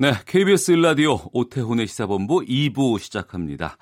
네, 0.00 0.14
KBS 0.24 0.70
일라디오 0.70 1.18
오태훈의 1.34 1.86
시사본부 1.86 2.40
2부 2.48 2.98
시작합니다. 2.98 3.76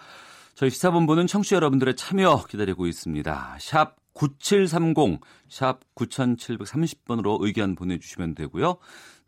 저희 0.56 0.68
시사본부는 0.68 1.28
청취자 1.28 1.54
여러분들의 1.54 1.94
참여 1.94 2.46
기다리고 2.48 2.88
있습니다. 2.88 3.58
샵 3.60 3.94
9730, 4.14 5.20
샵 5.48 5.78
9730번으로 5.94 7.38
의견 7.40 7.76
보내주시면 7.76 8.34
되고요. 8.34 8.78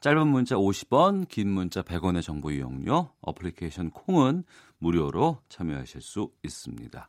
짧은 0.01 0.27
문자 0.27 0.57
50원, 0.57 1.29
긴 1.29 1.51
문자 1.51 1.83
100원의 1.83 2.25
정보 2.25 2.51
이용료, 2.51 3.13
어플리케이션 3.21 3.91
콩은 3.91 4.43
무료로 4.79 5.43
참여하실 5.49 6.01
수 6.01 6.33
있습니다. 6.43 7.09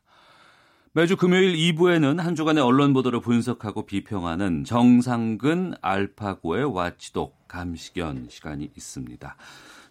매주 0.94 1.16
금요일 1.16 1.54
2부에는 1.54 2.18
한 2.18 2.34
주간의 2.34 2.62
언론 2.62 2.92
보도를 2.92 3.20
분석하고 3.20 3.86
비평하는 3.86 4.64
정상근 4.64 5.74
알파고의 5.80 6.64
와치독 6.74 7.48
감시견 7.48 8.26
시간이 8.28 8.70
있습니다. 8.76 9.36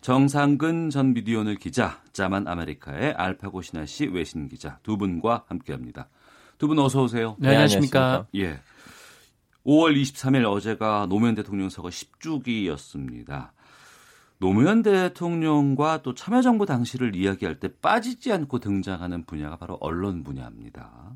정상근 0.01 0.91
전 0.91 1.13
미디어오늘 1.13 1.55
기자, 1.55 1.99
짜만 2.13 2.47
아메리카의 2.47 3.13
알파고 3.13 3.63
신하 3.63 3.85
씨 3.87 4.05
외신 4.07 4.47
기자 4.47 4.77
두 4.83 4.97
분과 4.97 5.45
함께합니다. 5.47 6.07
두 6.59 6.67
분 6.67 6.77
어서 6.77 7.01
오세요. 7.01 7.35
네, 7.39 7.47
안녕하십니까. 7.49 8.27
예. 8.35 8.59
5월 9.65 9.99
23일 9.99 10.45
어제가 10.45 11.07
노무현 11.09 11.33
대통령 11.33 11.69
서거 11.69 11.89
10주기였습니다. 11.89 13.49
노무현 14.41 14.81
대통령과 14.81 16.01
또 16.01 16.15
참여정부 16.15 16.65
당시를 16.65 17.15
이야기할 17.15 17.59
때 17.59 17.69
빠지지 17.79 18.33
않고 18.33 18.57
등장하는 18.57 19.23
분야가 19.25 19.55
바로 19.55 19.77
언론 19.79 20.23
분야입니다. 20.23 21.11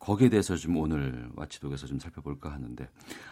거기에 0.00 0.28
대해서 0.28 0.54
좀 0.54 0.76
오늘 0.76 1.30
와치독에서 1.34 1.86
좀 1.86 1.98
살펴볼까 1.98 2.52
하는데 2.52 2.86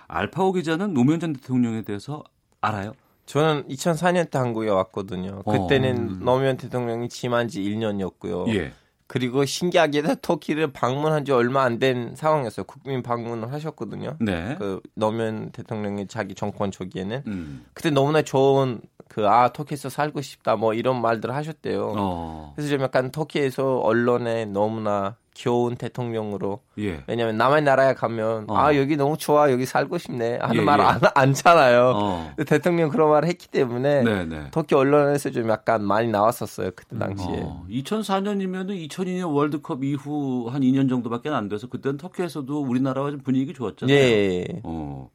알파오 0.09 0.53
기자는 0.53 0.95
노무현 0.95 1.21
전 1.21 1.35
대통령에 1.35 1.83
대해서 1.83 2.25
알아요? 2.63 2.95
저는 3.27 3.69
2004년 3.69 4.31
때 4.31 4.39
한국에 4.39 4.71
왔거든요. 4.71 5.43
그때는 5.43 6.23
어. 6.23 6.25
노무현 6.25 6.57
대통령이 6.57 7.11
취임한 7.11 7.49
지 7.49 7.61
1년이었고요. 7.61 8.49
예. 8.55 8.73
그리고 9.13 9.45
신기하게도 9.45 10.15
터키를 10.25 10.73
방문한 10.73 11.27
지 11.27 11.33
얼마 11.33 11.65
안 11.65 11.79
된 11.79 12.15
상황이었어요. 12.17 12.65
국민 12.65 13.03
방문을 13.03 13.53
하셨거든요. 13.53 14.17
네. 14.21 14.57
그 14.59 14.81
노무현 14.95 15.51
대통령이 15.51 16.07
자기 16.07 16.35
정권 16.35 16.71
초기에는 16.71 17.23
음. 17.27 17.67
그때 17.75 17.91
너무나 17.91 18.23
좋은 18.23 18.81
그 19.09 19.27
아 19.29 19.53
터키에서 19.53 19.91
살고 19.91 20.23
싶다 20.23 20.57
뭐 20.57 20.73
이런 20.73 21.03
말들을 21.03 21.35
하셨대요. 21.35 21.93
어. 21.99 22.53
그래서 22.57 22.71
좀 22.71 22.81
약간 22.81 23.11
터키에서 23.11 23.81
언론에 23.81 24.47
너무나 24.47 25.17
귀여운 25.35 25.77
대통령으로 25.77 26.61
예. 26.79 27.03
왜냐하면 27.07 27.37
남의 27.37 27.63
나라에 27.63 27.95
가면 27.95 28.47
어. 28.49 28.57
아 28.57 28.77
여기 28.77 28.97
너무 28.97 29.17
좋아 29.17 29.51
여기 29.51 29.65
살고 29.65 29.99
싶네 29.99 30.39
하는 30.39 30.57
예, 30.57 30.65
말 30.65 30.81
예. 30.81 30.85
안 30.85 31.01
않잖아요. 31.15 31.93
어. 31.95 32.35
대통령 32.47 32.91
그런 32.91 33.11
말을 33.11 33.29
했기 33.29 33.49
때문에 33.49 34.03
네, 34.03 34.25
네. 34.25 34.49
터키 34.51 34.75
언론에서 34.75 35.31
좀 35.31 35.49
약간 35.49 35.85
많이 35.85 36.09
나왔었어요 36.09 36.73
그때 36.77 36.99
당시에. 36.99 37.41
어, 37.43 37.67
2004년이면은 37.71 38.89
2002년 38.89 39.35
월드컵 39.35 39.85
이후 39.85 40.49
한 40.51 40.63
2년 40.63 40.89
정도밖에 40.89 41.31
안 41.31 41.49
돼서 41.49 41.67
그때는 41.69 41.97
터키에서도 41.97 42.63
우리나라와 42.63 43.11
좀 43.11 43.21
분위기 43.21 43.55
좋았잖아요. 43.55 43.97
예. 43.97 44.45
어, 44.65 45.11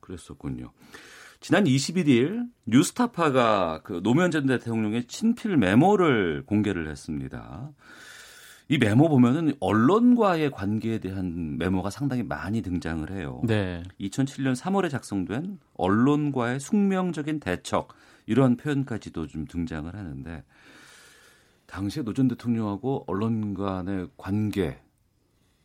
그랬었군요. 0.00 0.72
지난 1.40 1.64
21일 1.64 2.48
뉴스타파가 2.66 3.82
그 3.84 4.00
노무현 4.02 4.30
전 4.30 4.46
대통령의 4.46 5.04
친필 5.04 5.56
메모를 5.56 6.42
공개를 6.46 6.90
했습니다. 6.90 7.70
이 8.70 8.76
메모 8.76 9.08
보면은 9.08 9.54
언론과의 9.60 10.50
관계에 10.50 10.98
대한 10.98 11.56
메모가 11.56 11.88
상당히 11.88 12.22
많이 12.22 12.60
등장을 12.60 13.10
해요. 13.10 13.40
네. 13.44 13.82
2007년 13.98 14.54
3월에 14.54 14.90
작성된 14.90 15.58
언론과의 15.74 16.60
숙명적인 16.60 17.40
대척 17.40 17.88
이러한 18.26 18.58
표현까지도 18.58 19.26
좀 19.26 19.46
등장을 19.46 19.92
하는데 19.94 20.44
당시에 21.66 22.02
노 22.02 22.12
전 22.12 22.28
대통령하고 22.28 23.04
언론 23.06 23.54
간의 23.54 24.08
관계 24.18 24.78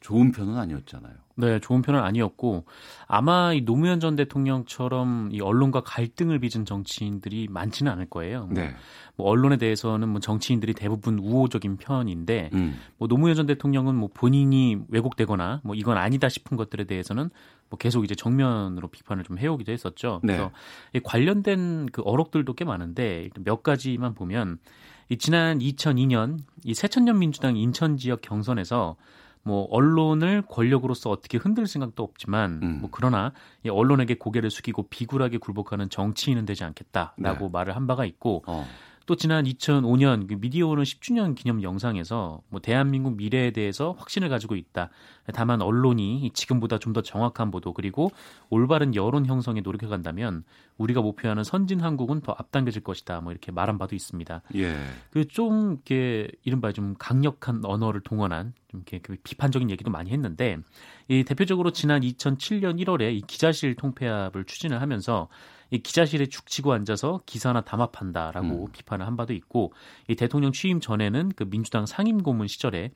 좋은 0.03 0.34
편은 0.34 0.58
아니었잖아요. 0.58 1.14
네, 1.36 1.59
좋은 1.59 1.81
편은 1.81 2.00
아니었고 2.00 2.66
아마 3.08 3.53
이 3.53 3.62
노무현 3.62 4.02
전 4.02 4.18
대통령처럼 4.18 5.30
이 5.31 5.40
언론과 5.40 5.81
갈등을 5.81 6.40
빚은 6.40 6.66
정치인들이 6.66 7.47
많지는 7.50 7.90
않을 7.90 8.09
거예요. 8.09 8.47
뭐, 8.47 8.53
네. 8.53 8.75
뭐 9.16 9.30
언론에 9.30 9.56
대해서는 9.56 10.09
뭐 10.09 10.19
정치인들이 10.19 10.74
대부분 10.74 11.19
우호적인 11.19 11.78
편인데 11.78 12.50
음. 12.53 12.78
뭐 12.97 13.08
노무현 13.08 13.38
전 13.38 13.46
대통령은 13.46 13.96
뭐 13.96 14.09
본인이 14.13 14.78
왜곡되거나 14.90 15.62
뭐 15.63 15.74
이건 15.74 15.97
아니다 15.97 16.28
싶은 16.28 16.58
것들에 16.58 16.84
대해서는 16.84 17.30
뭐 17.69 17.78
계속 17.78 18.03
이제 18.03 18.13
정면으로 18.13 18.90
비판을 18.90 19.24
좀 19.24 19.40
해오기도 19.40 19.72
했었죠. 19.72 20.19
네. 20.22 20.34
그래서 20.34 20.52
이 20.94 21.00
관련된 21.00 21.88
그 21.94 22.02
어록들도 22.02 22.53
꽤 22.56 22.66
많은데 22.66 23.30
몇 23.40 23.63
가지만 23.63 24.13
보면 24.13 24.59
이 25.08 25.18
지난 25.18 25.59
2002년 25.59 26.40
이 26.66 26.74
새천년 26.74 27.19
민주당 27.19 27.56
인천 27.56 27.96
지역 27.96 28.19
경선에서 28.19 28.97
뭐 29.44 29.68
언론을 29.70 30.44
권력으로서 30.44 31.09
어떻게 31.09 31.38
흔들 31.38 31.68
생각도 31.68 32.04
없지만 32.04 32.59
음. 32.64 32.78
뭐 32.81 32.90
그러나 32.92 33.34
이 33.64 33.70
언론에게 33.70 34.16
고개를 34.16 34.50
숙이고 34.50 34.88
비굴하게 34.90 35.38
굴복하는 35.38 35.90
정치인은 35.90 36.46
되지 36.46 36.64
않겠다라고 36.64 37.46
네. 37.46 37.50
말을 37.52 37.76
한 37.76 37.86
바가 37.86 38.06
있고 38.06 38.44
어. 38.48 38.66
또 39.06 39.16
지난 39.16 39.44
2005년 39.44 40.28
그 40.28 40.36
미디어오는 40.36 40.84
10주년 40.84 41.36
기념 41.36 41.62
영상에서 41.62 42.41
뭐 42.50 42.62
대한민국 42.62 43.18
미래에 43.18 43.52
대해서 43.52 43.96
확신을 43.97 44.30
가지고 44.30 44.56
있다. 44.56 44.90
다만 45.34 45.62
언론이 45.62 46.31
지금보다 46.34 46.78
좀 46.80 46.94
더 46.94 47.02
정확한 47.02 47.50
보도 47.50 47.74
그리고 47.74 48.12
올바른 48.52 48.94
여론 48.94 49.25
형성에 49.25 49.62
노력해 49.62 49.88
간다면 49.88 50.44
우리가 50.78 51.02
목표하는 51.02 51.44
선진 51.44 51.80
한국은 51.81 52.22
더 52.22 52.36
앞당겨질 52.38 52.84
것이다. 52.84 53.19
뭐 53.22 53.31
이렇게 53.31 53.52
말한 53.52 53.80
바도 53.80 53.96
있습니다. 53.96 54.44
예. 54.56 54.75
그좀 55.09 55.74
이렇게 55.74 56.30
이른바 56.44 56.72
좀 56.72 56.94
강력한 57.00 57.62
언어를 57.66 58.02
동원한 58.02 58.53
좀 58.68 58.81
이렇게 58.81 59.00
그 59.00 59.16
비판적인 59.24 59.72
얘기도 59.72 59.90
많이 59.90 60.12
했는데 60.12 60.59
이 61.08 61.24
대표적으로 61.24 61.72
지난 61.72 62.02
2007년 62.02 62.80
1월에 62.84 63.13
이 63.16 63.22
기자실 63.22 63.75
통폐합을 63.75 64.46
추진을 64.46 64.81
하면서 64.81 65.30
이 65.74 65.80
기자실에 65.82 66.28
죽치고 66.28 66.72
앉아서 66.72 67.22
기사나 67.26 67.62
담합한다라고 67.62 68.66
음. 68.66 68.72
비판을 68.72 69.08
한 69.08 69.18
바도 69.18 69.34
있고 69.34 69.74
이 70.08 70.14
대통령 70.16 70.52
취임 70.52 70.80
전에는 70.80 71.32
그 71.36 71.50
민주당 71.50 71.88
상임고문 71.88 72.48
시절에 72.48 72.92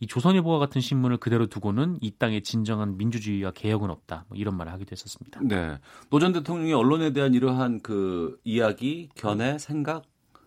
이 0.00 0.06
조선일보와 0.06 0.58
같은 0.58 0.80
신문을 0.80 1.18
그대로 1.18 1.46
두고는 1.46 1.98
이 2.00 2.10
땅의 2.12 2.42
진정한 2.42 2.96
민주주의와 2.96 3.50
개혁은 3.50 3.90
없다. 3.90 4.24
뭐 4.28 4.38
이런 4.38 4.56
말을 4.56 4.72
하기도 4.72 4.92
했었습니다. 4.92 5.40
네. 5.44 5.78
노 6.08 6.18
전 6.18 6.32
대통령이 6.32 6.72
언론에 6.72 7.12
대한 7.12 7.34
이러한 7.34 7.80
그 7.82 8.40
이야기, 8.44 9.10
견해, 9.14 9.58
생각 9.58 10.04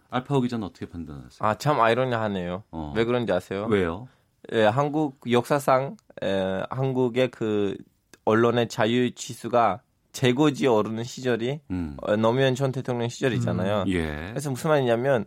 알파고 0.09 0.41
기자는 0.41 0.65
어떻게 0.65 0.87
판단하세요? 0.87 1.37
아 1.39 1.55
참 1.55 1.79
아이러니하네요. 1.79 2.63
어. 2.71 2.93
왜 2.95 3.05
그런지 3.05 3.31
아세요? 3.31 3.67
왜요? 3.69 4.07
예, 4.53 4.63
한국 4.63 5.19
역사상 5.29 5.97
에, 6.23 6.63
한국의 6.71 7.29
그 7.29 7.77
언론의 8.25 8.69
자유 8.69 9.13
지수가 9.13 9.81
최고치에 10.15 10.67
오르는 10.67 11.03
시절이 11.03 11.59
음. 11.71 11.97
어, 12.01 12.15
노무현 12.15 12.55
전 12.55 12.71
대통령 12.71 13.09
시절이잖아요. 13.09 13.83
예. 13.89 14.29
그래서 14.31 14.49
무슨 14.49 14.69
말이냐면 14.69 15.25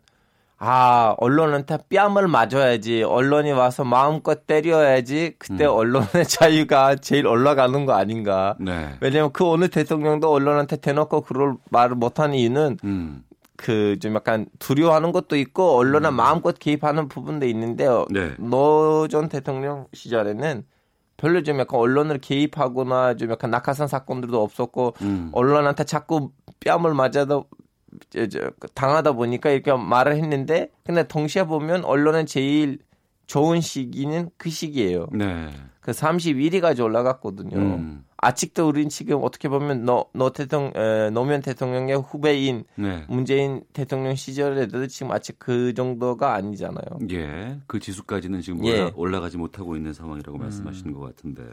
아 0.56 1.14
언론한테 1.18 1.78
뺨을 1.88 2.26
맞아야지 2.26 3.04
언론이 3.04 3.52
와서 3.52 3.84
마음껏 3.84 4.44
때려야지 4.46 5.34
그때 5.38 5.66
음. 5.66 5.70
언론의 5.70 6.08
자유가 6.26 6.96
제일 6.96 7.26
올라가는 7.28 7.86
거 7.86 7.92
아닌가. 7.92 8.56
네. 8.58 8.96
왜냐면 9.00 9.30
그 9.32 9.48
어느 9.48 9.68
대통령도 9.68 10.32
언론한테 10.32 10.78
대놓고 10.78 11.20
그럴 11.20 11.54
말을 11.70 11.94
못하는 11.94 12.34
이유는 12.34 12.78
음. 12.82 13.22
그좀 13.56 14.14
약간 14.14 14.46
두려워하는 14.58 15.12
것도 15.12 15.36
있고 15.36 15.76
언론에 15.76 16.10
마음껏 16.10 16.58
개입하는 16.58 17.08
부분도 17.08 17.46
있는데요. 17.46 18.06
네. 18.10 18.32
노 18.38 19.06
전 19.08 19.28
대통령 19.28 19.86
시절에는 19.92 20.64
별로 21.18 21.42
좀 21.42 21.58
약간 21.58 21.78
언론을 21.78 22.18
개입하거나 22.18 23.16
좀 23.16 23.30
약간 23.30 23.50
낙하산 23.50 23.88
사건들도 23.88 24.42
없었고 24.42 24.94
음. 25.02 25.28
언론한테 25.32 25.84
자꾸 25.84 26.30
뺨을 26.60 26.94
맞아도 26.94 27.44
당하다 28.74 29.12
보니까 29.12 29.50
이렇게 29.50 29.72
말을 29.72 30.16
했는데 30.16 30.70
근데 30.84 31.06
동시에 31.06 31.44
보면 31.44 31.84
언론은 31.84 32.26
제일 32.26 32.78
좋은 33.28 33.60
시기는 33.60 34.30
그 34.36 34.50
시기예요. 34.50 35.06
네. 35.12 35.50
그 35.80 35.92
31위까지 35.92 36.82
올라갔거든요. 36.82 37.56
음. 37.56 38.04
아직도 38.16 38.66
우린 38.68 38.88
지금 38.88 39.20
어떻게 39.22 39.48
보면 39.48 39.84
너, 39.84 40.06
너 40.12 40.30
대통령, 40.30 40.72
에, 40.74 41.10
노무현 41.10 41.40
대통령의 41.40 41.98
후배인 41.98 42.64
네. 42.74 43.04
문재인 43.08 43.62
대통령 43.72 44.16
시절에도 44.16 44.86
지금 44.88 45.12
아직 45.12 45.38
그 45.38 45.72
정도가 45.74 46.34
아니잖아요. 46.34 46.98
예. 47.12 47.60
그 47.66 47.78
지수까지는 47.78 48.40
지금 48.40 48.64
예. 48.66 48.80
올라, 48.80 48.92
올라가지 48.96 49.36
못하고 49.36 49.76
있는 49.76 49.92
상황이라고 49.92 50.36
말씀하시는 50.36 50.92
것 50.94 51.00
같은데. 51.00 51.44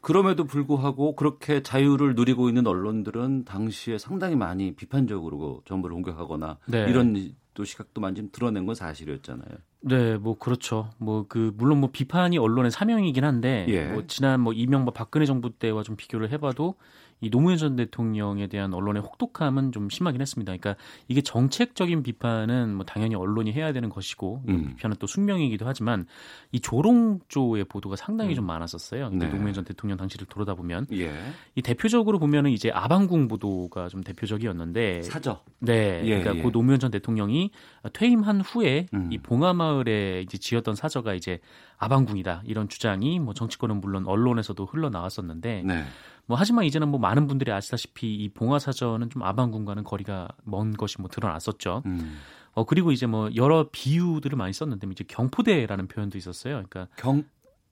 그럼에도 0.00 0.44
불구하고 0.44 1.14
그렇게 1.14 1.62
자유를 1.62 2.14
누리고 2.14 2.48
있는 2.48 2.66
언론들은 2.66 3.44
당시에 3.44 3.98
상당히 3.98 4.34
많이 4.34 4.74
비판적으로 4.74 5.62
정부를 5.66 5.94
공격하거나 5.94 6.58
네. 6.66 6.86
이런 6.88 7.34
또 7.60 7.64
시각도 7.66 8.00
많이 8.00 8.16
좀 8.16 8.30
드러낸 8.32 8.64
건 8.64 8.74
사실이었잖아요. 8.74 9.58
네, 9.82 10.16
뭐 10.16 10.38
그렇죠. 10.38 10.90
뭐 10.98 11.26
그 11.28 11.52
물론 11.56 11.78
뭐 11.80 11.90
비판이 11.92 12.38
언론의 12.38 12.70
사명이긴 12.70 13.22
한데 13.24 13.66
예. 13.68 13.84
뭐 13.86 14.06
지난 14.06 14.40
뭐 14.40 14.54
이명박 14.54 14.94
박근혜 14.94 15.26
정부 15.26 15.50
때와 15.50 15.82
좀 15.82 15.96
비교를 15.96 16.30
해봐도 16.30 16.76
이 17.20 17.30
노무현 17.30 17.58
전 17.58 17.76
대통령에 17.76 18.46
대한 18.46 18.72
언론의 18.72 19.02
혹독함은 19.02 19.72
좀 19.72 19.88
심하긴 19.90 20.20
했습니다. 20.20 20.56
그러니까 20.56 20.82
이게 21.08 21.20
정책적인 21.20 22.02
비판은 22.02 22.74
뭐 22.74 22.84
당연히 22.84 23.14
언론이 23.14 23.52
해야 23.52 23.72
되는 23.72 23.88
것이고 23.88 24.42
이 24.48 24.50
음. 24.50 24.74
비판은 24.76 24.96
또 24.98 25.06
숙명이기도 25.06 25.66
하지만 25.66 26.06
이 26.52 26.60
조롱조의 26.60 27.64
보도가 27.64 27.96
상당히 27.96 28.34
좀 28.34 28.46
많았었어요. 28.46 29.10
네. 29.10 29.28
노무현 29.28 29.52
전 29.52 29.64
대통령 29.64 29.98
당시를 29.98 30.26
돌아다 30.26 30.54
보면 30.54 30.86
예. 30.92 31.12
이 31.54 31.62
대표적으로 31.62 32.18
보면은 32.18 32.50
이제 32.50 32.70
아방궁 32.70 33.28
보도가 33.28 33.88
좀 33.88 34.02
대표적이었는데 34.02 35.02
사저. 35.02 35.42
네, 35.58 36.02
예, 36.04 36.18
그러니까 36.18 36.36
예. 36.36 36.42
고 36.42 36.50
노무현 36.50 36.80
전 36.80 36.90
대통령이 36.90 37.50
퇴임한 37.92 38.40
후에 38.40 38.86
음. 38.94 39.08
이 39.12 39.18
봉하마을에 39.18 40.22
이제 40.22 40.38
지었던 40.38 40.74
사저가 40.74 41.14
이제 41.14 41.38
아방궁이다 41.78 42.42
이런 42.44 42.68
주장이 42.68 43.18
뭐 43.18 43.34
정치권은 43.34 43.80
물론 43.80 44.06
언론에서도 44.06 44.64
흘러 44.66 44.90
나왔었는데 44.90 45.62
네. 45.64 45.84
뭐 46.30 46.38
하지만 46.38 46.64
이제는 46.64 46.88
뭐 46.88 47.00
많은 47.00 47.26
분들이 47.26 47.50
아시다시피 47.50 48.14
이 48.14 48.28
봉화 48.28 48.60
사저는 48.60 49.10
좀 49.10 49.24
아방궁과는 49.24 49.82
거리가 49.82 50.28
먼 50.44 50.76
것이 50.76 51.00
뭐 51.00 51.10
드러났었죠. 51.10 51.82
음. 51.86 52.18
어 52.52 52.64
그리고 52.64 52.92
이제 52.92 53.06
뭐 53.06 53.30
여러 53.34 53.68
비유들을 53.72 54.38
많이 54.38 54.52
썼는데 54.52 54.86
뭐 54.86 54.92
이제 54.92 55.02
경포대라는 55.08 55.88
표현도 55.88 56.16
있었어요. 56.16 56.62
그러니까 56.68 56.86
경 56.96 57.24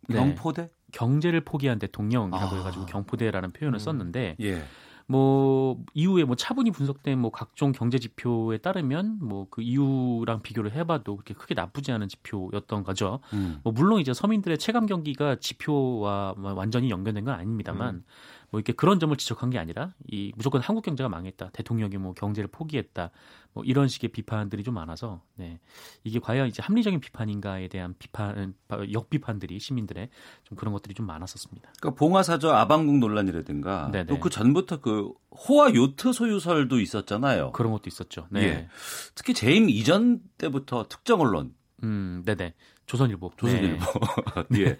네. 0.09 0.17
경포대? 0.17 0.71
경제를 0.91 1.43
포기한 1.43 1.79
대통령이라고 1.79 2.57
아. 2.57 2.59
해가지고 2.59 2.87
경포대라는 2.87 3.53
표현을 3.53 3.77
음. 3.77 3.79
썼는데 3.79 4.37
예. 4.41 4.65
뭐 5.07 5.83
이후에 5.95 6.25
뭐 6.25 6.35
차분히 6.35 6.71
분석된 6.71 7.19
뭐 7.19 7.31
각종 7.31 7.71
경제 7.71 7.99
지표에 7.99 8.59
따르면 8.59 9.19
뭐 9.21 9.47
그 9.51 9.63
이후랑 9.63 10.43
비교를 10.43 10.73
해봐도 10.73 11.17
그렇게 11.17 11.33
크게 11.33 11.55
나쁘지 11.55 11.93
않은 11.93 12.09
지표였던 12.09 12.85
거죠. 12.85 13.21
음. 13.33 13.61
뭐 13.63 13.73
물론 13.73 14.01
이제 14.01 14.13
서민들의 14.13 14.59
체감 14.59 14.87
경기가 14.87 15.37
지표와 15.37 16.35
뭐 16.37 16.53
완전히 16.53 16.91
연결된 16.91 17.25
건 17.25 17.35
아닙니다만 17.35 17.95
음. 17.95 18.05
뭐 18.50 18.59
이렇게 18.59 18.73
그런 18.73 18.99
점을 18.99 19.15
지적한 19.15 19.50
게 19.50 19.59
아니라 19.59 19.93
이 20.06 20.33
무조건 20.37 20.61
한국 20.61 20.83
경제가 20.83 21.09
망했다, 21.09 21.50
대통령이 21.50 21.99
뭐 21.99 22.15
경제를 22.15 22.49
포기했다, 22.49 23.11
뭐 23.53 23.65
이런 23.65 23.89
식의 23.89 24.11
비판들이 24.11 24.62
좀 24.62 24.75
많아서 24.75 25.23
네 25.35 25.59
이게 26.05 26.19
과연 26.19 26.49
이제 26.49 26.62
합리적인 26.62 27.00
비판인가에 27.00 27.69
대한 27.69 27.95
비판 27.99 28.55
역비판들이 28.93 29.59
시민들의 29.59 30.09
좀 30.45 30.56
그런 30.56 30.73
것들이 30.73 30.95
좀 30.95 31.06
많았었습니다. 31.06 31.73
그러니까 31.81 31.99
봉화사저 31.99 32.50
아방궁 32.50 33.00
논란이라든가 33.00 33.91
네네. 33.93 34.06
또그 34.06 34.31
전부터 34.31 34.81
그 34.81 35.12
호화 35.31 35.75
요트 35.75 36.12
소유설도 36.12 36.81
있었잖아요. 36.81 37.53
그런 37.53 37.73
것도 37.73 37.85
있었죠. 37.87 38.29
네. 38.31 38.43
예. 38.43 38.69
특히 39.15 39.35
재임 39.35 39.69
이전 39.69 40.21
때부터 40.39 40.87
특정 40.89 41.21
언론 41.21 41.55
음, 41.83 42.23
네네. 42.25 42.55
조선일보. 42.87 43.33
조선일보. 43.37 43.85
네. 44.50 44.61
예. 44.62 44.79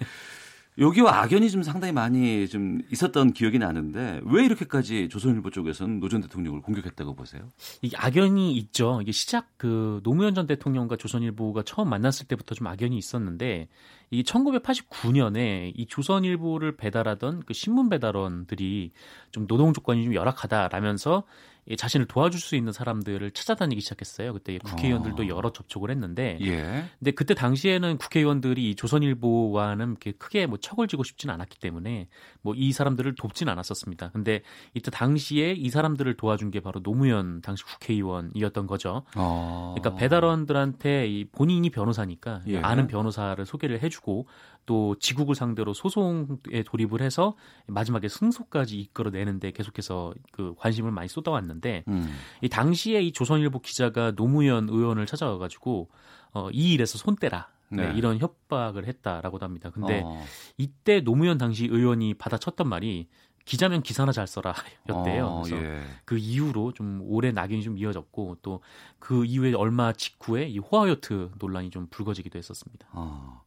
여기와 0.79 1.23
악연이 1.23 1.51
좀 1.51 1.63
상당히 1.65 1.93
많이 1.93 2.47
좀 2.49 2.81
있었던 2.93 3.33
기억이 3.33 3.59
나는데 3.59 4.21
왜 4.25 4.45
이렇게까지 4.45 5.09
조선일보 5.09 5.51
쪽에서는 5.51 5.99
노 6.01 6.09
전 6.09 6.21
대통령을 6.21 6.63
공격했다고 6.63 7.15
보세요? 7.17 7.43
이 7.83 7.91
악연이 7.97 8.53
있죠. 8.59 9.01
이게 9.03 9.11
시작 9.13 9.49
그 9.57 10.01
노무현 10.05 10.35
전 10.35 10.47
대통령과 10.47 10.97
조선일보가 10.97 11.63
처음 11.65 11.91
만났을 11.91 12.27
때부터 12.29 12.55
좀 12.55 12.67
악연이 12.69 12.97
있었는데 12.97 13.69
이 14.11 14.23
1989년에 14.23 15.73
이 15.75 15.87
조선일보를 15.87 16.77
배달하던 16.77 17.43
그 17.45 17.53
신문 17.53 17.89
배달원들이 17.89 18.93
좀 19.33 19.47
노동 19.47 19.73
조건이 19.73 20.05
좀 20.05 20.15
열악하다라면서 20.15 21.25
이 21.58 21.58
자신을 21.77 22.07
도와줄 22.07 22.41
수 22.41 22.55
있는 22.57 22.73
사람들을 22.73 23.31
찾아다니기 23.31 23.81
시작했어요. 23.81 24.35
그때 24.35 24.59
국회의원들도 24.59 25.23
어. 25.23 25.27
여러 25.29 25.53
접촉을 25.53 25.91
했는데 25.91 26.39
예. 26.43 26.85
근데 26.99 27.11
그때 27.13 27.35
당시에는 27.35 27.97
국회의원들이 27.99 28.71
이 28.71 28.75
조선일보와는 28.75 29.89
이렇게 29.91 30.13
크게 30.13 30.47
뭐 30.47 30.59
척을 30.59 30.87
지고 30.89 31.03
싶지는 31.03 31.35
않았기 31.35 31.59
때문에 31.61 32.09
뭐 32.43 32.59
이 32.59 32.73
사람들을 32.73 33.15
돕진 33.15 33.49
않았었습니다. 33.49 34.11
근데 34.11 34.43
이때 34.75 34.91
당시에 34.91 35.53
이 35.53 35.71
사람들을 35.71 36.17
도와준 36.17 36.51
게 36.51 36.59
바로 36.59 36.83
노무현 36.83 37.41
당시 37.41 37.63
국회의원이었던 37.65 38.67
거죠. 38.67 39.05
어. 39.15 39.75
그러니까 39.77 39.99
배달원들한테 39.99 41.07
이 41.07 41.25
본인이 41.31 41.71
변호사니까 41.71 42.43
예. 42.49 42.59
아는 42.59 42.89
변호사를 42.89 43.45
소개를 43.47 43.81
해주고 43.83 44.27
또 44.69 44.95
지국을 44.99 45.35
상대로 45.35 45.73
소송에 45.73 46.63
돌입을 46.67 47.01
해서 47.01 47.35
마지막에 47.69 48.07
승소까지 48.07 48.79
이끌어내는데 48.79 49.53
계속해서 49.53 50.13
그 50.31 50.55
관심을 50.59 50.91
많이 50.91 51.09
쏟아왔는데 51.09 51.85
음. 51.89 52.15
이 52.43 52.51
당시에 52.51 53.01
이 53.01 53.13
조선일보 53.13 53.61
기자가 53.61 54.11
노무현 54.11 54.69
의원을 54.69 55.07
찾아와가지고 55.07 55.89
어, 56.35 56.51
이 56.53 56.75
일에서 56.75 56.99
손 56.99 57.17
떼라. 57.17 57.49
네, 57.71 57.89
네. 57.89 57.99
이런 57.99 58.19
협박을 58.19 58.87
했다라고도 58.87 59.45
합니다. 59.45 59.71
근데 59.71 60.03
어. 60.05 60.23
이때 60.59 61.01
노무현 61.01 61.39
당시 61.39 61.65
의원이 61.65 62.15
받아쳤던 62.15 62.69
말이 62.69 63.09
기자면 63.47 63.83
기사나 63.83 64.13
잘 64.13 64.27
써라 64.27 64.53
였대요. 64.91 65.27
어, 65.27 65.43
그래서 65.45 65.65
예. 65.65 65.81
그 66.05 66.19
이후로 66.19 66.73
좀 66.73 67.01
오래 67.05 67.33
낙인이 67.33 67.63
좀 67.63 67.79
이어졌고 67.79 68.37
또 68.43 68.61
그 68.99 69.25
이후에 69.25 69.55
얼마 69.55 69.93
직후에 69.93 70.49
이 70.49 70.59
호화요트 70.59 71.31
논란이 71.39 71.71
좀 71.71 71.87
불거지기도 71.89 72.39
했었습니다. 72.39 72.89
어. 72.93 73.43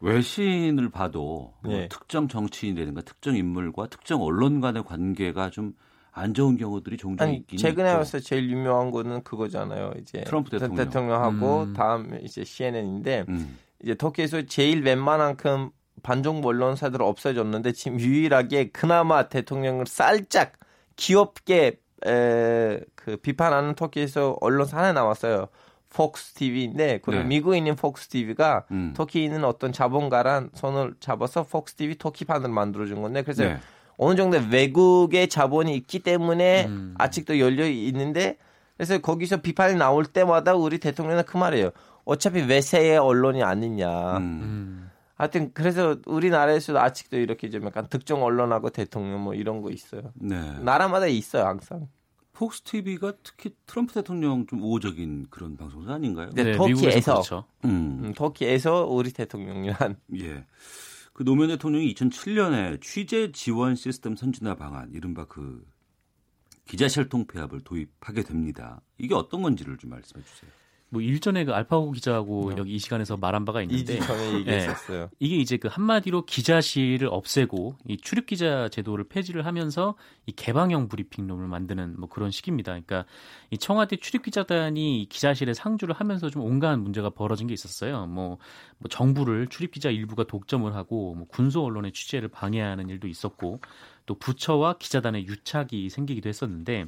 외신을 0.00 0.90
봐도 0.90 1.54
뭐 1.62 1.72
예. 1.72 1.88
특정 1.88 2.28
정치인이라든가 2.28 3.02
특정 3.02 3.36
인물과 3.36 3.88
특정 3.88 4.22
언론 4.22 4.60
간의 4.60 4.84
관계가 4.84 5.50
좀 5.50 5.74
안 6.12 6.34
좋은 6.34 6.56
경우들이 6.56 6.96
종종 6.96 7.26
아니 7.26 7.36
있긴 7.38 7.58
최근에 7.58 7.88
있고. 7.90 7.98
와서 7.98 8.18
제일 8.18 8.50
유명한 8.50 8.90
거는 8.90 9.22
그거잖아요. 9.22 9.92
이제 10.00 10.22
트럼프 10.22 10.50
대통령. 10.50 11.22
하고 11.22 11.62
음. 11.62 11.72
다음 11.72 12.18
이제 12.22 12.44
CNN인데 12.44 13.26
음. 13.28 13.58
이제 13.82 13.94
터키에서 13.94 14.42
제일 14.42 14.82
웬만한큼 14.82 15.70
반정부 16.02 16.48
언론사들 16.48 17.02
없어졌는데 17.02 17.72
지금 17.72 18.00
유일하게 18.00 18.70
그나마 18.70 19.28
대통령을 19.28 19.86
살짝 19.86 20.54
귀엽게 20.96 21.80
에, 22.06 22.80
그 22.94 23.16
비판하는 23.18 23.74
터키에서 23.74 24.38
언론사 24.40 24.78
하나 24.78 24.92
나왔어요. 24.92 25.48
폭스 25.90 26.34
TV인데 26.34 27.00
그 27.02 27.10
네. 27.10 27.24
미국에 27.24 27.58
있는 27.58 27.76
폭스 27.76 28.08
TV가 28.08 28.64
음. 28.70 28.94
터키에 28.96 29.24
있는 29.24 29.44
어떤 29.44 29.72
자본가랑 29.72 30.50
손을 30.54 30.94
잡아서 31.00 31.42
폭스 31.42 31.74
TV 31.74 31.98
터키판을 31.98 32.48
만들어 32.48 32.86
준 32.86 33.02
건데 33.02 33.22
그래서 33.22 33.44
네. 33.44 33.58
어느 33.96 34.16
정도 34.16 34.38
외국의 34.50 35.28
자본이 35.28 35.74
있기 35.76 35.98
때문에 35.98 36.66
음. 36.66 36.94
아직도 36.96 37.38
열려 37.38 37.66
있는데 37.68 38.38
그래서 38.76 38.98
거기서 38.98 39.42
비판이 39.42 39.76
나올 39.76 40.06
때마다 40.06 40.54
우리 40.54 40.78
대통령은 40.78 41.24
그 41.24 41.36
말이에요. 41.36 41.70
어차피 42.04 42.40
외세의 42.40 42.96
언론이 42.96 43.42
아니냐. 43.42 44.16
음. 44.16 44.22
음. 44.22 44.90
하여튼 45.16 45.50
그래서 45.52 45.96
우리나라에서도 46.06 46.80
아직도 46.80 47.18
이렇게 47.18 47.50
좀 47.50 47.66
약간 47.66 47.88
특정 47.90 48.24
언론하고 48.24 48.70
대통령 48.70 49.20
뭐 49.20 49.34
이런 49.34 49.60
거 49.60 49.70
있어요. 49.70 50.12
네. 50.14 50.40
나라마다 50.60 51.06
있어요 51.08 51.44
항상. 51.44 51.88
폭스 52.40 52.62
TV가 52.62 53.12
특히 53.22 53.50
트럼프 53.66 53.92
대통령 53.92 54.46
좀 54.46 54.62
우호적인 54.62 55.26
그런 55.28 55.58
방송사 55.58 55.92
아닌가요? 55.92 56.30
네, 56.32 56.44
미국에서 56.52 56.80
터키에서 56.80 57.12
그렇죠. 57.12 57.44
음. 57.66 58.00
음, 58.02 58.14
터키에서 58.14 58.86
우리 58.86 59.12
대통령이란 59.12 59.98
예. 60.16 60.46
그 61.12 61.22
노무현 61.22 61.50
대통령이 61.50 61.92
2007년에 61.92 62.80
취재 62.80 63.30
지원 63.32 63.74
시스템 63.74 64.16
선진화 64.16 64.54
방안, 64.54 64.90
이른바 64.94 65.26
그 65.26 65.62
기자실 66.64 67.10
통 67.10 67.26
폐합을 67.26 67.60
도입하게 67.60 68.22
됩니다. 68.22 68.80
이게 68.96 69.14
어떤 69.14 69.42
건지를 69.42 69.76
좀 69.76 69.90
말씀해 69.90 70.24
주세요. 70.24 70.50
뭐 70.92 71.00
일전에 71.00 71.44
그 71.44 71.52
알파고 71.52 71.92
기자하고 71.92 72.52
여기 72.58 72.74
이 72.74 72.78
시간에서 72.78 73.16
말한 73.16 73.44
바가 73.44 73.62
있는데 73.62 73.98
2주 73.98 74.06
전에 74.06 74.34
얘기했었어요. 74.34 75.08
이게 75.20 75.36
이제 75.36 75.56
그 75.56 75.68
한마디로 75.68 76.26
기자실을 76.26 77.08
없애고 77.10 77.76
이 77.86 77.96
출입 77.96 78.26
기자 78.26 78.68
제도를 78.68 79.04
폐지를 79.04 79.46
하면서 79.46 79.94
이 80.26 80.32
개방형 80.32 80.88
브리핑룸을 80.88 81.46
만드는 81.46 81.94
뭐 81.98 82.08
그런 82.08 82.32
식입니다. 82.32 82.72
그러니까 82.72 83.04
이 83.50 83.58
청와대 83.58 83.96
출입 83.96 84.24
기자단이 84.24 85.02
이 85.02 85.08
기자실에 85.08 85.54
상주를 85.54 85.94
하면서 85.94 86.28
좀 86.28 86.42
온갖 86.42 86.76
문제가 86.76 87.08
벌어진 87.08 87.46
게 87.46 87.54
있었어요. 87.54 88.06
뭐, 88.06 88.38
뭐 88.78 88.88
정부를 88.88 89.46
출입 89.46 89.70
기자 89.70 89.90
일부가 89.90 90.24
독점을 90.24 90.74
하고 90.74 91.14
뭐 91.14 91.26
군소 91.28 91.64
언론의 91.64 91.92
취재를 91.92 92.28
방해하는 92.28 92.88
일도 92.88 93.06
있었고 93.06 93.60
또 94.06 94.14
부처와 94.16 94.78
기자단의 94.78 95.26
유착이 95.26 95.88
생기기도 95.88 96.28
했었는데 96.28 96.86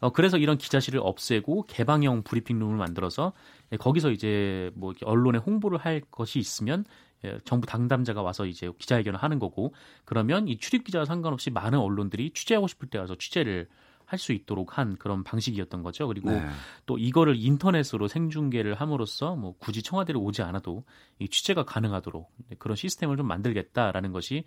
어, 0.00 0.10
그래서 0.10 0.38
이런 0.38 0.58
기자실을 0.58 1.00
없애고 1.02 1.64
개방형 1.68 2.22
브리핑룸을 2.22 2.76
만들어서 2.76 3.32
예, 3.72 3.76
거기서 3.76 4.10
이제 4.10 4.70
뭐 4.74 4.94
언론에 5.04 5.38
홍보를 5.38 5.78
할 5.78 6.00
것이 6.10 6.38
있으면 6.38 6.84
예, 7.24 7.38
정부 7.44 7.66
당담자가 7.66 8.22
와서 8.22 8.46
이제 8.46 8.70
기자회견을 8.78 9.22
하는 9.22 9.38
거고 9.38 9.74
그러면 10.04 10.48
이 10.48 10.56
출입 10.58 10.84
기자와 10.84 11.04
상관없이 11.04 11.50
많은 11.50 11.78
언론들이 11.78 12.30
취재하고 12.30 12.66
싶을 12.66 12.88
때 12.88 12.98
와서 12.98 13.14
취재를 13.14 13.68
할 14.10 14.18
수 14.18 14.32
있도록 14.32 14.76
한 14.76 14.96
그런 14.96 15.22
방식이었던 15.22 15.84
거죠. 15.84 16.08
그리고 16.08 16.30
네. 16.30 16.42
또 16.84 16.98
이거를 16.98 17.36
인터넷으로 17.38 18.08
생중계를 18.08 18.74
함으로써 18.74 19.36
뭐 19.36 19.54
굳이 19.58 19.82
청와대를 19.84 20.20
오지 20.20 20.42
않아도 20.42 20.84
이 21.20 21.28
취재가 21.28 21.64
가능하도록 21.64 22.28
그런 22.58 22.76
시스템을 22.76 23.16
좀 23.16 23.28
만들겠다라는 23.28 24.10
것이 24.12 24.44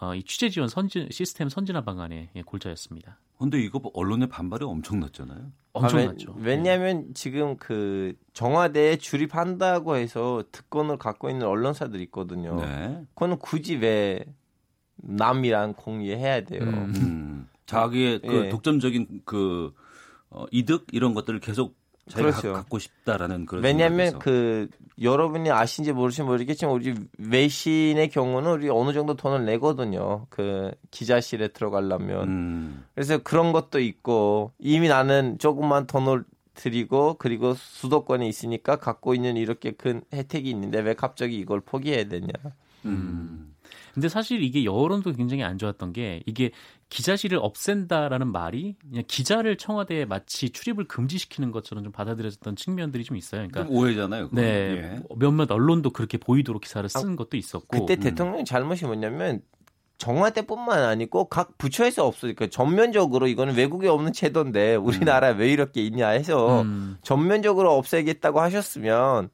어, 0.00 0.14
이 0.16 0.24
취재 0.24 0.48
지원 0.50 0.68
선진 0.68 1.08
시스템 1.10 1.48
선진화 1.48 1.82
방안의 1.82 2.30
예, 2.34 2.42
골자였습니다. 2.42 3.20
근데 3.38 3.60
이거 3.60 3.78
뭐 3.78 3.92
언론의 3.94 4.28
반발이 4.28 4.64
엄청났잖아요. 4.64 5.52
엄청났죠. 5.74 6.32
아, 6.32 6.40
왜, 6.40 6.56
냐면 6.56 7.14
지금 7.14 7.56
그 7.56 8.14
정화대에 8.32 8.96
출입한다고 8.96 9.96
해서 9.96 10.42
특권을 10.50 10.98
갖고 10.98 11.30
있는 11.30 11.46
언론사들이 11.46 12.02
있거든요. 12.04 12.56
네. 12.60 13.04
그거는 13.14 13.38
굳이 13.38 13.76
왜 13.76 14.24
남이랑 14.96 15.74
공유해야 15.74 16.42
돼요. 16.42 16.62
음. 16.62 17.48
음. 17.64 17.66
자기의 17.66 18.20
그 18.20 18.46
예. 18.46 18.48
독점적인 18.50 19.22
그 19.24 19.72
어, 20.30 20.44
이득 20.50 20.86
이런 20.92 21.14
것들을 21.14 21.40
계속 21.40 21.76
자기가 22.08 22.30
그렇죠. 22.32 22.48
가- 22.52 22.58
갖고 22.58 22.78
싶다라는 22.78 23.46
그런 23.46 23.64
왜냐하면 23.64 24.10
생각에서. 24.10 24.18
그 24.18 24.68
여러분이 25.00 25.50
아신지 25.50 25.92
모르실지 25.92 26.22
모르겠지만 26.26 26.74
우리 26.74 26.94
외신의 27.18 28.10
경우는 28.10 28.50
우리 28.50 28.68
어느 28.68 28.92
정도 28.92 29.14
돈을 29.14 29.44
내거든요. 29.46 30.26
그 30.28 30.70
기자실에 30.90 31.48
들어가려면. 31.48 32.28
음. 32.28 32.84
그래서 32.94 33.18
그런 33.18 33.52
것도 33.52 33.80
있고 33.80 34.52
이미 34.58 34.88
나는 34.88 35.38
조금만 35.38 35.86
돈을 35.86 36.24
드리고 36.54 37.14
그리고 37.18 37.54
수도권에 37.54 38.28
있으니까 38.28 38.76
갖고 38.76 39.14
있는 39.14 39.36
이렇게 39.36 39.70
큰 39.72 40.02
혜택이 40.12 40.50
있는데 40.50 40.80
왜 40.80 40.94
갑자기 40.94 41.38
이걸 41.38 41.60
포기해야 41.60 42.04
되냐. 42.08 42.28
음. 42.84 43.54
근데 43.94 44.08
사실 44.08 44.42
이게 44.42 44.64
여론도 44.64 45.12
굉장히 45.12 45.42
안 45.42 45.56
좋았던 45.56 45.92
게 45.92 46.22
이게 46.26 46.50
기자실을 46.94 47.38
없앤다라는 47.42 48.30
말이 48.30 48.76
그냥 48.88 49.02
기자를 49.08 49.56
청와대에 49.56 50.04
마치 50.04 50.50
출입을 50.50 50.86
금지시키는 50.86 51.50
것처럼 51.50 51.82
좀 51.82 51.92
받아들여졌던 51.92 52.54
측면들이 52.54 53.02
좀 53.02 53.16
있어요. 53.16 53.42
좀 53.42 53.50
그러니까 53.50 53.74
오해잖아요. 53.74 54.28
그건. 54.28 54.40
네 54.44 54.50
예. 54.76 55.02
몇몇 55.16 55.50
언론도 55.50 55.90
그렇게 55.90 56.18
보이도록 56.18 56.62
기사를 56.62 56.88
쓴 56.88 57.16
것도 57.16 57.36
있었고 57.36 57.66
그때 57.66 57.94
음. 57.94 58.00
대통령 58.00 58.44
잘못이 58.44 58.84
뭐냐면 58.84 59.42
정화대뿐만 59.98 60.84
아니고 60.84 61.24
각 61.28 61.58
부처에서 61.58 62.06
없으니까 62.06 62.46
전면적으로 62.46 63.26
이거는 63.26 63.56
외국에 63.56 63.88
없는 63.88 64.12
제도인데 64.12 64.76
우리나라에 64.76 65.32
왜 65.32 65.50
이렇게 65.50 65.82
있냐 65.82 66.10
해서 66.10 66.62
음, 66.62 66.96
전면적으로 67.02 67.76
없애겠다고 67.76 68.40
하셨으면 68.40 69.30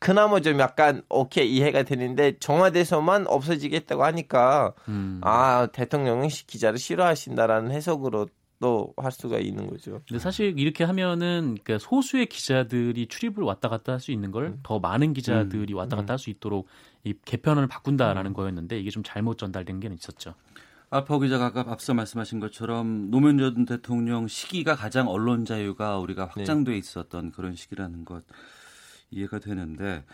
그나마 0.00 0.40
좀 0.40 0.58
약간 0.58 1.02
오케이 1.08 1.48
이해가 1.54 1.84
되는데 1.84 2.36
정화대에서만 2.38 3.26
없어지겠다고 3.28 4.02
하니까 4.04 4.74
음. 4.88 5.20
아 5.22 5.68
대통령은 5.72 6.28
시- 6.28 6.46
기자를 6.46 6.78
싫어하신다라는 6.78 7.70
해석으로 7.70 8.26
또 8.60 8.92
할 8.98 9.10
수가 9.10 9.38
있는 9.38 9.68
거죠. 9.70 10.02
근데 10.06 10.18
사실 10.18 10.58
이렇게 10.58 10.84
하면은 10.84 11.56
그러니까 11.62 11.78
소수의 11.78 12.26
기자들이 12.26 13.06
출입을 13.06 13.42
왔다 13.42 13.70
갔다 13.70 13.92
할 13.92 14.00
수 14.00 14.12
있는 14.12 14.30
걸더 14.32 14.80
많은 14.80 15.14
기자들이 15.14 15.72
왔다 15.72 15.96
갔다 15.96 16.12
할 16.12 16.18
수 16.18 16.28
있도록 16.28 16.66
이 17.02 17.14
개편을 17.24 17.68
바꾼다라는 17.68 18.34
거였는데 18.34 18.78
이게 18.78 18.90
좀 18.90 19.02
잘못 19.02 19.38
전달된 19.38 19.80
게 19.80 19.88
있었죠. 19.94 20.34
알파 20.90 21.18
기자가 21.18 21.46
아까 21.46 21.64
앞서 21.68 21.94
말씀하신 21.94 22.38
것처럼 22.40 23.10
노무현 23.10 23.38
전 23.38 23.64
대통령 23.64 24.26
시기가 24.28 24.74
가장 24.76 25.08
언론 25.08 25.46
자유가 25.46 25.96
우리가 25.98 26.26
확장돼 26.26 26.76
있었던 26.76 27.30
그런 27.32 27.54
시기라는 27.54 28.04
것 28.04 28.24
이해가 29.10 29.38
되는데 29.38 30.04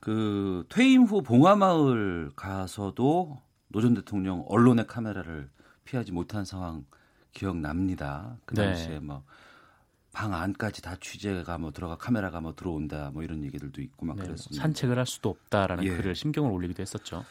그 0.00 0.64
퇴임 0.68 1.02
후 1.04 1.22
봉하마을 1.22 2.30
가서도 2.36 3.40
노 3.68 3.80
전 3.80 3.94
대통령 3.94 4.44
언론의 4.48 4.86
카메라를 4.86 5.50
피하지 5.84 6.12
못한 6.12 6.44
상황 6.44 6.84
기억납니다. 7.32 8.38
그 8.44 8.54
네. 8.54 8.66
당시에 8.66 9.00
뭐방 9.00 10.32
안까지 10.34 10.80
다 10.82 10.96
취재가 11.00 11.58
뭐 11.58 11.72
들어가 11.72 11.96
카메라가 11.96 12.40
뭐 12.40 12.54
들어온다 12.54 13.10
뭐 13.12 13.22
이런 13.22 13.44
얘기들도 13.44 13.82
있고 13.82 14.06
막 14.06 14.16
네, 14.16 14.24
그랬습니다. 14.24 14.62
산책을 14.62 14.98
할 14.98 15.06
수도 15.06 15.30
없다라는 15.30 15.84
예. 15.84 15.96
글을 15.96 16.14
심경을 16.14 16.50
올리기도 16.50 16.80
했었죠. 16.80 17.24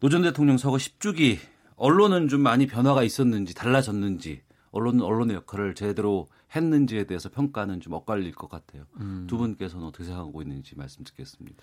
노 0.00 0.08
전 0.08 0.22
대통령 0.22 0.56
서거 0.58 0.76
10주기 0.76 1.38
언론은 1.76 2.28
좀 2.28 2.40
많이 2.42 2.66
변화가 2.66 3.02
있었는지 3.02 3.54
달라졌는지 3.54 4.42
언론은 4.72 5.02
언론의 5.02 5.36
역할을 5.36 5.74
제대로 5.74 6.28
했는지에 6.54 7.04
대해서 7.04 7.28
평가는 7.28 7.80
좀 7.80 7.92
엇갈릴 7.92 8.34
것 8.34 8.48
같아요. 8.48 8.84
음. 9.00 9.26
두 9.28 9.36
분께서는 9.38 9.86
어떻게 9.86 10.04
생각하고 10.04 10.42
있는지 10.42 10.76
말씀 10.76 11.04
듣겠습니다. 11.04 11.62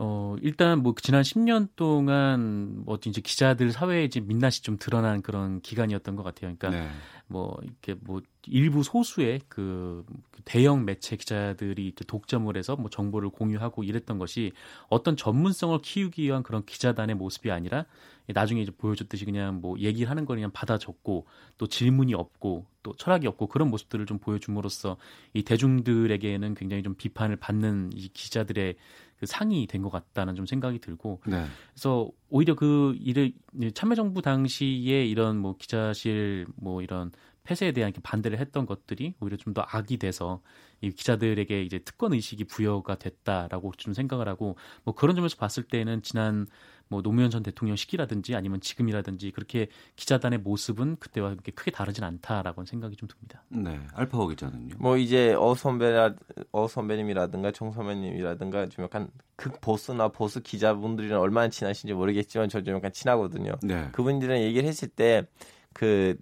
어, 0.00 0.36
일단 0.42 0.80
뭐 0.80 0.94
지난 1.02 1.22
10년 1.22 1.68
동안 1.74 2.84
뭐 2.84 2.98
이제 3.04 3.20
기자들 3.20 3.72
사회에 3.72 4.04
이제 4.04 4.20
민낯이 4.20 4.62
좀 4.62 4.76
드러난 4.78 5.22
그런 5.22 5.60
기간이었던 5.60 6.14
것 6.14 6.22
같아요. 6.22 6.54
그러니까 6.56 6.70
네. 6.70 6.88
뭐 7.26 7.58
이렇게 7.62 7.94
뭐 8.00 8.22
일부 8.46 8.84
소수의 8.84 9.40
그 9.48 10.04
대형 10.44 10.84
매체 10.84 11.16
기자들이 11.16 11.88
이제 11.88 12.04
독점을 12.06 12.56
해서 12.56 12.76
뭐 12.76 12.88
정보를 12.88 13.30
공유하고 13.30 13.82
이랬던 13.82 14.18
것이 14.18 14.52
어떤 14.88 15.16
전문성을 15.16 15.78
키우기 15.82 16.22
위한 16.22 16.44
그런 16.44 16.64
기자단의 16.64 17.16
모습이 17.16 17.50
아니라 17.50 17.84
나중에 18.28 18.62
이제 18.62 18.70
보여줬듯이 18.70 19.24
그냥 19.24 19.60
뭐 19.60 19.78
얘기를 19.78 20.08
하는 20.08 20.26
걸 20.26 20.36
그냥 20.36 20.50
받아 20.52 20.78
적고 20.78 21.26
또 21.56 21.66
질문이 21.66 22.14
없고 22.14 22.66
또 22.82 22.94
철학이 22.94 23.26
없고 23.26 23.48
그런 23.48 23.68
모습들을 23.68 24.06
좀 24.06 24.18
보여줌으로써 24.18 24.96
이 25.34 25.42
대중들에게는 25.42 26.54
굉장히 26.54 26.82
좀 26.82 26.94
비판을 26.94 27.36
받는 27.36 27.90
이 27.94 28.08
기자들의 28.08 28.76
그 29.18 29.26
상이 29.26 29.66
된 29.66 29.82
것 29.82 29.90
같다는 29.90 30.34
좀 30.34 30.46
생각이 30.46 30.78
들고 30.80 31.20
네. 31.26 31.44
그래서 31.72 32.10
오히려 32.30 32.54
그 32.54 32.96
일을 33.00 33.32
참여정부 33.74 34.22
당시에 34.22 35.04
이런 35.06 35.36
뭐 35.38 35.56
기자실 35.56 36.46
뭐 36.56 36.82
이런 36.82 37.12
폐쇄에 37.44 37.72
대한 37.72 37.92
반대를 38.02 38.38
했던 38.38 38.66
것들이 38.66 39.14
오히려 39.20 39.36
좀 39.36 39.54
더 39.54 39.64
악이 39.66 39.96
돼서 39.96 40.42
이 40.82 40.90
기자들에게 40.90 41.62
이제 41.62 41.78
특권 41.78 42.12
의식이 42.12 42.44
부여가 42.44 42.96
됐다라고 42.96 43.72
좀 43.78 43.94
생각을 43.94 44.28
하고 44.28 44.56
뭐 44.84 44.94
그런 44.94 45.16
점에서 45.16 45.36
봤을 45.36 45.62
때는 45.62 46.02
지난 46.02 46.46
뭐 46.88 47.02
노무현 47.02 47.30
전 47.30 47.42
대통령 47.42 47.76
시기라든지 47.76 48.34
아니면 48.34 48.60
지금이라든지 48.60 49.30
그렇게 49.32 49.68
기자단의 49.96 50.38
모습은 50.40 50.96
그때와 50.98 51.30
그렇게 51.30 51.52
크게 51.52 51.70
다르진 51.70 52.04
않다라고 52.04 52.64
생각이 52.64 52.96
좀 52.96 53.08
듭니다. 53.08 53.42
네. 53.48 53.80
알파오 53.94 54.28
기자는요. 54.28 54.76
뭐 54.78 54.96
이제 54.96 55.34
어 55.34 55.54
선배라 55.54 56.14
어 56.52 56.68
선배님이라든가 56.68 57.52
정 57.52 57.72
선배님이라든가 57.72 58.68
좀 58.68 58.84
약간 58.84 59.10
극 59.36 59.60
보스나 59.60 60.08
보스 60.08 60.40
기자분들이랑 60.40 61.20
얼마나 61.20 61.48
친하신지 61.48 61.92
모르겠지만 61.94 62.48
저 62.48 62.58
좀 62.62 62.74
약간 62.76 62.92
친하거든요. 62.92 63.52
네. 63.62 63.88
그분들이랑 63.92 64.40
얘기를 64.42 64.68
했을 64.68 64.88
때그 64.88 66.16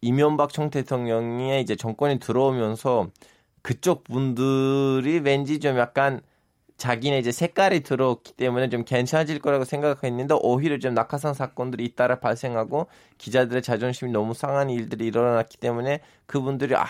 이명박 0.00 0.52
총 0.52 0.70
대통령의 0.70 1.62
이제 1.62 1.74
정권이 1.74 2.18
들어오면서 2.18 3.10
그쪽 3.62 4.04
분들이 4.04 5.18
왠지 5.18 5.58
좀 5.58 5.78
약간 5.78 6.20
자기네 6.76 7.18
이제 7.18 7.32
색깔이 7.32 7.80
들어왔기 7.80 8.34
때문에 8.34 8.68
좀 8.68 8.84
괜찮아질 8.84 9.38
거라고 9.40 9.64
생각했는데 9.64 10.36
오히려 10.42 10.78
좀 10.78 10.92
낙하산 10.94 11.32
사건들이 11.34 11.84
잇따라 11.84 12.18
발생하고 12.20 12.86
기자들의 13.18 13.62
자존심이 13.62 14.10
너무 14.12 14.34
상한 14.34 14.68
일들이 14.68 15.06
일어났기 15.06 15.56
때문에 15.58 16.00
그분들이 16.26 16.74
아 16.76 16.84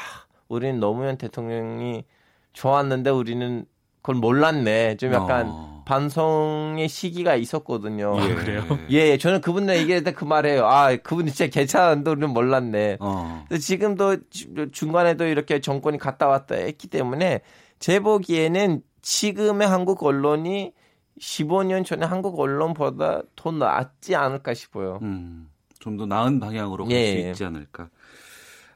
우리는 0.49 0.81
노무현 0.81 1.19
대통령이 1.19 2.05
좋았는데 2.53 3.11
우리는 3.11 3.65
그걸 4.03 4.17
몰랐네 4.17 4.97
좀 4.97 5.13
약간 5.13 5.47
어. 5.49 5.83
반성의 5.87 6.89
시기가 6.89 7.37
있었거든요. 7.37 8.17
예. 8.29 8.35
그래요? 8.35 8.65
예, 8.91 9.11
예, 9.11 9.19
저는 9.19 9.41
그분들 9.41 9.77
얘기할 9.79 10.03
때 10.03 10.13
그 10.13 10.25
말해요. 10.25 10.67
아, 10.67 10.97
그분 10.97 11.27
진짜 11.27 11.47
괜찮은데 11.47 12.11
우리는 12.11 12.31
몰랐네. 12.31 12.97
어. 13.01 13.45
지금도 13.61 14.17
주- 14.31 14.71
중간에도 14.73 15.25
이렇게 15.27 15.61
정권이 15.61 15.99
갔다 15.99 16.27
왔다 16.27 16.57
했기 16.57 16.89
때문에 16.89 17.41
제 17.79 18.01
보기에는 18.01 18.81
지금의 19.07 19.69
한국 19.69 20.03
언론이 20.03 20.73
15년 21.21 21.85
전에 21.85 22.05
한국 22.05 22.41
언론보다 22.41 23.23
더 23.37 23.53
낫지 23.53 24.17
않을까 24.17 24.53
싶어요. 24.53 24.99
음. 25.03 25.49
좀 25.79 25.97
더 25.97 26.07
나은 26.07 26.41
방향으로 26.41 26.87
갈수 26.87 26.97
예. 26.97 27.31
있지 27.31 27.45
않을까. 27.45 27.89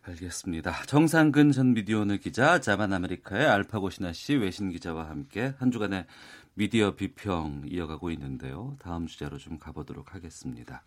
알겠습니다. 0.02 0.84
정상근 0.86 1.50
전 1.50 1.74
미디어오늘 1.74 2.18
기자, 2.18 2.60
자만 2.60 2.92
아메리카의 2.92 3.44
알파고 3.44 3.90
신하 3.90 4.12
씨 4.12 4.36
외신 4.36 4.70
기자와 4.70 5.08
함께 5.08 5.52
한 5.58 5.72
주간의 5.72 6.06
미디어 6.54 6.94
비평 6.94 7.62
이어가고 7.66 8.12
있는데요. 8.12 8.76
다음 8.78 9.08
주제로 9.08 9.36
좀 9.36 9.58
가보도록 9.58 10.14
하겠습니다. 10.14 10.84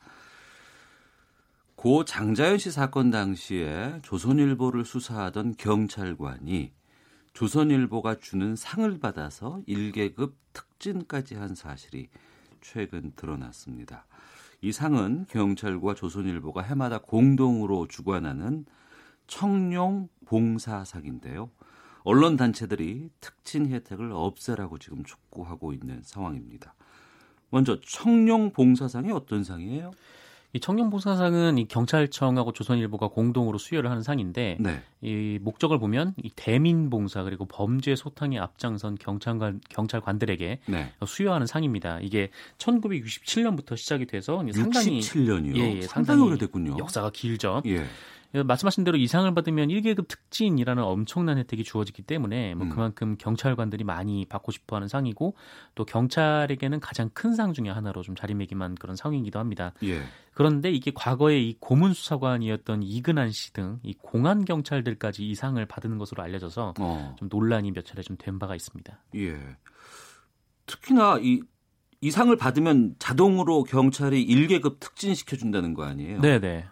고 1.75 2.05
장자연 2.05 2.59
씨 2.59 2.71
사건 2.71 3.11
당시에 3.11 3.99
조선일보를 4.03 4.85
수사하던 4.85 5.55
경찰관이 5.57 6.71
조선일보가 7.33 8.19
주는 8.19 8.55
상을 8.55 8.99
받아서 8.99 9.61
1계급 9.67 10.33
특진까지 10.53 11.35
한 11.35 11.55
사실이 11.55 12.09
최근 12.61 13.11
드러났습니다. 13.15 14.05
이 14.61 14.71
상은 14.71 15.25
경찰과 15.29 15.95
조선일보가 15.95 16.61
해마다 16.61 16.99
공동으로 16.99 17.87
주관하는 17.87 18.65
청룡 19.27 20.09
봉사상인데요. 20.25 21.49
언론 22.03 22.37
단체들이 22.37 23.09
특진 23.19 23.67
혜택을 23.67 24.11
없애라고 24.11 24.77
지금 24.77 25.03
촉구하고 25.03 25.73
있는 25.73 26.01
상황입니다. 26.03 26.75
먼저 27.49 27.79
청룡 27.81 28.51
봉사상이 28.51 29.11
어떤 29.11 29.43
상이에요? 29.43 29.91
이 30.55 30.59
청룡봉사상은 30.59 31.57
이 31.57 31.67
경찰청하고 31.67 32.51
조선일보가 32.53 33.07
공동으로 33.07 33.57
수여를 33.57 33.89
하는 33.89 34.03
상인데 34.03 34.57
네. 34.59 34.83
이 35.01 35.39
목적을 35.41 35.79
보면 35.79 36.13
이 36.21 36.29
대민봉사 36.35 37.23
그리고 37.23 37.45
범죄 37.45 37.95
소탕에 37.95 38.37
앞장선 38.37 38.95
경찰관 38.99 39.61
경찰관들에게 39.69 40.59
네. 40.67 40.93
수여하는 41.05 41.47
상입니다. 41.47 41.99
이게 42.01 42.29
1967년부터 42.59 43.75
시작이 43.75 44.05
돼서 44.05 44.43
상당히 44.53 44.99
67년이요. 44.99 45.57
예, 45.57 45.77
예, 45.77 45.81
상당히 45.81 46.21
오래됐군요. 46.21 46.77
역사가 46.77 47.09
길죠. 47.11 47.63
예. 47.65 47.85
예, 48.35 48.41
말씀하신 48.41 48.83
대로 48.83 48.97
이상을 48.97 49.31
받으면 49.35 49.69
1계급 49.69 50.07
특진이라는 50.07 50.81
엄청난 50.83 51.37
혜택이 51.37 51.63
주어지기 51.63 52.01
때문에 52.01 52.55
뭐 52.55 52.65
음. 52.65 52.69
그만큼 52.69 53.15
경찰관들이 53.19 53.83
많이 53.83 54.25
받고 54.25 54.51
싶어 54.51 54.75
하는 54.75 54.87
상이고 54.87 55.35
또 55.75 55.85
경찰에게는 55.85 56.79
가장 56.79 57.09
큰 57.13 57.33
상 57.35 57.53
중에 57.53 57.69
하나로 57.69 58.01
좀 58.01 58.15
자리매김한 58.15 58.75
그런 58.75 58.95
상이기도 58.95 59.37
합니다. 59.39 59.73
예. 59.83 60.01
그런데 60.33 60.71
이게 60.71 60.91
과거에 60.93 61.39
이 61.39 61.55
고문 61.59 61.93
수사관이었던 61.93 62.81
이근한 62.83 63.31
씨 63.31 63.53
등 63.53 63.79
이 63.83 63.93
공안 64.01 64.45
경찰들까지 64.45 65.27
이 65.29 65.35
상을 65.35 65.63
받는 65.65 65.97
것으로 65.97 66.23
알려져서 66.23 66.73
어. 66.79 67.15
좀 67.19 67.29
논란이 67.31 67.71
몇 67.71 67.85
차례 67.85 68.01
좀 68.01 68.17
된 68.17 68.39
바가 68.39 68.55
있습니다. 68.55 68.99
예. 69.15 69.37
특히나 70.65 71.19
이, 71.21 71.41
이 72.01 72.11
상을 72.11 72.35
받으면 72.35 72.95
자동으로 72.99 73.63
경찰이 73.63 74.25
1계급 74.25 74.79
특진시켜 74.79 75.35
준다는 75.35 75.73
거 75.73 75.83
아니에요? 75.83 76.21
네, 76.21 76.39
네. 76.39 76.65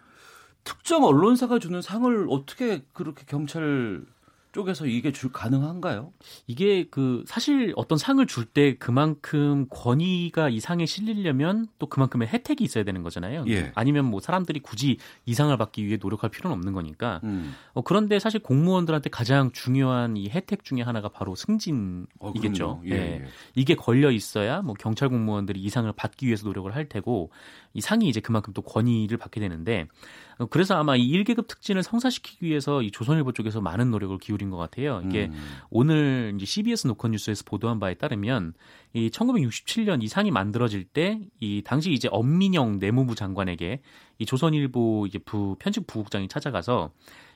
특정 0.64 1.04
언론사가 1.04 1.58
주는 1.58 1.82
상을 1.82 2.26
어떻게 2.30 2.84
그렇게 2.92 3.24
경찰 3.26 4.04
쪽에서 4.52 4.86
이게 4.86 5.12
줄 5.12 5.32
가능한가요? 5.32 6.12
이게 6.46 6.84
그 6.90 7.24
사실 7.26 7.72
어떤 7.76 7.98
상을 7.98 8.24
줄 8.26 8.42
때 8.52 8.74
그만큼 8.76 9.66
권위가 9.70 10.50
이 10.50 10.60
상에 10.60 10.84
실리려면 10.84 11.68
또 11.78 11.86
그만큼의 11.86 12.28
혜택이 12.28 12.64
있어야 12.64 12.84
되는 12.84 13.02
거잖아요. 13.02 13.44
예. 13.48 13.72
아니면 13.74 14.04
뭐 14.04 14.20
사람들이 14.20 14.60
굳이 14.60 14.98
이 15.24 15.32
상을 15.32 15.56
받기 15.56 15.86
위해 15.86 15.96
노력할 16.00 16.28
필요는 16.28 16.54
없는 16.56 16.72
거니까. 16.72 17.20
음. 17.24 17.54
어, 17.72 17.82
그런데 17.82 18.18
사실 18.18 18.40
공무원들한테 18.40 19.10
가장 19.10 19.52
중요한 19.52 20.16
이 20.16 20.28
혜택 20.28 20.64
중에 20.64 20.82
하나가 20.82 21.08
바로 21.08 21.32
어, 21.32 21.34
승진이겠죠. 21.34 22.80
그럼요. 22.80 22.82
예, 22.86 22.90
예. 22.90 23.24
이게 23.54 23.74
걸려 23.74 24.10
있어야 24.10 24.60
뭐 24.60 24.74
경찰 24.74 25.08
공무원들이 25.08 25.60
이 25.60 25.68
상을 25.70 25.90
받기 25.92 26.26
위해서 26.26 26.46
노력을 26.46 26.74
할 26.74 26.88
테고 26.88 27.30
이 27.74 27.80
상이 27.80 28.08
이제 28.08 28.20
그만큼 28.20 28.52
또 28.52 28.62
권위를 28.62 29.18
받게 29.18 29.40
되는데 29.40 29.86
어, 30.38 30.46
그래서 30.46 30.76
아마 30.76 30.96
이 30.96 31.10
1계급 31.12 31.46
특진을 31.48 31.82
성사시키기 31.82 32.46
위해서 32.46 32.82
이 32.82 32.90
조선일보 32.90 33.32
쪽에서 33.32 33.60
많은 33.60 33.90
노력을 33.90 34.16
기울인 34.18 34.50
것 34.50 34.56
같아요. 34.56 35.02
이게 35.06 35.26
음. 35.32 35.58
오늘 35.70 36.32
이제 36.36 36.46
CBS 36.46 36.86
노컷 36.86 37.10
뉴스에서 37.10 37.44
보도한 37.46 37.80
바에 37.80 37.94
따르면 37.94 38.54
이 38.92 39.08
1967년 39.10 40.02
이 40.02 40.08
상이 40.08 40.30
만들어질 40.30 40.84
때 40.84 41.20
이 41.40 41.62
당시 41.64 41.92
이제 41.92 42.08
엄민영 42.10 42.78
내무부 42.78 43.14
장관에게 43.14 43.80
이 44.18 44.26
조선일보 44.26 45.06
이제 45.08 45.18
부 45.18 45.56
편집 45.58 45.86
부국장이 45.86 46.28
찾아가서 46.28 46.92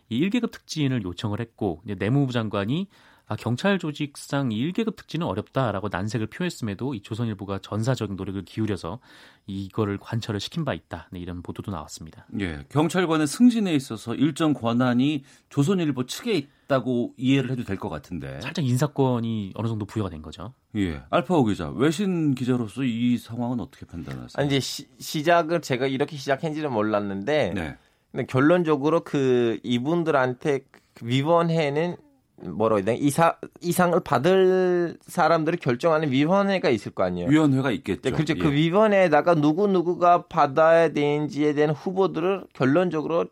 이 0.09 0.21
1계급 0.21 0.53
특진을 0.53 1.03
요청을 1.03 1.41
했고 1.41 1.81
이제 1.85 1.95
내무부 1.97 2.33
장관이 2.33 2.87
아, 3.29 3.35
경찰 3.35 3.79
조직상 3.81 4.53
이 4.53 4.71
1계급 4.73 4.95
특진은 4.95 5.27
어렵다라고 5.27 5.89
난색을 5.91 6.29
표했음에도 6.29 6.95
이 6.95 7.01
조선일보가 7.03 7.59
전사적인 7.59 8.15
노력을 8.15 8.41
기울여서 8.45 9.01
이거를 9.49 9.99
관철을 9.99 10.39
시킨 10.39 10.65
바 10.65 10.75
있다. 10.75 11.09
네, 11.11 11.19
이런 11.19 11.43
보도도 11.43 11.73
나왔습니다. 11.73 12.27
예. 12.39 12.65
경찰관의 12.69 13.27
승진에 13.27 13.75
있어서 13.75 14.15
일정 14.15 14.55
권한이 14.55 15.25
조선일보 15.49 16.07
측에 16.07 16.35
있다고 16.35 17.15
이해를 17.17 17.51
해도 17.51 17.65
될 17.65 17.77
것 17.79 17.89
같은데. 17.89 18.41
살짝 18.41 18.65
인사권이 18.65 19.53
어느 19.57 19.67
정도 19.67 19.87
부여가 19.87 20.09
된 20.09 20.23
거죠. 20.23 20.55
예. 20.77 21.03
알파오 21.11 21.45
기자, 21.47 21.69
외신 21.71 22.37
기자로서 22.37 22.85
이 22.85 23.19
상황은 23.19 23.59
어떻게 23.59 23.87
판단하세요? 23.87 24.29
아니, 24.35 24.47
이제 24.47 24.61
시, 24.61 24.87
시작을 25.01 25.63
제가 25.63 25.89
이렇게 25.89 26.17
시작했는지는 26.17 26.73
몰랐는데 26.73 27.53
네. 27.55 27.77
근데 28.13 28.25
결론적으로 28.27 29.01
그 29.03 29.59
이분들한테 29.65 30.61
그 30.95 31.07
위원회는 31.07 31.97
뭐라고 32.43 32.79
해야 32.79 32.85
되나 32.85 32.99
이사 33.01 33.37
이상을 33.61 33.99
받을 34.01 34.97
사람들을 35.03 35.59
결정하는 35.59 36.11
위원회가 36.11 36.69
있을 36.69 36.93
거 36.93 37.03
아니에요. 37.05 37.29
위원회가 37.29 37.71
있겠죠. 37.71 38.03
네, 38.03 38.11
그렇죠. 38.11 38.35
예. 38.37 38.39
그 38.39 38.53
위원회에다가 38.53 39.35
누구 39.35 39.67
누구가 39.67 40.27
받아야 40.27 40.91
되는지에 40.91 41.55
대한 41.55 41.75
후보들을 41.75 42.45
결론적으로 42.53 43.27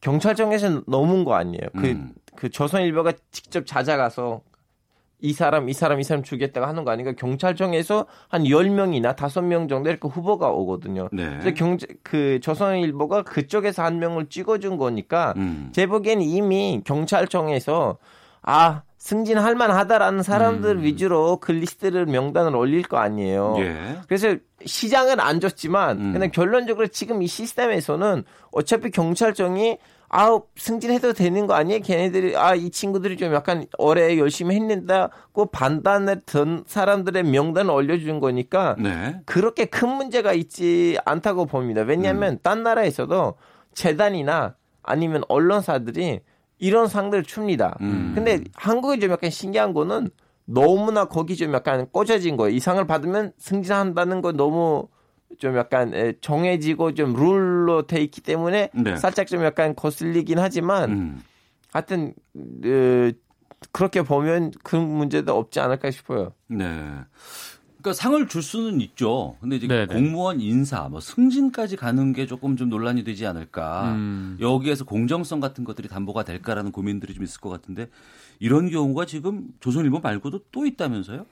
경찰청에서 0.00 0.82
넘은 0.86 1.24
거 1.24 1.34
아니에요. 1.34 1.68
그 1.76 1.86
음. 1.86 2.12
그 2.36 2.50
조선일보가 2.50 3.12
직접 3.30 3.66
찾아가서 3.66 4.42
이 5.20 5.32
사람, 5.32 5.68
이 5.68 5.72
사람, 5.72 6.00
이 6.00 6.04
사람 6.04 6.22
주겠다고 6.22 6.66
하는 6.66 6.84
거 6.84 6.90
아니니까 6.90 7.12
경찰청에서 7.16 8.06
한 8.28 8.44
10명이나 8.44 9.16
5명 9.16 9.68
정도 9.68 9.90
이렇게 9.90 10.08
후보가 10.08 10.50
오거든요. 10.50 11.08
네. 11.12 11.28
그래서 11.40 11.50
경제, 11.54 11.86
그 12.02 12.40
조선일보가 12.40 13.22
그쪽에서 13.22 13.82
한 13.82 13.98
명을 13.98 14.26
찍어준 14.26 14.76
거니까 14.76 15.34
음. 15.36 15.70
제 15.72 15.86
보기엔 15.86 16.22
이미 16.22 16.80
경찰청에서 16.84 17.98
아, 18.42 18.82
승진할 19.00 19.54
만하다라는 19.54 20.22
사람들 20.22 20.76
음. 20.76 20.82
위주로 20.82 21.38
그 21.38 21.52
리스트를 21.52 22.04
명단을 22.06 22.54
올릴 22.54 22.82
거 22.82 22.98
아니에요. 22.98 23.56
예. 23.58 23.98
그래서 24.06 24.36
시장은 24.64 25.20
안 25.20 25.40
줬지만 25.40 25.98
음. 25.98 26.12
근데 26.12 26.28
결론적으로 26.28 26.86
지금 26.88 27.22
이 27.22 27.26
시스템에서는 27.26 28.24
어차피 28.52 28.90
경찰청이 28.90 29.78
아우 30.12 30.42
승진해도 30.56 31.12
되는 31.12 31.46
거 31.46 31.54
아니에요? 31.54 31.80
걔네들이 31.82 32.36
아 32.36 32.56
이 32.56 32.70
친구들이 32.70 33.16
좀 33.16 33.32
약간 33.32 33.64
올해 33.78 34.18
열심히 34.18 34.56
했는다고 34.56 35.46
판단을 35.52 36.20
든 36.26 36.64
사람들의 36.66 37.22
명단을 37.22 37.70
올려준 37.70 38.18
거니까 38.18 38.74
네. 38.78 39.20
그렇게 39.24 39.66
큰 39.66 39.88
문제가 39.88 40.32
있지 40.32 40.98
않다고 41.04 41.46
봅니다. 41.46 41.82
왜냐하면 41.82 42.34
음. 42.34 42.38
딴 42.42 42.64
나라에서도 42.64 43.34
재단이나 43.72 44.56
아니면 44.82 45.22
언론사들이 45.28 46.20
이런 46.58 46.88
상들을 46.88 47.22
줍니다. 47.22 47.76
음. 47.80 48.12
근데 48.14 48.40
한국이 48.54 48.98
좀 48.98 49.12
약간 49.12 49.30
신기한 49.30 49.72
거는 49.72 50.10
너무나 50.44 51.04
거기 51.04 51.36
좀 51.36 51.54
약간 51.54 51.86
꽂아진 51.92 52.36
거예요. 52.36 52.54
이 52.54 52.58
상을 52.58 52.84
받으면 52.84 53.32
승진한다는 53.38 54.20
거 54.22 54.32
너무 54.32 54.88
좀 55.38 55.56
약간 55.56 55.94
에, 55.94 56.14
정해지고 56.20 56.94
좀 56.94 57.14
룰로 57.14 57.86
돼 57.86 58.02
있기 58.02 58.20
때문에 58.20 58.70
네. 58.74 58.96
살짝 58.96 59.26
좀 59.26 59.44
약간 59.44 59.74
거슬리긴 59.74 60.38
하지만 60.38 60.90
음. 60.90 61.22
하여튼 61.72 62.14
어, 62.36 63.10
그렇게 63.72 64.02
보면 64.02 64.52
그 64.62 64.76
문제도 64.76 65.36
없지 65.36 65.60
않을까 65.60 65.90
싶어요. 65.90 66.32
네. 66.48 66.66
그러니까 67.80 67.94
상을 67.94 68.28
줄 68.28 68.42
수는 68.42 68.80
있죠. 68.82 69.36
근데 69.40 69.56
이제 69.56 69.66
네네. 69.66 69.86
공무원 69.86 70.40
인사, 70.40 70.88
뭐 70.88 71.00
승진까지 71.00 71.76
가는 71.76 72.12
게 72.12 72.26
조금 72.26 72.56
좀 72.56 72.68
논란이 72.68 73.04
되지 73.04 73.26
않을까. 73.26 73.92
음. 73.92 74.36
여기에서 74.40 74.84
공정성 74.84 75.40
같은 75.40 75.64
것들이 75.64 75.88
담보가 75.88 76.24
될까라는 76.24 76.72
고민들이 76.72 77.14
좀 77.14 77.24
있을 77.24 77.40
것 77.40 77.48
같은데 77.48 77.88
이런 78.40 78.70
경우가 78.70 79.04
지금 79.06 79.46
조선일보 79.60 80.00
말고도 80.00 80.40
또 80.50 80.66
있다면서요? 80.66 81.26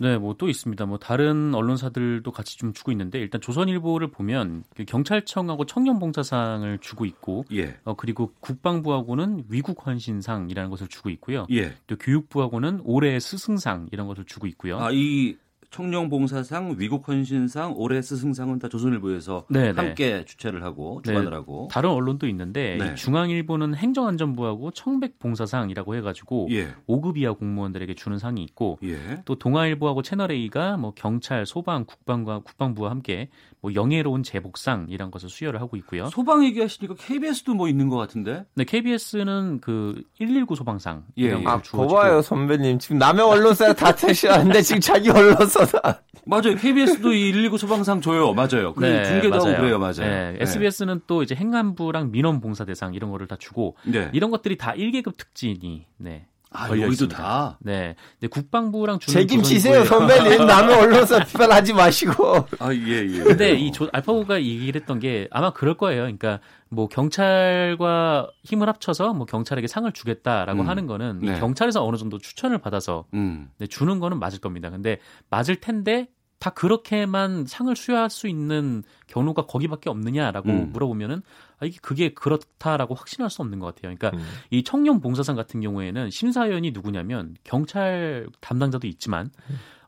네, 0.00 0.18
뭐 0.18 0.34
또 0.38 0.48
있습니다. 0.48 0.84
뭐 0.86 0.98
다른 0.98 1.54
언론사들도 1.54 2.30
같이 2.30 2.58
좀 2.58 2.72
주고 2.72 2.90
있는데 2.92 3.18
일단 3.18 3.40
조선일보를 3.40 4.08
보면 4.10 4.64
그 4.76 4.84
경찰청하고 4.84 5.64
청년봉사상을 5.66 6.78
주고 6.78 7.04
있고 7.06 7.44
예. 7.52 7.76
어 7.84 7.94
그리고 7.94 8.32
국방부하고는 8.40 9.44
위국 9.48 9.86
헌신상이라는 9.86 10.70
것을 10.70 10.88
주고 10.88 11.10
있고요. 11.10 11.46
예. 11.52 11.72
또 11.86 11.96
교육부하고는 11.96 12.80
올해의 12.84 13.20
스승상 13.20 13.88
이런 13.92 14.06
것을 14.06 14.24
주고 14.24 14.46
있고요. 14.48 14.78
아, 14.78 14.90
이 14.92 15.36
청룡봉사상, 15.74 16.76
위국헌신상, 16.78 17.74
올해 17.76 18.00
스승상은 18.00 18.60
다 18.60 18.68
조선일보에서 18.68 19.46
네, 19.50 19.72
네. 19.72 19.80
함께 19.80 20.24
주최를 20.24 20.62
하고 20.62 21.02
네. 21.04 21.10
주관을 21.10 21.34
하고. 21.34 21.68
다른 21.72 21.90
언론도 21.90 22.28
있는데 22.28 22.76
네. 22.78 22.92
이 22.92 22.94
중앙일보는 22.94 23.74
행정안전부하고 23.74 24.70
청백봉사상이라고 24.70 25.96
해가지고 25.96 26.46
예. 26.52 26.68
5급 26.88 27.16
이하 27.16 27.32
공무원들에게 27.32 27.92
주는 27.94 28.18
상이 28.18 28.44
있고 28.44 28.78
예. 28.84 29.22
또 29.24 29.34
동아일보하고 29.34 30.02
채널A가 30.02 30.76
뭐 30.76 30.92
경찰, 30.94 31.44
소방, 31.44 31.86
국방과 31.86 32.40
국방부와 32.40 32.90
함께 32.90 33.28
뭐 33.60 33.74
영예로운 33.74 34.22
제복상 34.22 34.86
이런 34.90 35.10
것을 35.10 35.30
수여를 35.30 35.60
하고 35.60 35.76
있고요. 35.78 36.06
소방 36.06 36.44
얘기하시니까 36.44 36.94
KBS도 36.98 37.54
뭐 37.54 37.66
있는 37.66 37.88
것 37.88 37.96
같은데? 37.96 38.44
네, 38.54 38.64
KBS는 38.64 39.60
그 39.60 40.02
119 40.18 40.54
소방상 40.54 41.04
예, 41.18 41.24
이런 41.24 41.40
예. 41.40 41.44
것을 41.44 41.58
아, 41.58 41.62
주어지고 41.62 41.88
거봐요, 41.88 42.22
선배님. 42.22 42.78
지금 42.78 42.98
남의 42.98 43.24
언론사 43.24 43.72
다 43.72 43.92
택시하는데 43.96 44.60
지금 44.62 44.80
자기 44.80 45.08
언론사 45.08 45.63
다. 45.66 46.02
맞아요. 46.26 46.56
KBS도 46.56 47.12
이 47.12 47.32
119 47.32 47.58
소방상 47.58 48.00
줘요. 48.00 48.32
맞아요. 48.32 48.74
그리고 48.74 49.04
중계도 49.04 49.34
하고 49.34 49.44
그래요. 49.56 49.78
맞아요. 49.78 49.92
네, 49.98 50.32
네. 50.32 50.38
SBS는 50.40 51.02
또 51.06 51.22
이제 51.22 51.34
행안부랑 51.34 52.10
민원봉사 52.10 52.64
대상 52.64 52.94
이런 52.94 53.10
거를 53.10 53.26
다 53.26 53.36
주고 53.38 53.76
네. 53.84 54.10
이런 54.12 54.30
것들이 54.30 54.56
다 54.56 54.72
1계급 54.72 55.16
특진이 55.16 55.86
네. 55.98 56.26
아, 56.56 56.68
걸려 56.68 56.82
여기도 56.82 57.04
있습니다. 57.06 57.16
다. 57.16 57.58
네. 57.60 57.96
근데 58.20 58.28
국방부랑 58.28 58.98
주는 59.00 59.20
책임지세요 59.20 59.84
선배님 59.84 60.46
남의 60.46 60.74
언론사 60.76 61.24
비판하지 61.24 61.72
마시고 61.74 62.46
아, 62.60 62.72
예, 62.72 63.04
예. 63.06 63.18
근데 63.24 63.52
이 63.54 63.72
조- 63.72 63.88
알파고가 63.92 64.40
얘기를 64.40 64.80
했던 64.80 65.00
게 65.00 65.28
아마 65.30 65.50
그럴 65.52 65.76
거예요. 65.76 66.02
그러니까 66.02 66.40
뭐 66.70 66.88
경찰과 66.88 68.28
힘을 68.44 68.68
합쳐서 68.68 69.14
뭐 69.14 69.26
경찰에게 69.26 69.66
상을 69.66 69.90
주겠다라고 69.92 70.62
음. 70.62 70.68
하는 70.68 70.86
거는 70.86 71.20
이 71.22 71.26
네. 71.30 71.38
경찰에서 71.40 71.84
어느 71.84 71.96
정도 71.96 72.18
추천을 72.18 72.58
받아서 72.58 73.04
음. 73.14 73.48
네, 73.58 73.66
주는 73.66 73.98
거는 74.00 74.18
맞을 74.18 74.40
겁니다. 74.40 74.70
근데 74.70 74.98
맞을 75.30 75.56
텐데 75.56 76.08
다 76.38 76.50
그렇게만 76.50 77.46
상을 77.46 77.74
수여할 77.74 78.10
수 78.10 78.28
있는 78.28 78.82
경로가 79.06 79.46
거기밖에 79.46 79.88
없느냐라고 79.88 80.50
음. 80.50 80.72
물어보면은 80.72 81.22
아, 81.58 81.66
이게 81.66 81.78
그게 81.80 82.12
그렇다라고 82.12 82.94
확신할 82.94 83.30
수 83.30 83.42
없는 83.42 83.58
것 83.58 83.74
같아요. 83.74 83.94
그러니까 83.96 84.10
음. 84.18 84.24
이 84.50 84.62
청룡 84.62 85.00
봉사상 85.00 85.36
같은 85.36 85.60
경우에는 85.60 86.10
심사위원이 86.10 86.72
누구냐면 86.72 87.34
경찰 87.44 88.26
담당자도 88.40 88.86
있지만 88.88 89.30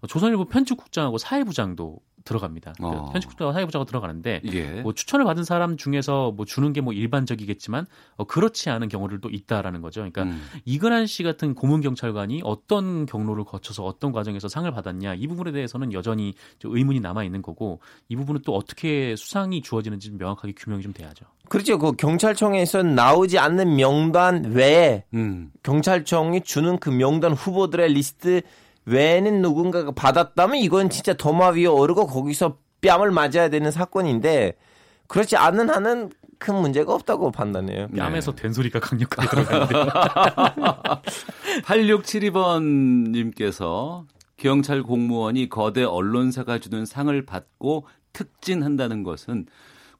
어, 0.00 0.06
조선일보 0.06 0.46
편집국장하고 0.46 1.18
사회부장도 1.18 1.98
들어갑니다. 2.26 2.74
그 2.78 2.86
어. 2.86 3.10
편집국장과 3.12 3.52
사회부장하고 3.54 3.86
들어가는데 3.86 4.42
예. 4.52 4.82
뭐 4.82 4.92
추천을 4.92 5.24
받은 5.24 5.44
사람 5.44 5.76
중에서 5.76 6.32
뭐 6.32 6.44
주는 6.46 6.72
게 6.72 6.86
뭐 6.86 6.92
일반적이겠지만 6.92 7.86
어, 8.16 8.24
그렇지 8.24 8.70
않은 8.70 8.88
경우들도 8.88 9.28
있다라는 9.30 9.80
거죠. 9.80 10.00
그러니까 10.00 10.22
음. 10.22 10.40
이근한 10.64 11.06
씨 11.06 11.22
같은 11.22 11.54
고문 11.54 11.80
경찰관이 11.80 12.42
어떤 12.44 13.06
경로를 13.06 13.44
거쳐서 13.44 13.84
어떤 13.84 14.12
과정에서 14.12 14.48
상을 14.48 14.70
받았냐 14.70 15.14
이 15.14 15.26
부분에 15.26 15.52
대해서는 15.52 15.92
여전히 15.92 16.34
좀 16.58 16.76
의문이 16.76 17.00
남아 17.00 17.24
있는 17.24 17.42
거고 17.42 17.80
이 18.08 18.16
부분은 18.16 18.42
또 18.44 18.54
어떻게 18.54 19.16
수상이 19.16 19.62
주어지는지 19.62 20.08
좀 20.10 20.18
명확하게 20.18 20.52
규명이 20.56 20.82
좀 20.82 20.92
돼야죠. 20.92 21.24
그렇죠 21.48 21.78
그 21.78 21.92
경찰청에서 21.92 22.82
나오지 22.82 23.38
않는 23.38 23.76
명단 23.76 24.44
외에 24.52 25.04
음. 25.14 25.50
경찰청이 25.62 26.42
주는 26.42 26.78
그 26.78 26.90
명단 26.90 27.32
후보들의 27.32 27.92
리스트 27.92 28.42
외에는 28.86 29.42
누군가가 29.42 29.90
받았다면 29.90 30.58
이건 30.58 30.90
진짜 30.90 31.12
도마 31.12 31.48
위에 31.50 31.66
오르고 31.66 32.06
거기서 32.06 32.58
뺨을 32.80 33.10
맞아야 33.10 33.50
되는 33.50 33.70
사건인데 33.70 34.54
그렇지 35.08 35.36
않는 35.36 35.70
한은 35.70 36.10
큰 36.38 36.54
문제가 36.56 36.92
없다고 36.94 37.30
판단해요. 37.30 37.88
뺨에서 37.88 38.32
네. 38.32 38.42
된 38.42 38.52
소리가 38.52 38.80
강력하게 38.80 39.28
들어가는데 39.28 39.74
8672번님께서 41.64 44.04
경찰 44.36 44.82
공무원이 44.82 45.48
거대 45.48 45.82
언론사가 45.82 46.58
주는 46.58 46.84
상을 46.84 47.24
받고 47.24 47.86
특진한다는 48.12 49.02
것은 49.02 49.46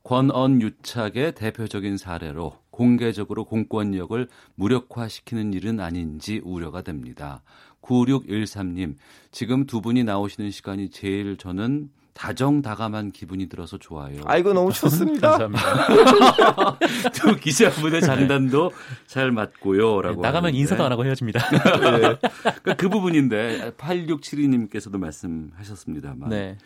권언 0.03 0.61
유착의 0.63 1.35
대표적인 1.35 1.97
사례로 1.97 2.59
공개적으로 2.71 3.45
공권력을 3.45 4.29
무력화시키는 4.55 5.53
일은 5.55 5.81
아닌지 5.81 6.41
우려가 6.45 6.83
됩니다. 6.83 7.43
9613님, 7.87 8.95
지금 9.31 9.67
두 9.67 9.81
분이 9.81 10.05
나오시는 10.05 10.51
시간이 10.51 10.91
제일 10.91 11.37
저는 11.37 11.91
다정다감한 12.17 13.13
기분이 13.13 13.47
들어서 13.47 13.77
좋아요. 13.77 14.23
아이고 14.25 14.55
너무 14.55 14.73
좋습니다. 14.73 15.37
감사합니다. 15.37 16.79
두 17.13 17.37
기자분의 17.37 18.01
장단도 18.01 18.73
잘 19.07 19.31
맞고요라고. 19.31 20.23
나가면 20.23 20.45
하는데. 20.47 20.59
인사도 20.59 20.83
안 20.83 20.93
하고 20.93 21.05
헤어집니다. 21.05 21.41
그러니까 21.77 22.75
그 22.77 22.89
부분인데 22.89 23.73
8672님께서도 23.77 24.99
말씀하셨습니다만 24.99 26.31
네. 26.31 26.57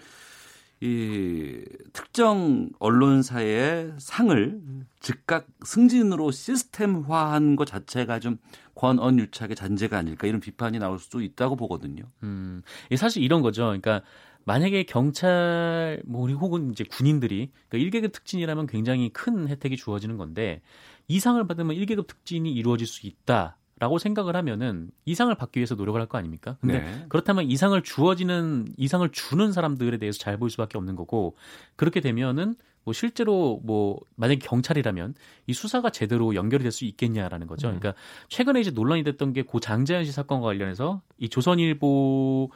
이 0.83 1.63
특정 1.93 2.71
언론사의 2.79 3.95
상을 3.99 4.61
즉각 5.01 5.47
승진으로 5.65 6.31
시스템화한 6.31 7.57
것 7.57 7.67
자체가 7.67 8.21
좀 8.21 8.39
권언 8.81 9.19
유착의 9.19 9.57
잔재가 9.57 9.99
아닐까 9.99 10.27
이런 10.27 10.41
비판이 10.41 10.79
나올 10.79 10.99
수도 10.99 11.21
있다고 11.21 11.55
보거든요. 11.57 12.05
음, 12.23 12.63
사실 12.97 13.23
이런 13.23 13.43
거죠. 13.43 13.65
그러니까 13.65 14.01
만약에 14.45 14.85
경찰 14.85 16.01
뭐 16.07 16.23
우리 16.23 16.33
혹은 16.33 16.71
이제 16.71 16.85
군인들이 16.85 17.51
그러니까 17.69 17.99
1계급 17.99 18.13
특진이라면 18.13 18.67
굉장히 18.69 19.11
큰 19.11 19.49
혜택이 19.49 19.77
주어지는 19.77 20.17
건데 20.17 20.63
이상을 21.09 21.47
받으면 21.47 21.77
1계급 21.77 22.07
특진이 22.07 22.51
이루어질 22.53 22.87
수 22.87 23.07
있다 23.07 23.59
라고 23.79 23.99
생각을 23.99 24.35
하면은 24.37 24.91
이상을 25.05 25.35
받기 25.35 25.59
위해서 25.59 25.75
노력을 25.75 26.01
할 26.01 26.07
거 26.07 26.17
아닙니까? 26.19 26.57
근데 26.63 26.81
네. 26.81 27.05
그렇다면 27.09 27.45
이상을 27.51 27.81
주어지는 27.83 28.69
이상을 28.79 29.07
주는 29.13 29.53
사람들에 29.53 29.99
대해서 29.99 30.19
잘 30.19 30.39
보일 30.39 30.51
수밖에 30.51 30.79
없는 30.79 30.97
거고 30.97 31.37
그렇게 31.77 32.01
되면은 32.01 32.57
뭐 32.85 32.93
실제로 32.95 33.61
뭐 33.65 33.99
만약에 34.17 34.39
경찰이라면 34.45 35.15
이 35.47 35.53
수사가 35.53 35.91
제대로 35.91 36.35
연결이 36.35 36.63
될 36.63 36.73
수 36.73 36.85
있겠냐라는 36.85 37.47
거죠. 37.47 37.67
그러니까 37.69 37.95
최근에 38.29 38.61
이제 38.61 38.71
논란이 38.71 39.03
됐던 39.05 39.33
게 39.33 39.43
고 39.43 39.59
장자연 39.61 40.05
씨 40.05 40.13
사건과 40.13 40.47
관련해서 40.47 41.03
이 41.19 41.29
조선일보 41.29 42.51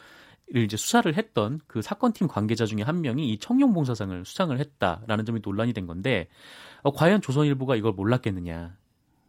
를 0.51 0.63
이제 0.63 0.77
수사를 0.77 1.13
했던 1.17 1.59
그 1.67 1.81
사건팀 1.81 2.29
관계자 2.29 2.67
중에 2.67 2.83
한 2.83 3.01
명이 3.01 3.31
이 3.33 3.39
청룡봉사상을 3.39 4.27
수상을 4.27 4.59
했다라는 4.61 5.25
점이 5.25 5.41
논란이 5.43 5.73
된 5.73 5.87
건데 5.87 6.29
어, 6.83 6.93
과연 6.93 7.23
조선일보가 7.23 7.77
이걸 7.77 7.93
몰랐겠느냐 7.93 8.77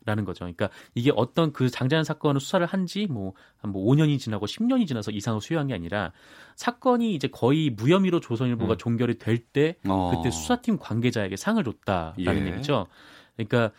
라는 0.06 0.24
거죠. 0.24 0.40
그러니까 0.42 0.70
이게 0.94 1.12
어떤 1.16 1.52
그 1.52 1.70
장자연 1.70 2.04
사건을 2.04 2.40
수사를 2.40 2.66
한지 2.66 3.08
뭐, 3.08 3.34
한 3.58 3.72
뭐 3.72 3.84
5년이 3.92 4.20
지나고 4.20 4.46
10년이 4.46 4.88
지나서 4.88 5.12
이상을 5.12 5.42
수여한 5.42 5.68
게 5.68 5.74
아니라 5.74 6.12
사건이 6.56 7.16
이제 7.16 7.28
거의 7.28 7.72
무혐의로 7.72 8.20
조선일보가 8.20 8.76
음. 8.76 8.78
종결이 8.78 9.18
될때 9.18 9.76
어. 9.88 10.12
그때 10.16 10.30
수사팀 10.32 10.78
관계자에게 10.78 11.36
상을 11.36 11.64
줬다라는 11.64 12.48
예. 12.48 12.52
얘기죠. 12.54 12.88
그러니까 13.36 13.72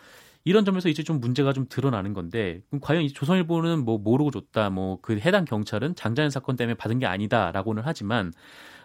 이런 0.45 0.65
점에서 0.65 0.89
이제 0.89 1.03
좀 1.03 1.21
문제가 1.21 1.53
좀 1.53 1.67
드러나는 1.69 2.13
건데 2.13 2.61
그럼 2.69 2.81
과연 2.81 3.03
이 3.03 3.13
조선일보는 3.13 3.85
뭐 3.85 3.99
모르고 3.99 4.31
줬다 4.31 4.71
뭐 4.71 4.99
그 5.03 5.19
해당 5.19 5.45
경찰은 5.45 5.95
장자연 5.95 6.31
사건 6.31 6.57
때문에 6.57 6.75
받은 6.75 6.99
게 6.99 7.07
아니다라고는 7.07 7.83
하지만 7.85 8.33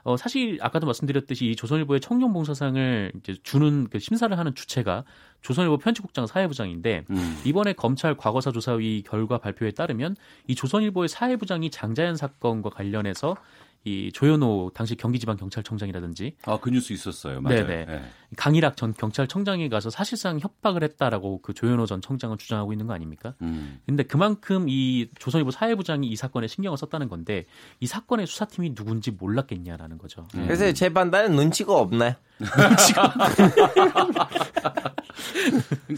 어 0.03 0.17
사실 0.17 0.57
아까도 0.61 0.85
말씀드렸듯이 0.85 1.51
이 1.51 1.55
조선일보의 1.55 1.99
청룡봉사상을 2.01 3.11
이제 3.19 3.35
주는 3.43 3.87
그 3.89 3.99
심사를 3.99 4.35
하는 4.37 4.55
주체가 4.55 5.03
조선일보 5.41 5.77
편집국장 5.77 6.27
사회부장인데 6.27 7.05
음. 7.09 7.41
이번에 7.45 7.73
검찰 7.73 8.15
과거사 8.15 8.51
조사위 8.51 9.03
결과 9.03 9.37
발표에 9.37 9.71
따르면 9.71 10.15
이 10.47 10.55
조선일보의 10.55 11.09
사회부장이 11.09 11.69
장자연 11.71 12.15
사건과 12.15 12.69
관련해서 12.69 13.35
이 13.83 14.11
조현호 14.13 14.71
당시 14.73 14.95
경기지방경찰청장이라든지 14.95 16.35
아, 16.45 16.59
그 16.59 16.69
뉴스 16.69 16.93
있었어요. 16.93 17.41
맞아요. 17.41 17.65
네네. 17.65 17.85
네. 17.85 18.03
강일학 18.37 18.77
전 18.77 18.93
경찰청장에 18.93 19.67
가서 19.69 19.89
사실상 19.89 20.39
협박을 20.39 20.83
했다라고 20.83 21.41
그 21.41 21.53
조현호 21.53 21.87
전 21.87 22.01
청장은 22.01 22.37
주장하고 22.37 22.73
있는 22.73 22.85
거 22.87 22.93
아닙니까? 22.93 23.33
음. 23.41 23.79
근데 23.85 24.03
그만큼 24.03 24.67
이 24.69 25.09
조선일보 25.17 25.51
사회부장이 25.51 26.07
이 26.07 26.15
사건에 26.15 26.47
신경을 26.47 26.77
썼다는 26.77 27.09
건데 27.09 27.45
이 27.79 27.87
사건의 27.87 28.27
수사팀이 28.27 28.75
누군지 28.75 29.11
몰랐겠냐라는 29.11 29.97
거죠. 29.97 30.27
음. 30.35 30.43
그래서 30.45 30.71
제 30.73 30.93
판단은 30.93 31.35
눈치가 31.35 31.73
없나요? 31.73 32.13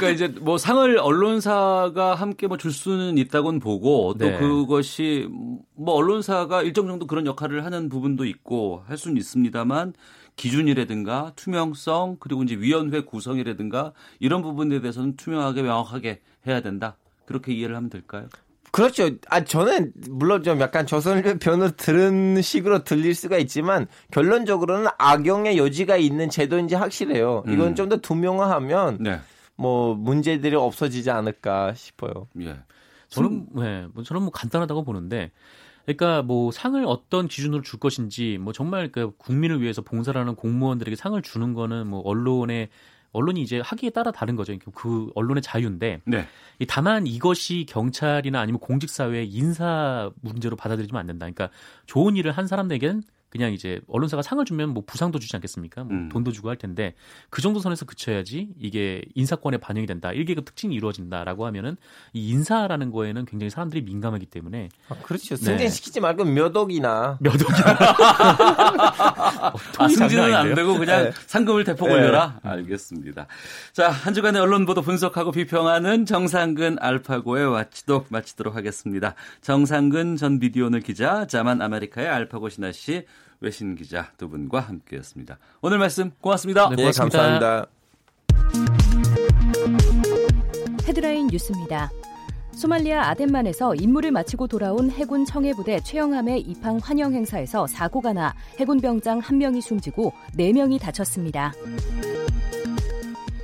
그러니까 0.04 0.26
이제 0.26 0.39
뭐 0.39 0.58
상을 0.58 0.98
언론사가 0.98 2.16
함께 2.16 2.48
뭐 2.48 2.58
줄 2.58 2.72
수는 2.72 3.18
있다곤 3.18 3.60
보고 3.60 4.13
또 4.18 4.26
네. 4.26 4.38
그것이 4.38 5.28
뭐 5.76 5.96
언론사가 5.96 6.62
일정 6.62 6.88
정도 6.88 7.08
그런 7.08 7.26
역할을 7.26 7.66
하는 7.66 7.89
부분도 7.89 8.26
있고 8.26 8.84
할 8.88 8.98
수는 8.98 9.18
있습니다만 9.18 9.94
기준이라든가 10.36 11.34
투명성 11.36 12.18
그리고 12.20 12.44
이제 12.44 12.56
위원회 12.56 13.02
구성이라든가 13.02 13.94
이런 14.20 14.42
부분에 14.42 14.80
대해서는 14.82 15.16
투명하게 15.16 15.62
명확하게 15.63 16.22
해야 16.48 16.62
된다. 16.62 16.98
그렇게 17.26 17.54
이해를 17.54 17.76
하면 17.76 17.89
될까요? 17.89 18.28
그렇죠. 18.72 19.08
아 19.30 19.44
저는 19.44 19.94
물론 20.10 20.42
좀 20.42 20.60
약간 20.60 20.88
조선일보 20.88 21.38
편을 21.38 21.74
들은 21.78 22.42
식으로 22.42 22.84
들릴 22.84 23.13
수가 23.13 23.38
있지만 23.38 23.86
결론적으로는 24.12 24.88
악용의 24.98 25.58
여지가 25.60 25.98
있는 25.98 26.30
제도인지 26.30 26.74
확실해요. 26.74 27.44
이건 27.48 27.68
음. 27.68 27.76
좀더 27.76 27.98
투명화하면 27.98 28.98
네. 29.00 29.20
뭐 29.56 29.96
문제들이 29.96 30.56
없어지지 30.56 31.12
않을까 31.12 31.74
싶어요. 31.74 32.28
예. 32.42 32.60
저는 33.10 33.48
네, 33.54 33.88
뭐 33.94 34.04
저는 34.04 34.24
뭐 34.24 34.32
간단하다고 34.32 34.84
보는데 34.84 35.32
그러니까 35.86 36.22
뭐 36.24 36.52
상을 36.52 36.84
어떤 36.86 37.28
기준으로 37.28 37.62
줄 37.62 37.80
것인지 37.80 38.38
뭐 38.39 38.54
정말 38.54 38.92
그 38.92 39.12
국민을 39.18 39.62
위해서 39.62 39.82
봉사하는 39.82 40.36
공무원들에게 40.36 40.96
상을 40.96 41.22
주는 41.22 41.54
거는 41.54 41.88
뭐 41.88 42.02
언론의 42.02 42.70
언론이 43.12 43.42
이제 43.42 43.60
하기에 43.60 43.92
따라 43.92 44.12
다른 44.12 44.36
거죠. 44.36 44.58
그 44.74 45.12
언론의 45.13 45.44
자유인데 45.44 46.02
네. 46.06 46.28
이 46.60 46.66
다만 46.66 47.06
이것이 47.06 47.66
경찰이나 47.70 48.39
아니면 48.39 48.60
공직사회의 48.60 49.30
인사 49.30 50.10
문제로 50.22 50.56
받아들이면 50.56 51.00
안 51.00 51.06
된다. 51.06 51.26
그러니까 51.26 51.50
좋은 51.86 52.16
일을 52.16 52.32
한 52.32 52.48
사람에게는 52.48 53.04
그냥 53.34 53.52
이제 53.52 53.82
언론사가 53.88 54.22
상을 54.22 54.46
주면 54.46 54.69
뭐 54.69 54.84
부상도 54.86 55.17
주지 55.17 55.36
않겠습니까? 55.36 55.84
뭐 55.86 55.91
음. 55.91 56.10
돈도 56.10 56.32
주고 56.32 56.50
할 56.50 56.56
텐데 56.56 56.93
그 57.32 57.41
정도 57.41 57.60
선에서 57.60 57.84
그쳐야지 57.84 58.50
이게 58.60 59.02
인사권에 59.15 59.58
반영이 59.58 59.88
된다. 59.88 60.10
1계급 60.10 60.46
특징이 60.46 60.76
이루어진다라고 60.76 61.48
하면은 61.48 61.76
이 62.13 62.30
인사라는 62.30 62.91
거에는 62.91 63.26
굉장히 63.26 63.50
사람들이 63.50 63.82
민감하기 63.82 64.28
때문에 64.28 64.69
아, 64.88 64.96
그렇죠. 65.02 65.36
네. 65.36 65.46
승진시키지 65.46 66.00
말고 66.00 66.26
몇 66.26 66.56
억이나. 66.56 67.17
몇 67.22 67.34
억이나 67.34 67.76
아, 69.41 69.52
통이 69.74 69.96
장난 69.96 70.10
승진은 70.10 70.36
안? 70.36 70.54
되고 70.54 70.78
그냥 70.78 71.06
네. 71.06 71.12
상금을 71.26 71.63
대폭 71.63 71.88
네. 71.88 71.96
올려라. 71.96 72.39
알겠습니다. 72.43 73.26
자, 73.72 73.89
한 73.89 74.13
주간의 74.13 74.39
언론 74.43 74.67
보도 74.67 74.84
분석하고 74.84 75.32
비평하는 75.32 76.06
정상근 76.06 76.78
알파고의 76.80 77.48
watchdog 77.48 78.10
마치도록 78.10 78.56
하겠습니다. 78.56 79.15
정상근 79.41 80.17
전 80.17 80.38
미디어오늘 80.38 80.82
기자, 80.82 81.26
자만 81.26 81.63
아메리카의 81.63 82.08
알파고 82.08 82.50
신하 82.50 82.72
씨, 82.72 83.08
외신 83.39 83.76
기자 83.76 84.12
두 84.17 84.30
분과 84.30 84.60
함께했습니다. 84.60 85.38
오늘 85.62 85.78
말씀 85.78 86.12
고맙습니다. 86.22 86.69
네, 86.69 86.76
네, 86.76 86.84
고맙습니다. 86.84 87.19
감사합니다. 87.19 87.67
헤드라인 90.88 91.28
뉴스입니다. 91.28 91.89
소말리아 92.54 93.10
아덴만에서 93.10 93.76
임무를 93.76 94.12
마치고 94.12 94.48
돌아온 94.48 94.91
해군 94.91 95.26
청해부대 95.26 95.80
최영함의 95.82 96.41
입항 96.41 96.78
환영 96.82 97.13
행사에서 97.13 97.65
사고가 97.67 98.13
나 98.13 98.34
해군 98.60 98.80
병장 98.80 99.19
한 99.19 99.38
명이 99.39 99.62
숨지고 99.62 100.13
네 100.36 100.54
명이 100.54 100.78
다쳤습니다. 100.80 101.54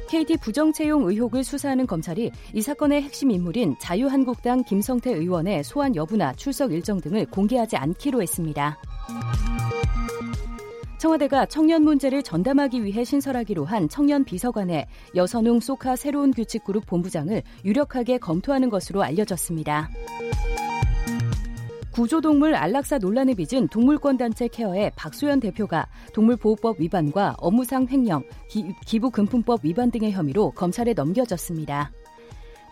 KT 0.10 0.38
부정 0.38 0.74
채용 0.74 1.08
의혹을 1.08 1.44
수사하는 1.44 1.86
검찰이 1.86 2.32
이 2.54 2.62
사건의 2.62 3.04
핵심 3.04 3.30
인물인 3.30 3.76
자유한국당 3.80 4.64
김성태 4.64 5.12
의원의 5.12 5.64
소환 5.64 5.96
여부나 5.96 6.34
출석 6.34 6.72
일정 6.72 7.00
등을 7.00 7.26
공개하지 7.28 7.78
않기로 7.78 8.22
했습니다. 8.22 8.78
청와대가 11.00 11.46
청년 11.46 11.84
문제를 11.84 12.22
전담하기 12.22 12.84
위해 12.84 13.06
신설하기로 13.06 13.64
한 13.64 13.88
청년 13.88 14.26
비서관에 14.26 14.86
여선웅 15.16 15.62
소카 15.62 15.96
새로운 15.96 16.32
규칙 16.32 16.66
그룹 16.66 16.86
본부장을 16.86 17.42
유력하게 17.64 18.18
검토하는 18.18 18.70
것으로 18.70 19.02
알려졌습니다. 19.02 19.90
구조동물 21.92 22.54
안락사 22.54 22.98
논란을 22.98 23.36
빚은 23.36 23.70
동물권 23.70 24.18
단체 24.18 24.50
케어의 24.50 24.92
박소연 24.98 25.40
대표가 25.40 25.88
동물보호법 26.14 26.82
위반과 26.82 27.36
업무상 27.40 27.88
횡령, 27.90 28.24
기, 28.50 28.66
기부금품법 28.86 29.62
위반 29.64 29.92
등의 29.92 30.12
혐의로 30.12 30.52
검찰에 30.52 30.94
넘겨졌습니다. 30.94 31.94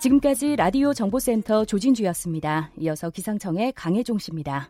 지금까지 0.01 0.57
라디오 0.57 0.93
정보센터 0.93 1.63
조진주였습니다. 1.63 2.71
이어서 2.77 3.09
기상청의 3.09 3.71
강혜종 3.71 4.19
씨입니다. 4.19 4.69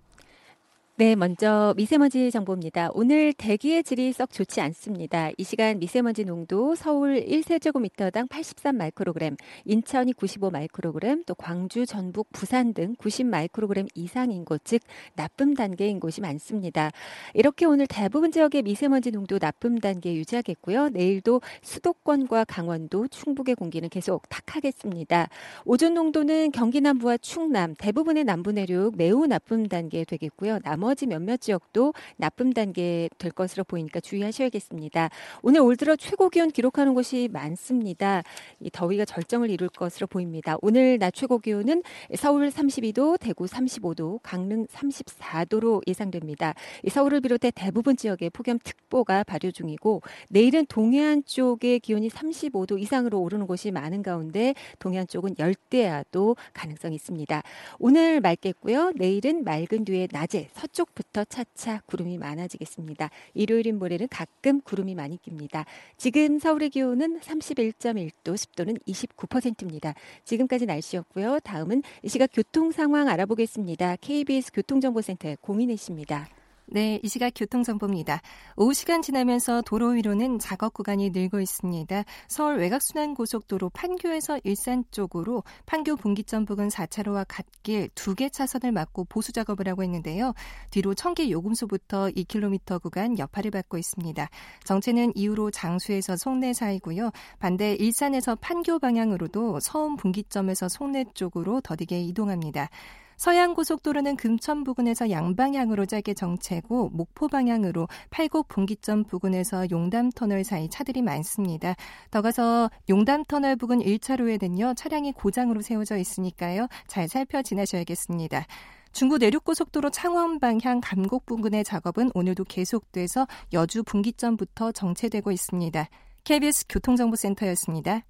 네, 1.00 1.16
먼저 1.16 1.76
미세먼지 1.78 2.32
정보입니다. 2.32 2.90
오늘 2.92 3.32
대기의 3.32 3.84
질이 3.84 4.12
썩 4.14 4.32
좋지 4.34 4.62
않습니다. 4.62 5.30
이 5.38 5.44
시간 5.44 5.78
미세먼지 5.78 6.26
농도 6.26 6.74
서울 6.74 7.24
1세제곱미터당 7.24 8.28
83 8.28 8.76
마이크로그램, 8.78 9.38
인천이 9.66 10.14
95 10.14 10.50
마이크로그램, 10.50 11.22
또 11.28 11.36
광주, 11.36 11.86
전북, 11.86 12.32
부산 12.32 12.74
등 12.74 12.96
90 12.96 13.28
마이크로그램 13.28 13.86
이상인 13.94 14.44
곳, 14.44 14.62
즉 14.64 14.82
나쁨 15.14 15.54
단계인 15.54 16.00
곳이 16.00 16.20
많습니다. 16.20 16.90
이렇게 17.36 17.68
오늘 17.68 17.86
대부분 17.86 18.32
지역의 18.32 18.64
미세먼지 18.64 19.12
농도 19.12 19.38
나쁨 19.38 19.78
단계 19.78 20.16
유지하겠고요. 20.16 20.90
내일도 20.90 21.42
수도권과 21.62 22.46
강원도, 22.46 23.08
충북의 23.08 23.54
공기는 23.54 23.88
계속 23.90 24.28
탁하겠습니다. 24.30 25.30
오존 25.64 25.94
농도는 25.94 26.50
경기 26.50 26.82
남부와 26.82 27.18
충남, 27.18 27.76
대부분의 27.76 28.24
남부 28.24 28.52
내륙 28.52 28.98
매우 28.98 29.28
나쁨 29.28 29.68
단계 29.68 30.04
되겠고요. 30.04 30.58
나머지 30.88 31.06
몇몇 31.06 31.42
지역도 31.42 31.94
나쁨 32.16 32.54
단계 32.54 33.10
될 33.18 33.34
것으로 33.34 33.66
보이니까 33.66 34.00
주의하셔야겠습니다. 34.00 35.10
오늘 35.42 35.60
올 35.60 35.76
들어 35.76 35.98
최고 35.98 36.30
기온 36.30 36.50
기록하는 36.50 36.94
곳이 36.94 37.28
많습니다. 37.30 38.24
이 38.62 38.70
더위가 38.70 39.04
절정을 39.04 39.50
이룰 39.50 39.68
것으로 39.68 40.08
보입니다. 40.08 40.56
오늘 40.62 40.98
낮 40.98 41.14
최고 41.14 41.40
기온은 41.40 41.84
서울 42.16 42.48
32도, 42.48 43.20
대구 43.20 43.48
35도, 43.48 44.22
강릉 44.24 44.66
34도로 44.68 45.82
예상됩니다. 45.88 46.54
이 46.84 46.90
서울을 46.90 47.20
비롯해 47.20 47.52
대부분 47.52 47.98
지역에 47.98 48.30
폭염특보가 48.30 49.26
발효 49.26 49.52
중이고 49.52 50.02
내일은 50.30 50.66
동해안 50.68 51.22
쪽의 51.26 51.82
기온이 51.82 52.08
35도 52.08 52.80
이상으로 52.80 53.20
오르는 53.20 53.46
곳이 53.46 53.72
많은 53.72 54.04
가운데 54.04 54.54
동해안 54.80 55.06
쪽은 55.06 55.36
열대야도 55.38 56.38
가능성이 56.54 56.96
있습니다. 56.96 57.44
오늘 57.78 58.22
맑겠고요. 58.22 58.94
내일은 58.96 59.44
맑은 59.44 59.84
뒤에 59.84 60.08
낮에 60.14 60.48
서쪽 60.54 60.77
부터 60.86 61.24
차차 61.24 61.82
구름이 61.86 62.18
많아지겠습니다. 62.18 63.10
일요일인 63.34 63.80
모레는 63.80 64.08
가끔 64.10 64.62
구름이 64.62 64.96
많이 64.96 65.18
낍니다. 65.18 65.66
지금 65.98 66.40
서울의 66.40 66.70
기온은 66.70 67.20
31.1도, 67.20 68.38
습도는 68.38 68.78
29%입니다. 68.88 69.94
지금까지 70.24 70.66
날씨였고요. 70.66 71.40
다음은 71.40 71.84
이 72.04 72.10
시각 72.10 72.30
교통 72.34 72.72
상황 72.72 73.08
알아보겠습니다. 73.10 73.98
KBS 73.98 74.52
교통정보센터의 74.54 75.38
공인혜 75.42 75.76
씨입니다. 75.76 76.28
네, 76.70 77.00
이 77.02 77.08
시각 77.08 77.32
교통정보입니다. 77.34 78.22
오후 78.58 78.74
시간 78.74 79.02
지나면서 79.02 79.62
도로 79.62 79.92
위로는 79.92 80.38
작업 80.38 80.74
구간이 80.74 81.12
늘고 81.12 81.40
있습니다. 81.40 82.04
서울 82.28 82.58
외곽순환고속도로 82.58 83.70
판교에서 83.70 84.38
일산 84.44 84.84
쪽으로 84.92 85.44
판교 85.66 85.96
분기점 85.96 86.44
부근 86.44 86.68
4차로와 86.68 87.24
갓길 87.28 87.90
두 87.96 88.16
개 88.16 88.30
차선을 88.30 88.72
막고 88.72 89.06
보수 89.06 89.32
작업을 89.32 89.68
하고 89.70 89.84
있는데요. 89.84 90.34
뒤로 90.72 90.94
청계 90.94 91.30
요금소부터 91.30 92.08
2km 92.10 92.82
구간 92.82 93.18
여파를 93.18 93.52
받고 93.52 93.78
있습니다. 93.78 94.28
정체는 94.66 95.14
이후로 95.16 95.52
장수에서 95.52 96.18
송내 96.18 96.52
사이고요. 96.54 97.12
반대 97.40 97.76
일산에서 97.76 98.36
판교 98.36 98.80
방향으로도 98.80 99.60
서운 99.62 99.96
분기점에서 99.96 100.68
송내 100.68 101.06
쪽으로 101.14 101.62
더디게 101.62 102.02
이동합니다. 102.02 102.70
서양 103.18 103.56
고속도로는 103.56 104.16
금천 104.16 104.64
부근에서 104.64 105.10
양방향으로 105.10 105.88
짧게 105.88 106.14
정체고 106.14 106.90
목포 106.90 107.28
방향으로 107.28 107.88
팔곡 108.12 108.48
분기점 108.48 109.04
부근에서 109.04 109.70
용담 109.72 110.12
터널 110.12 110.44
사이 110.44 110.70
차들이 110.70 111.02
많습니다. 111.02 111.76
더 112.12 112.22
가서 112.22 112.70
용담 112.90 113.26
터널 113.26 113.56
부근 113.56 113.80
1차로에는요 113.80 114.78
차량이 114.78 115.12
고장으로 115.12 115.62
세워져 115.62 115.98
있으니까요 115.98 116.68
잘 116.88 117.08
살펴 117.08 117.42
지나셔야겠습니다. 117.42 118.46
중부 118.92 119.18
내륙고속도로 119.18 119.90
창원 119.90 120.40
방향 120.40 120.80
감곡 120.80 121.26
부근의 121.26 121.64
작업은 121.64 122.12
오늘도 122.14 122.46
계속돼서 122.46 123.28
여주 123.54 123.84
분기점부터 123.84 124.72
정체되고 124.72 125.32
있습니다. 125.32 125.90
KBS 126.24 126.66
교통정보센터였습니다. 126.70 128.04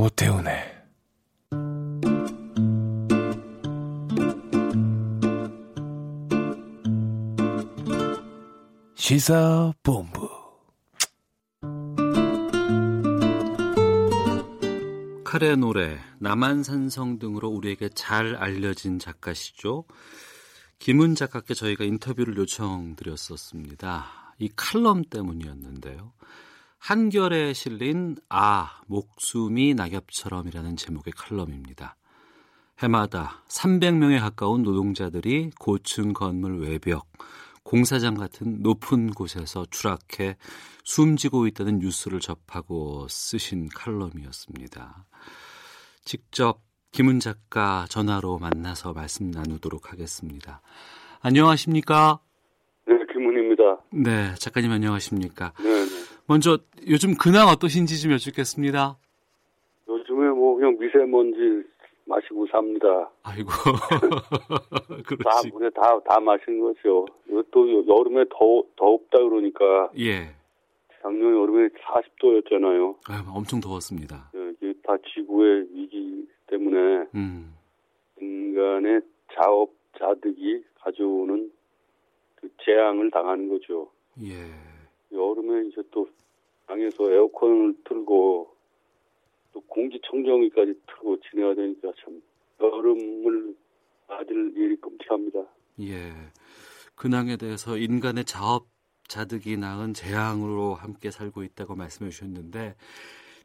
오태훈의 0.00 0.54
시사본부 8.94 10.28
칼의 15.24 15.56
노래, 15.56 15.98
남한산성 16.20 17.18
등으로 17.18 17.48
우리에게 17.48 17.88
잘 17.88 18.36
알려진 18.36 19.00
작가시죠. 19.00 19.84
김은 20.78 21.16
작가께 21.16 21.54
저희가 21.54 21.82
인터뷰를 21.82 22.36
요청드렸었습니다. 22.36 24.34
이 24.38 24.48
칼럼 24.54 25.02
때문이었는데요. 25.10 26.12
한결에 26.78 27.52
실린 27.52 28.16
아, 28.28 28.80
목숨이 28.86 29.74
낙엽처럼이라는 29.74 30.76
제목의 30.76 31.12
칼럼입니다. 31.16 31.96
해마다 32.78 33.42
300명에 33.48 34.20
가까운 34.20 34.62
노동자들이 34.62 35.50
고층 35.58 36.12
건물 36.12 36.60
외벽, 36.60 37.06
공사장 37.64 38.14
같은 38.14 38.62
높은 38.62 39.10
곳에서 39.10 39.66
추락해 39.70 40.36
숨지고 40.84 41.46
있다는 41.48 41.80
뉴스를 41.80 42.20
접하고 42.20 43.06
쓰신 43.08 43.68
칼럼이었습니다. 43.74 45.04
직접 46.04 46.60
김은 46.92 47.20
작가 47.20 47.84
전화로 47.90 48.38
만나서 48.38 48.94
말씀 48.94 49.30
나누도록 49.30 49.92
하겠습니다. 49.92 50.62
안녕하십니까? 51.20 52.20
네, 52.86 52.94
김문입니다. 53.12 53.62
네, 53.92 54.34
작가님 54.36 54.70
안녕하십니까? 54.70 55.52
네, 55.58 55.68
네. 55.68 55.77
먼저 56.28 56.58
요즘 56.86 57.14
근황 57.16 57.48
어떠신지 57.48 58.00
좀 58.00 58.12
여쭙겠습니다. 58.12 58.98
요즘에 59.88 60.28
뭐 60.28 60.56
그냥 60.56 60.76
미세먼지 60.78 61.66
마시고 62.04 62.46
삽니다. 62.48 63.10
아이고, 63.22 63.50
다. 65.24 65.40
물에 65.52 65.70
다, 65.70 65.98
다 66.06 66.20
마시는 66.20 66.60
거죠. 66.60 67.06
또 67.50 67.86
여름에 67.86 68.24
더, 68.30 68.62
덥다 68.76 69.18
그러니까 69.18 69.90
예, 69.98 70.34
작년 71.02 71.34
여름에 71.34 71.68
40도였잖아요. 71.68 72.96
아유, 73.08 73.22
엄청 73.34 73.60
더웠습니다. 73.60 74.30
네, 74.34 74.52
이게 74.60 74.74
다 74.82 74.94
지구의 75.14 75.66
위기 75.72 76.28
때문에 76.46 77.06
음. 77.14 77.54
인간의 78.20 79.00
자업 79.34 79.70
자득이 79.98 80.62
가져오는 80.80 81.50
그 82.36 82.48
재앙을 82.64 83.10
당하는 83.10 83.48
거죠. 83.48 83.90
예. 84.22 84.67
여름에 85.12 85.68
이제 85.68 85.82
또 85.90 86.08
방에서 86.66 87.10
에어컨을 87.10 87.74
틀고 87.84 88.54
또 89.52 89.60
공기청정기까지 89.62 90.74
틀고 90.86 91.18
지내야 91.30 91.54
되니까 91.54 91.92
참 92.02 92.20
여름을 92.60 93.54
맞을 94.08 94.52
일이 94.56 94.76
끔찍합니다. 94.76 95.40
예. 95.80 96.12
근황에 96.94 97.36
대해서 97.36 97.76
인간의 97.76 98.24
자업 98.24 98.66
자득이 99.06 99.56
낳은 99.56 99.94
재앙으로 99.94 100.74
함께 100.74 101.10
살고 101.10 101.42
있다고 101.42 101.74
말씀해 101.74 102.10
주셨는데 102.10 102.76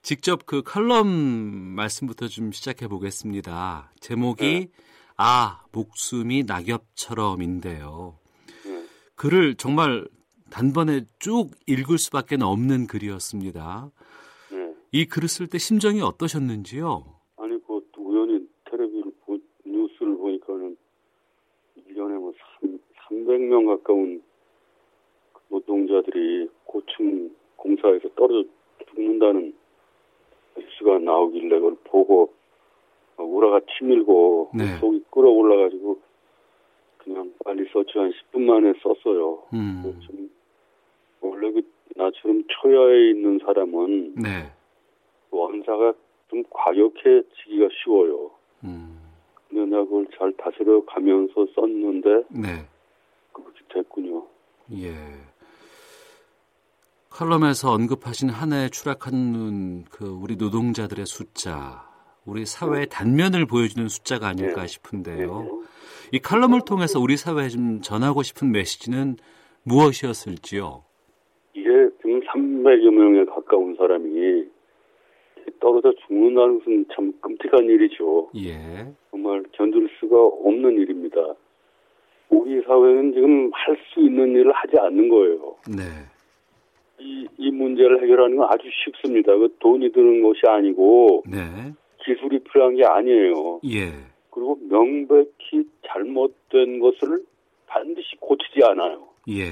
직접 0.01 0.45
그 0.45 0.61
칼럼 0.63 1.07
말씀부터 1.07 2.27
좀 2.27 2.51
시작해 2.51 2.87
보겠습니다. 2.87 3.91
제목이 4.01 4.67
아 5.15 5.63
목숨이 5.71 6.43
낙엽처럼인데요. 6.43 8.17
네. 8.65 8.85
글을 9.15 9.55
정말 9.55 10.05
단번에 10.53 11.01
쭉 11.17 11.49
읽을 11.65 11.97
수밖에 11.97 12.37
없는 12.39 12.85
글이었습니다. 12.85 13.89
네. 14.51 14.73
이 14.91 15.05
글을 15.05 15.27
쓸 15.27 15.47
때 15.47 15.57
심정이 15.57 15.99
어떠셨는지요? 15.99 17.03
아니 17.37 17.59
그 17.65 17.81
우연히 17.97 18.47
텔레비를 18.65 19.11
보, 19.25 19.39
뉴스를 19.65 20.15
보니까는 20.15 20.77
1년에 21.75 22.19
뭐 22.19 22.33
3, 22.61 22.79
300명 23.09 23.65
가까운 23.65 24.21
그 25.33 25.41
노동자들이 25.49 26.47
고층 26.65 27.35
공사에서 27.55 28.07
떨어져 28.09 28.47
죽는다는 28.93 29.55
뉴스가 30.55 30.99
나오길래 30.99 31.49
그걸 31.55 31.75
보고 31.83 32.31
우라가 33.17 33.59
치밀고 33.75 34.51
네. 34.53 34.77
속이 34.77 35.03
끓어올라가지고 35.09 35.99
그냥 36.99 37.33
빨리 37.43 37.67
썼지 37.73 37.97
한 37.97 38.11
10분 38.11 38.41
만에 38.41 38.73
썼어요. 38.83 39.45
음. 39.51 39.99
좀 40.05 40.29
원래 41.23 41.51
그 41.51 41.61
나처럼 41.95 42.43
초야에 42.47 43.11
있는 43.11 43.39
사람은 43.45 44.15
네. 44.15 44.51
원사가 45.31 45.93
좀 46.29 46.43
과격해지기가 46.49 47.67
쉬워요. 47.83 48.31
음. 48.63 48.99
근데 49.47 49.65
내가 49.65 49.83
그걸 49.83 50.07
잘 50.17 50.33
다스려 50.37 50.83
가면서 50.85 51.45
썼는데 51.55 52.09
네. 52.29 52.67
그렇게 53.31 53.59
됐군요. 53.73 54.25
예. 54.73 54.93
칼럼에서 57.09 57.71
언급하신 57.71 58.29
한 58.29 58.53
해에 58.53 58.69
추락하는 58.69 59.85
그 59.85 60.05
우리 60.05 60.35
노동자들의 60.35 61.05
숫자, 61.05 61.87
우리 62.25 62.45
사회의 62.45 62.87
단면을 62.89 63.45
보여주는 63.45 63.87
숫자가 63.87 64.29
아닐까 64.29 64.61
네. 64.61 64.67
싶은데요. 64.67 65.61
이 66.11 66.19
칼럼을 66.19 66.61
통해서 66.61 66.99
우리 66.99 67.15
사회에 67.15 67.49
좀 67.49 67.81
전하고 67.81 68.23
싶은 68.23 68.51
메시지는 68.51 69.17
무엇이었을지요? 69.63 70.83
이게 72.71 72.81
지금 72.81 72.83
300여 72.87 72.91
명에 72.91 73.25
가까운 73.25 73.75
사람이 73.75 74.45
떨어져 75.59 75.93
죽는다는 76.07 76.59
것은 76.59 76.85
참 76.93 77.13
끔찍한 77.21 77.65
일이죠. 77.65 78.29
예. 78.37 78.55
정말 79.11 79.43
견딜 79.51 79.89
수가 79.99 80.17
없는 80.17 80.71
일입니다. 80.79 81.19
우리 82.29 82.61
사회는 82.63 83.13
지금 83.13 83.51
할 83.53 83.77
수 83.93 83.99
있는 83.99 84.31
일을 84.31 84.51
하지 84.53 84.77
않는 84.79 85.09
거예요. 85.09 85.55
네. 85.67 85.83
이, 86.99 87.27
이 87.37 87.51
문제를 87.51 88.01
해결하는 88.01 88.37
건 88.37 88.47
아주 88.49 88.63
쉽습니다. 88.85 89.35
그 89.37 89.55
돈이 89.59 89.91
드는 89.91 90.23
것이 90.23 90.41
아니고 90.47 91.23
네. 91.27 91.37
기술이 92.03 92.39
필요한 92.39 92.75
게 92.75 92.85
아니에요. 92.85 93.59
예. 93.65 93.91
그리고 94.31 94.57
명백히 94.69 95.67
잘못된 95.85 96.79
것을 96.79 97.23
반드시 97.67 98.15
고치지 98.19 98.63
않아요. 98.65 99.07
예. 99.29 99.49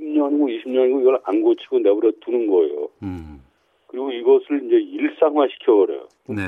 10년이고 0.00 0.64
20년이고 0.64 1.00
이걸 1.00 1.20
안 1.24 1.42
고치고 1.42 1.80
내버려 1.80 2.10
두는 2.20 2.46
거예요. 2.46 2.88
음. 3.02 3.42
그리고 3.86 4.10
이것을 4.10 4.64
이제 4.66 4.76
일상화 4.76 5.46
시켜버려요. 5.48 6.08
네. 6.28 6.42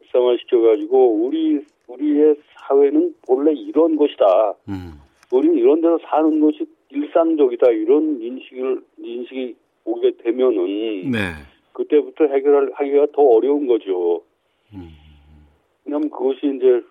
일상화 0.00 0.36
시켜가지고 0.40 1.24
우리 1.24 1.64
우리의 1.88 2.36
사회는 2.60 3.14
원래 3.28 3.52
이런 3.52 3.96
것이다. 3.96 4.54
음. 4.68 4.92
우리는 5.32 5.56
이런 5.56 5.80
데서 5.80 5.98
사는 6.06 6.40
것이 6.40 6.66
일상적이다. 6.90 7.70
이런 7.70 8.20
인식을 8.20 8.82
인식이 8.98 9.56
오게 9.84 10.12
되면은 10.18 11.10
네. 11.10 11.18
그때부터 11.72 12.26
해결하기가 12.26 13.06
더 13.14 13.22
어려운 13.22 13.66
거죠. 13.66 14.22
음. 14.74 14.90
왜냐하면 15.84 16.10
그것이 16.10 16.38
이제 16.56 16.82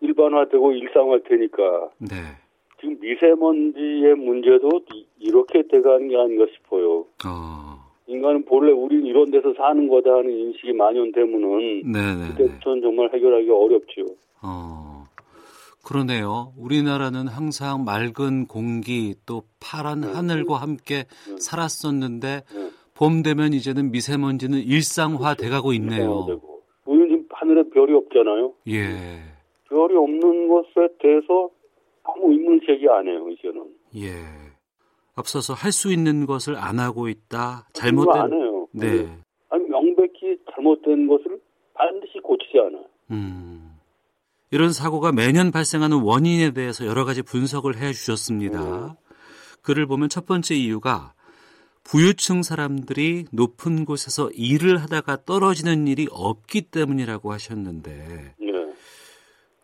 일반화되고 0.00 0.72
일상화되니까 0.72 1.90
네. 1.98 2.16
지금 2.80 2.98
미세먼지의 3.00 4.14
문제도 4.16 4.68
이- 4.92 5.06
이렇게 5.20 5.62
돼가는 5.66 6.08
게 6.08 6.16
아닌가 6.16 6.46
싶어요. 6.54 7.06
어. 7.26 7.76
인간은 8.06 8.44
본래 8.44 8.70
우린 8.72 9.04
이런 9.04 9.30
데서 9.30 9.52
사는 9.54 9.88
거다 9.88 10.10
하는 10.12 10.30
인식이 10.30 10.72
만연되면은 10.74 11.90
네네. 11.90 12.28
그때부터는 12.36 12.82
정말 12.82 13.10
해결하기 13.12 13.50
어렵죠. 13.50 14.02
어, 14.42 15.04
그러네요. 15.84 16.52
우리나라는 16.56 17.26
항상 17.26 17.84
맑은 17.84 18.46
공기 18.46 19.14
또 19.26 19.42
파란 19.60 20.02
네. 20.02 20.06
하늘과 20.12 20.56
함께 20.56 21.04
네. 21.28 21.36
살았었는데 21.38 22.42
네. 22.54 22.70
봄 22.94 23.22
되면 23.22 23.52
이제는 23.52 23.90
미세먼지는 23.90 24.58
일상화돼 24.60 25.48
가고 25.48 25.72
있네요. 25.72 26.24
되고. 26.28 26.62
우리는 26.84 27.08
지금 27.08 27.26
하늘에 27.30 27.62
별이 27.70 27.92
없잖아요. 27.92 28.52
예. 28.68 28.86
별이 29.68 29.96
없는 29.96 30.48
것에 30.48 30.88
대해서 31.00 31.50
아무 32.16 32.32
의문 32.32 32.60
제기 32.66 32.88
안 32.88 33.06
해요, 33.06 33.28
이제는. 33.28 33.64
예. 33.96 34.10
앞서서 35.14 35.54
할 35.54 35.72
수 35.72 35.92
있는 35.92 36.26
것을 36.26 36.56
안 36.56 36.78
하고 36.78 37.08
있다. 37.08 37.68
그거 37.72 38.12
안 38.12 38.30
잘못된 38.30 38.32
해요. 38.32 38.68
네. 38.72 39.08
아니, 39.50 39.64
명백히 39.64 40.38
잘못된 40.54 41.06
것을 41.06 41.40
반드시 41.74 42.18
고치지 42.22 42.58
않아요. 42.58 42.84
음. 43.10 43.76
이런 44.50 44.72
사고가 44.72 45.12
매년 45.12 45.50
발생하는 45.50 46.00
원인에 46.02 46.52
대해서 46.52 46.86
여러 46.86 47.04
가지 47.04 47.22
분석을 47.22 47.76
해 47.76 47.92
주셨습니다. 47.92 48.96
글을 49.62 49.86
보면 49.86 50.08
첫 50.08 50.24
번째 50.26 50.54
이유가 50.54 51.12
부유층 51.82 52.42
사람들이 52.42 53.26
높은 53.32 53.84
곳에서 53.84 54.30
일을 54.30 54.78
하다가 54.78 55.24
떨어지는 55.24 55.86
일이 55.88 56.06
없기 56.10 56.62
때문이라고 56.70 57.32
하셨는데 57.32 58.34
네. 58.38 58.45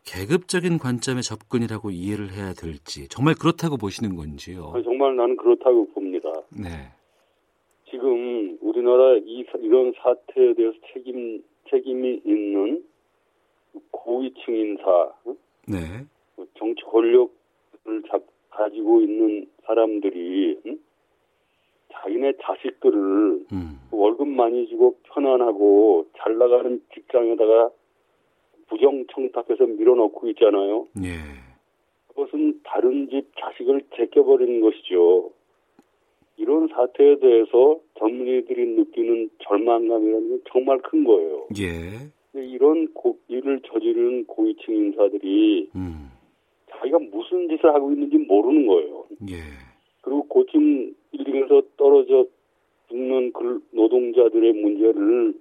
계급적인 0.04 0.78
관점의 0.78 1.22
접근이라고 1.22 1.90
이해를 1.90 2.30
해야 2.32 2.52
될지 2.52 3.08
정말 3.08 3.34
그렇다고 3.34 3.76
보시는 3.76 4.16
건지요? 4.16 4.72
정말 4.84 5.16
나는 5.16 5.36
그렇다고 5.36 5.86
봅니다. 5.92 6.28
네. 6.50 6.90
지금 7.90 8.58
우리나라 8.60 9.16
이, 9.24 9.44
사- 9.50 9.58
이런 9.58 9.92
사태에 10.02 10.54
대해서 10.54 10.76
책임, 10.92 11.42
책임이 11.70 12.22
있는 12.24 12.84
고위층 13.90 14.54
인사, 14.54 15.12
응? 15.26 15.36
네. 15.68 16.04
정치 16.58 16.82
권력을 16.84 17.30
잡, 18.08 18.22
가지고 18.50 19.00
있는 19.02 19.46
사람들이 19.64 20.58
응? 20.66 20.78
자기네 21.92 22.32
자식들을 22.42 23.46
음. 23.52 23.80
월급 23.90 24.26
많이 24.28 24.66
주고 24.68 24.96
편안하고 25.04 26.06
잘 26.18 26.36
나가는 26.38 26.82
직장에다가 26.94 27.70
부정 28.72 29.04
청탁해서 29.12 29.66
밀어넣고 29.66 30.28
있잖아요. 30.30 30.86
예. 31.04 31.10
그것은 32.08 32.60
다른 32.64 33.08
집 33.10 33.30
자식을 33.38 33.82
제껴버리는 33.96 34.60
것이죠. 34.62 35.30
이런 36.38 36.68
사태에 36.68 37.18
대해서 37.18 37.80
젊은이들이 37.98 38.66
느끼는 38.76 39.30
절망감이라는 39.42 40.28
건 40.30 40.40
정말 40.50 40.78
큰 40.78 41.04
거예요. 41.04 41.46
예. 41.60 42.10
근데 42.32 42.46
이런 42.46 42.92
고, 42.94 43.18
일을 43.28 43.60
저지르는 43.66 44.24
고위층 44.26 44.74
인사들이 44.74 45.68
음. 45.76 46.10
자기가 46.70 46.98
무슨 46.98 47.48
짓을 47.48 47.74
하고 47.74 47.92
있는지 47.92 48.16
모르는 48.16 48.66
거예요. 48.66 49.04
예. 49.28 49.36
그리고 50.00 50.26
고층 50.28 50.94
빌딩에서 51.10 51.62
떨어져 51.76 52.24
죽는 52.88 53.32
그 53.32 53.62
노동자들의 53.72 54.52
문제를 54.54 55.34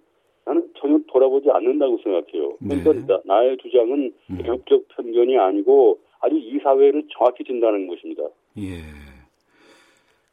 나는 0.51 0.67
전혀 0.77 0.99
돌아보지 1.07 1.47
않는다고 1.49 1.97
생각해요. 2.03 2.57
그러니까 2.59 2.93
네. 2.93 3.05
나, 3.07 3.21
나의 3.25 3.57
주장은 3.61 4.13
음. 4.29 4.37
계급적 4.37 4.85
편견이 4.89 5.37
아니고 5.37 5.99
아주 6.19 6.35
이 6.35 6.59
사회를 6.61 7.07
정확히 7.17 7.43
진다는 7.45 7.87
것입니다. 7.87 8.23
예. 8.57 8.81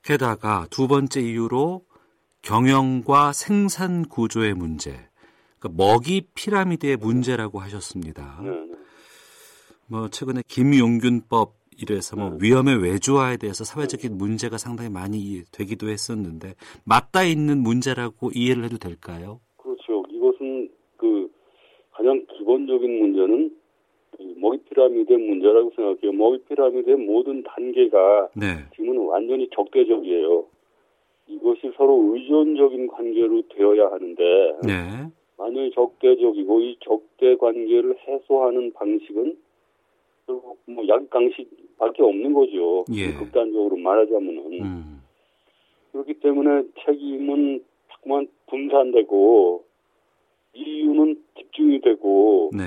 게다가 0.02 0.66
두 0.70 0.88
번째 0.88 1.20
이유로 1.20 1.82
경영과 2.42 3.32
생산 3.32 4.02
구조의 4.02 4.54
문제, 4.54 4.92
그러니까 5.58 5.84
먹이 5.84 6.22
피라미드의 6.34 6.96
문제라고 6.96 7.60
하셨습니다. 7.60 8.40
네, 8.42 8.50
네. 8.50 8.72
뭐 9.86 10.08
최근에 10.08 10.42
김용균법 10.48 11.54
이래서 11.80 12.16
뭐 12.16 12.30
네. 12.30 12.38
위험의 12.40 12.82
외주화에 12.82 13.36
대해서 13.36 13.64
사회적인 13.64 14.18
문제가 14.18 14.58
상당히 14.58 14.90
많이 14.90 15.42
되기도 15.52 15.88
했었는데 15.88 16.54
맞닿아 16.84 17.24
있는 17.24 17.62
문제라고 17.62 18.30
이해를 18.34 18.64
해도 18.64 18.78
될까요? 18.78 19.40
가장 21.98 22.24
기본적 22.28 22.80
근본적인 22.80 22.98
문제는 23.00 23.56
이 24.20 24.34
먹이 24.36 24.58
피라미드의 24.68 25.18
문제라고 25.18 25.72
생각해요. 25.74 26.12
먹이 26.12 26.38
피라미드의 26.48 26.96
모든 26.96 27.42
단계가 27.42 28.28
네. 28.36 28.46
지금은 28.76 28.98
완전히 29.06 29.48
적대적이에요. 29.52 30.44
이것이 31.26 31.72
서로 31.76 32.14
의존적인 32.14 32.86
관계로 32.86 33.42
되어야 33.48 33.90
하는데 33.90 34.22
네. 34.64 35.10
완전히 35.36 35.72
적대적이고 35.72 36.60
이 36.60 36.76
적대 36.80 37.34
관계를 37.36 37.96
해소하는 38.06 38.72
방식은 38.74 39.36
결국 40.26 40.58
뭐 40.66 40.86
약강식밖에 40.86 42.02
없는 42.02 42.32
거죠. 42.32 42.84
예. 42.94 43.12
극단적으로 43.12 43.76
말하자면은 43.76 44.62
음. 44.62 45.02
그렇기 45.90 46.14
때문에 46.14 46.62
책임은 46.84 47.64
자꾸만 47.90 48.28
분산되고 48.46 49.67
이유는 50.54 51.22
집중이 51.36 51.80
되고 51.80 52.50
네. 52.52 52.64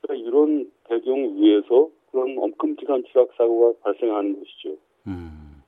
그러니까 0.00 0.28
이런 0.28 0.70
배경 0.88 1.36
위에서 1.36 1.88
그런 2.10 2.36
엄끔찍한 2.38 3.04
추락 3.10 3.28
사고가 3.36 3.78
발생하는 3.82 4.38
것이죠. 4.38 4.76
음. 5.06 5.62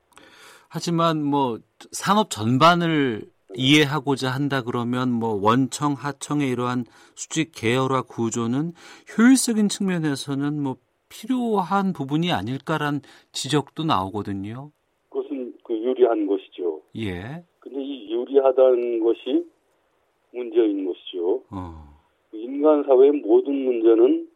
하지만 0.68 1.22
뭐 1.22 1.58
산업 1.90 2.30
전반을 2.30 3.22
이해하고자 3.54 4.30
한다 4.30 4.62
그러면 4.62 5.10
뭐 5.10 5.38
원청 5.40 5.94
하청의 5.94 6.50
이러한 6.50 6.84
수직 7.14 7.52
계열화 7.54 8.02
구조는 8.02 8.72
효율적인 9.16 9.68
측면에서는 9.68 10.62
뭐 10.62 10.76
필요한 11.08 11.92
부분이 11.92 12.32
아닐까란 12.32 13.00
지적도 13.32 13.84
나오거든요. 13.84 14.70
그것은 15.08 15.54
그 15.64 15.74
유리한 15.74 16.26
것이죠. 16.26 16.82
예. 16.96 17.44
근데 17.60 17.82
이 17.82 18.12
유리하다는 18.12 19.00
것이 19.00 19.46
문제인 20.36 20.86
것이죠. 20.86 21.42
어. 21.50 21.86
인간 22.32 22.84
사회의 22.84 23.12
모든 23.12 23.54
문제는 23.64 24.28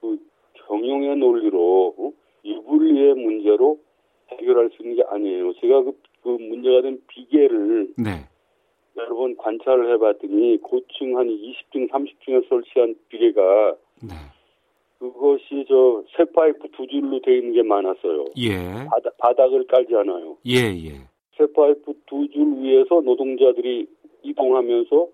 그 0.00 0.18
경영의 0.66 1.16
논리로 1.16 1.94
어? 1.98 2.12
유불리의 2.44 3.14
문제로 3.14 3.78
해결할 4.30 4.70
수 4.70 4.82
있는 4.82 4.96
게 4.96 5.02
아니에요. 5.08 5.52
제가 5.54 5.82
그, 5.82 5.92
그 6.22 6.28
문제가 6.28 6.82
된 6.82 7.00
비계를 7.08 7.94
네. 7.98 8.10
여러 8.96 9.14
번 9.14 9.36
관찰을 9.36 9.92
해봤더니 9.94 10.58
고층 10.62 11.16
한 11.18 11.28
20층, 11.28 11.88
30층에 11.90 12.48
설치한 12.48 12.94
비계가 13.08 13.76
네. 14.02 14.14
그것이 14.98 15.64
저 15.68 16.02
쇠파이프 16.16 16.68
두 16.76 16.86
줄로 16.88 17.20
되어 17.20 17.34
있는 17.36 17.52
게 17.52 17.62
많았어요. 17.62 18.24
예. 18.38 18.56
바닥, 18.90 19.16
바닥을 19.18 19.66
깔지 19.68 19.94
않아요. 19.94 20.36
예, 20.46 20.56
예. 20.56 21.08
쇠파이프 21.36 21.92
두 22.06 22.26
줄 22.32 22.58
위에서 22.58 23.00
노동자들이 23.00 23.86
이동하면서 24.24 24.88
그 24.90 25.06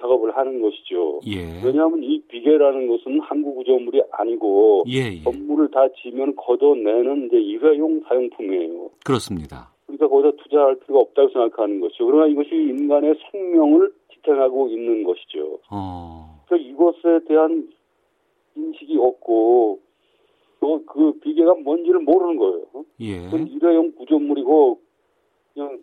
작업을 0.00 0.36
하는 0.36 0.60
것이죠. 0.60 1.20
예. 1.26 1.62
왜냐하면 1.64 2.02
이 2.02 2.20
비계라는 2.28 2.88
것은 2.88 3.20
항구 3.20 3.54
구조물이 3.54 4.02
아니고 4.12 4.84
예, 4.88 5.18
예. 5.18 5.22
건물을 5.22 5.70
다 5.70 5.86
지면 6.02 6.34
걷어내는 6.36 7.26
이제 7.26 7.36
일회용 7.36 8.00
사용품이에요. 8.08 8.90
그렇습니다. 9.04 9.72
그러니까 9.86 10.08
거기다 10.08 10.42
투자할 10.42 10.78
필요가 10.80 11.00
없다고 11.02 11.28
생각하는 11.30 11.80
것이죠. 11.80 12.06
그러나 12.06 12.26
이것이 12.26 12.54
인간의 12.54 13.14
생명을 13.30 13.92
지탱하고 14.14 14.68
있는 14.68 15.04
것이죠. 15.04 15.58
어. 15.70 16.42
그래서 16.48 16.64
이것에 16.64 17.24
대한 17.28 17.68
인식이 18.56 18.96
없고 18.98 19.80
또 20.60 20.82
그 20.86 21.12
비계가 21.20 21.54
뭔지를 21.54 22.00
모르는 22.00 22.36
거예요. 22.38 22.66
예. 23.02 23.28
일회용 23.46 23.92
구조물이고 23.92 24.80
그냥 25.54 25.78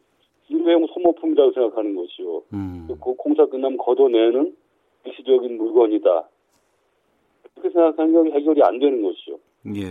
일회용 0.50 0.86
소모품이라고 0.88 1.52
생각하는 1.54 1.96
것이요. 1.96 2.44
음. 2.54 2.88
그 2.88 3.14
공사 3.16 3.46
끝나면 3.46 3.78
걷어내는 3.78 4.56
일시적인 5.06 5.58
물건이다. 5.58 6.30
그렇게 7.56 7.70
생각하는 7.74 8.24
게 8.26 8.32
해결이 8.32 8.62
안 8.64 8.80
되는 8.80 9.02
것이죠. 9.02 9.40
예. 9.76 9.84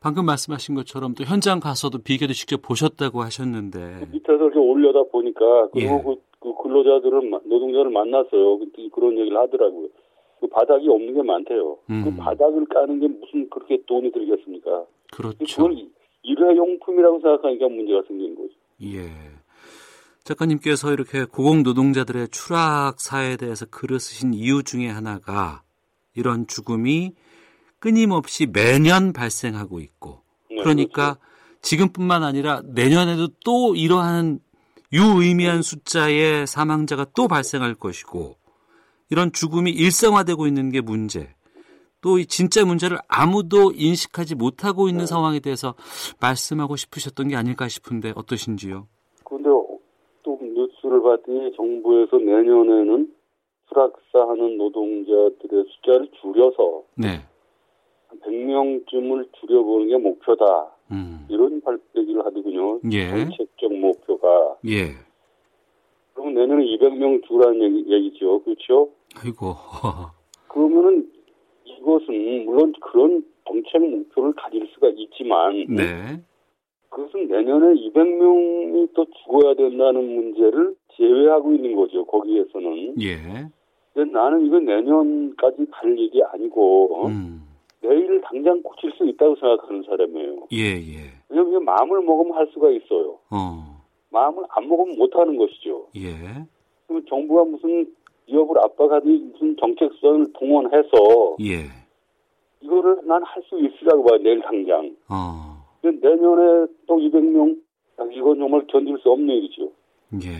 방금 0.00 0.26
말씀하신 0.26 0.74
것처럼 0.74 1.14
또 1.14 1.22
현장 1.24 1.60
가서도 1.60 1.98
비계도 2.02 2.32
직접 2.32 2.60
보셨다고 2.62 3.20
하셨는데 3.22 4.06
밑에서 4.10 4.34
이렇게 4.34 4.58
올려다 4.58 5.02
보니까 5.04 5.68
그리고 5.68 5.94
예. 5.94 6.02
그, 6.02 6.16
그 6.40 6.62
근로자들을 6.62 7.30
마- 7.30 7.40
노동자를 7.44 7.90
만났어요. 7.90 8.58
그런 8.92 9.16
얘기를 9.18 9.38
하더라고요. 9.38 9.88
그 10.40 10.48
바닥이 10.48 10.88
없는 10.88 11.14
게 11.14 11.22
많대요. 11.22 11.78
음. 11.90 12.02
그 12.04 12.16
바닥을 12.16 12.64
까는 12.66 12.98
게 12.98 13.06
무슨 13.06 13.48
그렇게 13.48 13.78
돈이 13.86 14.10
들겠습니까? 14.10 14.84
그렇죠. 15.12 15.36
그걸 15.62 15.86
일회용품이라고 16.24 17.20
생각하니까 17.20 17.68
문제가 17.68 18.02
생긴 18.08 18.34
거죠. 18.34 18.54
예. 18.84 19.12
작가님께서 20.24 20.92
이렇게 20.92 21.24
고공 21.24 21.62
노동자들의 21.62 22.28
추락 22.28 23.00
사에 23.00 23.36
대해서 23.36 23.66
글을 23.66 23.98
쓰신 23.98 24.34
이유 24.34 24.62
중에 24.62 24.88
하나가 24.88 25.62
이런 26.14 26.46
죽음이 26.46 27.14
끊임없이 27.78 28.46
매년 28.46 29.12
발생하고 29.12 29.80
있고 29.80 30.22
네, 30.50 30.56
그러니까 30.62 31.18
지금뿐만 31.62 32.22
아니라 32.22 32.62
내년에도 32.64 33.28
또 33.44 33.74
이러한 33.74 34.40
유의미한 34.92 35.62
숫자의 35.62 36.46
사망자가 36.46 37.06
또 37.14 37.26
발생할 37.26 37.74
것이고 37.74 38.36
이런 39.10 39.32
죽음이 39.32 39.70
일상화되고 39.70 40.46
있는 40.46 40.70
게 40.70 40.80
문제. 40.80 41.34
또 42.02 42.18
이 42.18 42.26
진짜 42.26 42.64
문제를 42.64 42.98
아무도 43.08 43.72
인식하지 43.74 44.34
못하고 44.34 44.88
있는 44.88 45.06
상황에 45.06 45.40
대해서 45.40 45.74
말씀하고 46.20 46.76
싶으셨던 46.76 47.28
게 47.28 47.36
아닐까 47.36 47.68
싶은데 47.68 48.12
어떠신지요? 48.16 48.86
그런데 49.24 49.48
또 50.22 50.38
뉴스를 50.42 51.02
봤더니 51.02 51.52
정부에서 51.56 52.18
내년에는 52.18 53.12
추락사하는 53.68 54.58
노동자들의 54.58 55.64
숫자를 55.68 56.08
줄여서 56.20 56.82
네. 56.96 57.20
한 58.08 58.20
100명쯤을 58.20 59.28
줄여보는 59.40 59.88
게 59.88 59.96
목표다. 59.96 60.44
음. 60.90 61.26
이런 61.30 61.60
발 61.62 61.78
얘기를 61.96 62.24
하더군요. 62.26 62.80
예. 62.92 63.08
정책적 63.08 63.72
목표가. 63.72 64.56
예. 64.66 64.90
그럼 66.12 66.34
내년에 66.34 66.64
200명 66.64 67.26
줄라는 67.26 67.62
얘기, 67.62 67.90
얘기죠. 67.90 68.42
그렇죠? 68.42 68.90
아이고. 69.16 69.54
그러면은 70.48 71.10
이것은 71.64 72.44
물론 72.44 72.72
그런 72.80 73.24
정책 73.46 73.82
목표를 73.82 74.32
가질 74.34 74.68
수가 74.74 74.88
있지만 74.94 75.66
네. 75.68 76.22
그것은 76.88 77.26
내년에 77.28 77.74
200명이 77.74 78.88
또 78.94 79.06
죽어야 79.22 79.54
된다는 79.54 80.14
문제를 80.14 80.74
제외하고 80.96 81.52
있는 81.54 81.74
거죠. 81.74 82.04
거기에서는. 82.04 82.94
예. 83.00 83.16
근데 83.94 84.10
나는 84.12 84.46
이거 84.46 84.60
내년까지 84.60 85.66
갈 85.70 85.98
일이 85.98 86.22
아니고 86.22 86.94
어? 86.94 87.06
음. 87.08 87.42
내일 87.82 88.20
당장 88.22 88.62
고칠 88.62 88.92
수 88.92 89.04
있다고 89.06 89.34
생각하는 89.36 89.82
사람이에요. 89.82 90.46
예, 90.52 90.58
예. 90.58 91.12
왜냐하면 91.28 91.64
마음을 91.64 92.02
먹으면 92.02 92.36
할 92.36 92.46
수가 92.52 92.70
있어요. 92.70 93.18
어. 93.30 93.82
마음을 94.10 94.44
안 94.50 94.68
먹으면 94.68 94.96
못 94.98 95.14
하는 95.16 95.36
것이죠. 95.36 95.86
예. 95.96 96.12
그럼 96.86 97.04
정부가 97.08 97.44
무슨 97.44 97.86
기업을 98.26 98.58
압박하니 98.58 99.18
무슨 99.32 99.56
정책 99.60 99.92
수단을 99.94 100.32
동원해서 100.34 101.36
예. 101.42 101.64
이거를 102.60 103.00
난 103.06 103.22
할 103.24 103.42
수 103.48 103.58
있으라고 103.58 104.04
봐요. 104.04 104.18
내일 104.22 104.40
당장. 104.42 104.94
어. 105.08 105.62
내년에 105.82 106.66
또 106.86 106.96
200명 106.96 107.56
이건 108.14 108.38
정말 108.38 108.64
견딜 108.68 108.96
수 108.98 109.10
없는 109.10 109.28
일이죠. 109.34 109.70
예. 110.24 110.38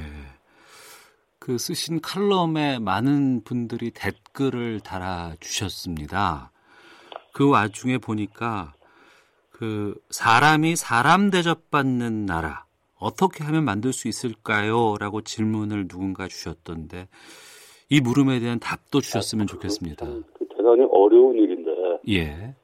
그 1.38 1.58
쓰신 1.58 2.00
칼럼에 2.00 2.78
많은 2.78 3.42
분들이 3.42 3.90
댓글을 3.90 4.80
달아 4.80 5.34
주셨습니다. 5.40 6.52
그 7.32 7.50
와중에 7.50 7.98
보니까 7.98 8.74
그 9.50 9.94
사람이 10.10 10.76
사람 10.76 11.30
대접받는 11.30 12.26
나라 12.26 12.64
어떻게 12.98 13.42
하면 13.42 13.64
만들 13.64 13.92
수 13.92 14.06
있을까요? 14.06 14.96
라고 15.00 15.22
질문을 15.22 15.88
누군가 15.88 16.28
주셨던데 16.28 17.08
이 17.90 18.00
물음에 18.00 18.40
대한 18.40 18.58
답도 18.58 19.00
주셨으면 19.00 19.46
좋겠습니다. 19.46 20.06
그 20.06 20.46
대단히 20.56 20.86
어려운 20.90 21.36
일인데 21.38 21.98
예. 22.08 22.54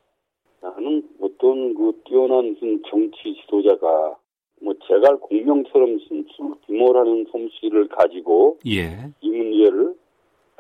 나는 0.61 1.09
어떤 1.21 1.75
그 1.75 2.01
뛰어난 2.05 2.53
무슨 2.53 2.83
정치 2.91 3.35
지도자가 3.43 4.17
뭐 4.61 4.75
제갈 4.87 5.17
공명처럼 5.19 5.93
무슨 5.95 6.25
술기모라는 6.37 7.27
솜씨를 7.31 7.89
가지고 7.89 8.59
예. 8.67 9.13
이 9.21 9.31
문제를 9.31 9.95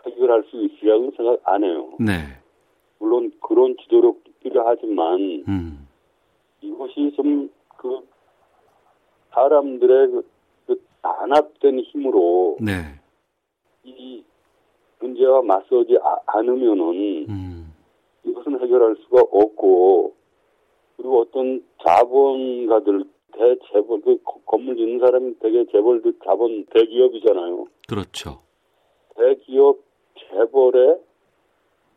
해결할 0.07 0.45
수 0.51 0.65
있으리라고 0.65 1.11
생각 1.17 1.41
안 1.45 1.65
해요. 1.65 1.93
네. 1.99 2.13
물론 3.01 3.33
그런 3.41 3.77
지도력도 3.83 4.33
필요하지만 4.43 5.45
음. 5.49 5.89
이것이 6.63 7.13
좀 7.17 7.49
그 7.79 8.07
사람들의 9.33 10.09
그, 10.09 10.29
그 10.67 10.85
단합된 11.01 11.81
힘으로 11.81 12.57
네. 12.61 13.01
이 13.85 14.23
문제와 15.01 15.43
맞서지 15.43 15.97
아- 16.03 16.19
않으면은 16.27 17.27
음. 17.29 17.75
이것은 18.25 18.61
해결할 18.61 18.97
수가 19.05 19.21
없고 19.31 20.13
그리고 20.97 21.21
어떤 21.21 21.63
자본가들 21.87 23.05
대재벌 23.33 24.01
그 24.03 24.21
거- 24.25 24.41
건물 24.47 24.77
짓는 24.77 24.99
사람이 24.99 25.35
되게 25.41 25.65
재벌들 25.71 26.15
자본 26.25 26.65
대기업이잖아요. 26.67 27.67
그렇죠. 27.89 28.41
대기업 29.17 29.79
재벌의 30.19 30.99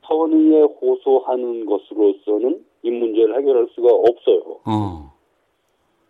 선의에 0.07 0.61
호소하는 0.61 1.65
것으로서는 1.65 2.63
이 2.83 2.91
문제를 2.91 3.37
해결할 3.39 3.67
수가 3.73 3.91
없어요. 3.91 4.59
어. 4.65 5.11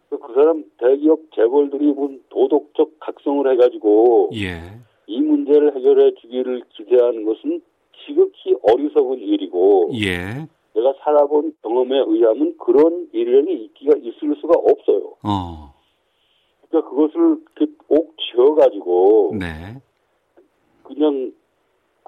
그 0.09 0.17
사람 0.33 0.65
대기업 0.77 1.19
재벌들이 1.33 1.85
무슨 1.93 2.21
도덕적 2.29 2.99
각성을 2.99 3.49
해가지고 3.53 4.31
예. 4.33 4.59
이 5.07 5.19
문제를 5.19 5.75
해결해 5.75 6.13
주기를 6.15 6.63
기대하는 6.69 7.25
것은 7.25 7.61
지극히 8.05 8.55
어리석은 8.63 9.19
일이고 9.19 9.91
예. 9.93 10.47
내가 10.73 10.93
살아본 11.03 11.53
경험에 11.61 11.97
의하면 12.07 12.55
그런 12.57 13.09
일이 13.11 13.65
있기가 13.65 13.97
있을 13.97 14.35
수가 14.39 14.53
없어요. 14.57 15.15
어. 15.23 15.73
그러니까 16.69 16.89
그것을 16.89 17.37
옥 17.89 18.15
쥐어가지고 18.17 19.35
네. 19.37 19.81
그냥 20.83 21.33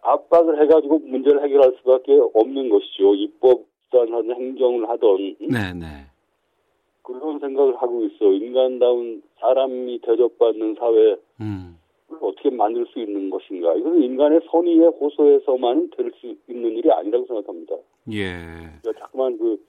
압박을 0.01 0.61
해가지고 0.61 0.99
문제를 0.99 1.43
해결할 1.43 1.75
수밖에 1.77 2.17
없는 2.33 2.69
것이죠. 2.69 3.15
입법단 3.15 4.31
행정을 4.31 4.89
하던 4.89 5.35
네, 5.39 5.73
네. 5.73 5.85
그런 7.01 7.39
생각을 7.39 7.75
하고 7.75 8.03
있어. 8.05 8.31
인간다운 8.31 9.21
사람이 9.39 9.99
대접받는 9.99 10.75
사회를 10.79 11.21
음. 11.41 11.72
어떻게 12.27 12.49
만들 12.49 12.85
수 12.87 12.99
있는 12.99 13.29
것인가. 13.29 13.73
이것은 13.75 14.01
인간의 14.03 14.41
선의에 14.49 14.85
호소해서만 14.87 15.89
될 15.95 16.11
수 16.19 16.35
있는 16.47 16.71
일이 16.77 16.91
아니라고 16.91 17.25
생각합니다. 17.25 17.75
예. 18.11 18.33
그러니까 18.81 18.93
자꾸만 18.99 19.37
그 19.37 19.63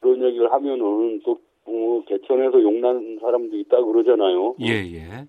그런 0.00 0.22
얘기를 0.22 0.52
하면은 0.52 1.20
또 1.24 1.38
어, 1.64 2.02
개천에서 2.06 2.60
용난 2.62 3.18
사람도 3.20 3.56
있다 3.56 3.84
그러잖아요. 3.84 4.56
예, 4.60 4.66
예. 4.66 5.26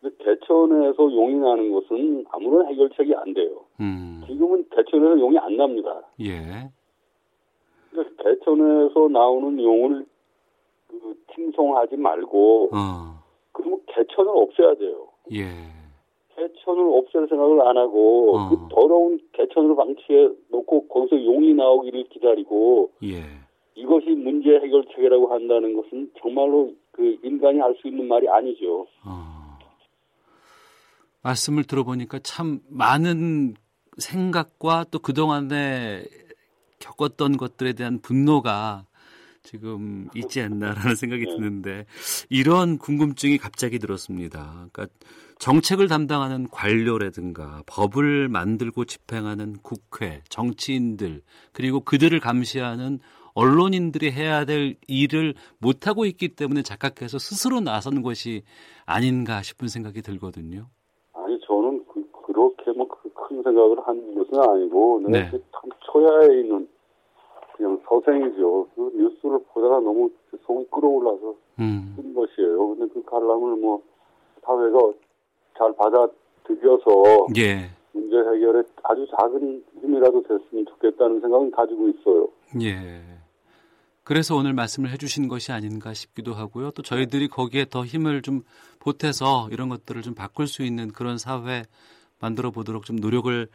근데 0.00 0.16
개천에서 0.24 1.12
용이 1.12 1.34
나는 1.34 1.72
것은 1.72 2.24
아무런 2.30 2.66
해결책이 2.68 3.14
안 3.14 3.32
돼요. 3.34 3.64
음. 3.80 4.22
지금은 4.26 4.64
개천에서 4.70 5.18
용이 5.20 5.38
안 5.38 5.56
납니다. 5.56 6.02
예. 6.20 6.68
그러니까 7.90 8.22
개천에서 8.22 9.08
나오는 9.08 9.62
용을 9.62 10.04
그 10.88 11.16
칭송하지 11.34 11.96
말고 11.96 12.70
어. 12.72 13.22
그러면 13.52 13.80
개천을 13.86 14.30
없애야 14.34 14.74
돼요. 14.74 15.08
예. 15.32 15.44
개천을 16.38 16.98
없앨 16.98 17.26
생각을 17.28 17.60
안 17.66 17.76
하고 17.76 18.36
어. 18.36 18.48
그 18.48 18.56
더러운 18.70 19.18
개천을 19.32 19.74
방치해 19.74 20.28
놓고 20.50 20.86
거기서 20.88 21.24
용이 21.24 21.54
나오기를 21.54 22.04
기다리고 22.10 22.92
예. 23.04 23.22
이것이 23.74 24.10
문제 24.10 24.50
해결책이라고 24.50 25.32
한다는 25.32 25.74
것은 25.74 26.10
정말로 26.20 26.72
그 26.92 27.18
인간이 27.22 27.58
할 27.58 27.74
수 27.80 27.88
있는 27.88 28.06
말이 28.08 28.28
아니죠. 28.28 28.86
어. 29.04 29.58
말씀을 31.22 31.64
들어보니까 31.64 32.20
참 32.20 32.60
많은 32.68 33.54
생각과 33.98 34.84
또 34.90 34.98
그동안에 34.98 36.02
겪었던 36.78 37.36
것들에 37.36 37.72
대한 37.72 38.00
분노가 38.00 38.84
지금 39.48 40.08
있지 40.14 40.42
않나라는 40.42 40.94
생각이 40.94 41.24
드는데 41.24 41.86
이런 42.28 42.76
궁금증이 42.76 43.38
갑자기 43.38 43.78
들었습니다. 43.78 44.68
그러니까 44.70 44.88
정책을 45.38 45.88
담당하는 45.88 46.48
관료라든가 46.50 47.62
법을 47.66 48.28
만들고 48.28 48.84
집행하는 48.84 49.56
국회, 49.62 50.20
정치인들 50.28 51.22
그리고 51.54 51.80
그들을 51.80 52.20
감시하는 52.20 52.98
언론인들이 53.32 54.10
해야 54.10 54.44
될 54.44 54.76
일을 54.86 55.32
못하고 55.58 56.04
있기 56.04 56.34
때문에 56.34 56.60
착각해서 56.62 57.18
스스로 57.18 57.60
나선 57.60 58.02
것이 58.02 58.42
아닌가 58.84 59.40
싶은 59.42 59.68
생각이 59.68 60.02
들거든요. 60.02 60.66
아니 61.14 61.40
저는 61.46 61.86
그, 61.86 62.04
그렇게 62.26 62.72
뭐 62.72 62.86
큰 63.28 63.42
생각을 63.42 63.76
한 63.86 64.14
것은 64.14 64.50
아니고 64.50 65.00
내가 65.06 65.24
네. 65.24 65.30
그참 65.30 65.70
초야에 65.92 66.40
있는 66.40 66.66
그냥 67.58 67.80
서생이죠. 67.88 68.68
그 68.74 68.92
뉴스를 68.94 69.40
보다가 69.52 69.80
너무 69.80 70.08
속이 70.46 70.68
끓어올라서 70.70 71.34
음. 71.58 71.92
쓴 71.96 72.14
것이에요. 72.14 72.68
근데 72.68 72.94
그 72.94 73.02
관람을 73.04 73.56
뭐 73.56 73.82
사회가 74.44 74.78
잘 75.58 75.74
받아들여서 75.74 77.26
예. 77.36 77.68
문제 77.92 78.16
해결에 78.16 78.62
아주 78.84 79.06
작은 79.18 79.64
힘이라도 79.82 80.22
됐으면 80.22 80.66
좋겠다는 80.66 81.20
생각은 81.20 81.50
가지고 81.50 81.88
있어요. 81.88 82.28
예. 82.62 83.02
그래서 84.04 84.36
오늘 84.36 84.52
말씀을 84.54 84.90
해주신 84.92 85.26
것이 85.28 85.50
아닌가 85.52 85.92
싶기도 85.92 86.32
하고요. 86.34 86.70
또 86.70 86.82
저희들이 86.82 87.28
거기에 87.28 87.66
더 87.68 87.84
힘을 87.84 88.22
좀 88.22 88.42
보태서 88.78 89.48
이런 89.50 89.68
것들을 89.68 90.00
좀 90.02 90.14
바꿀 90.14 90.46
수 90.46 90.62
있는 90.62 90.92
그런 90.92 91.18
사회 91.18 91.64
만들어 92.20 92.50
보도록 92.52 92.86
좀 92.86 92.96
노력을 92.96 93.48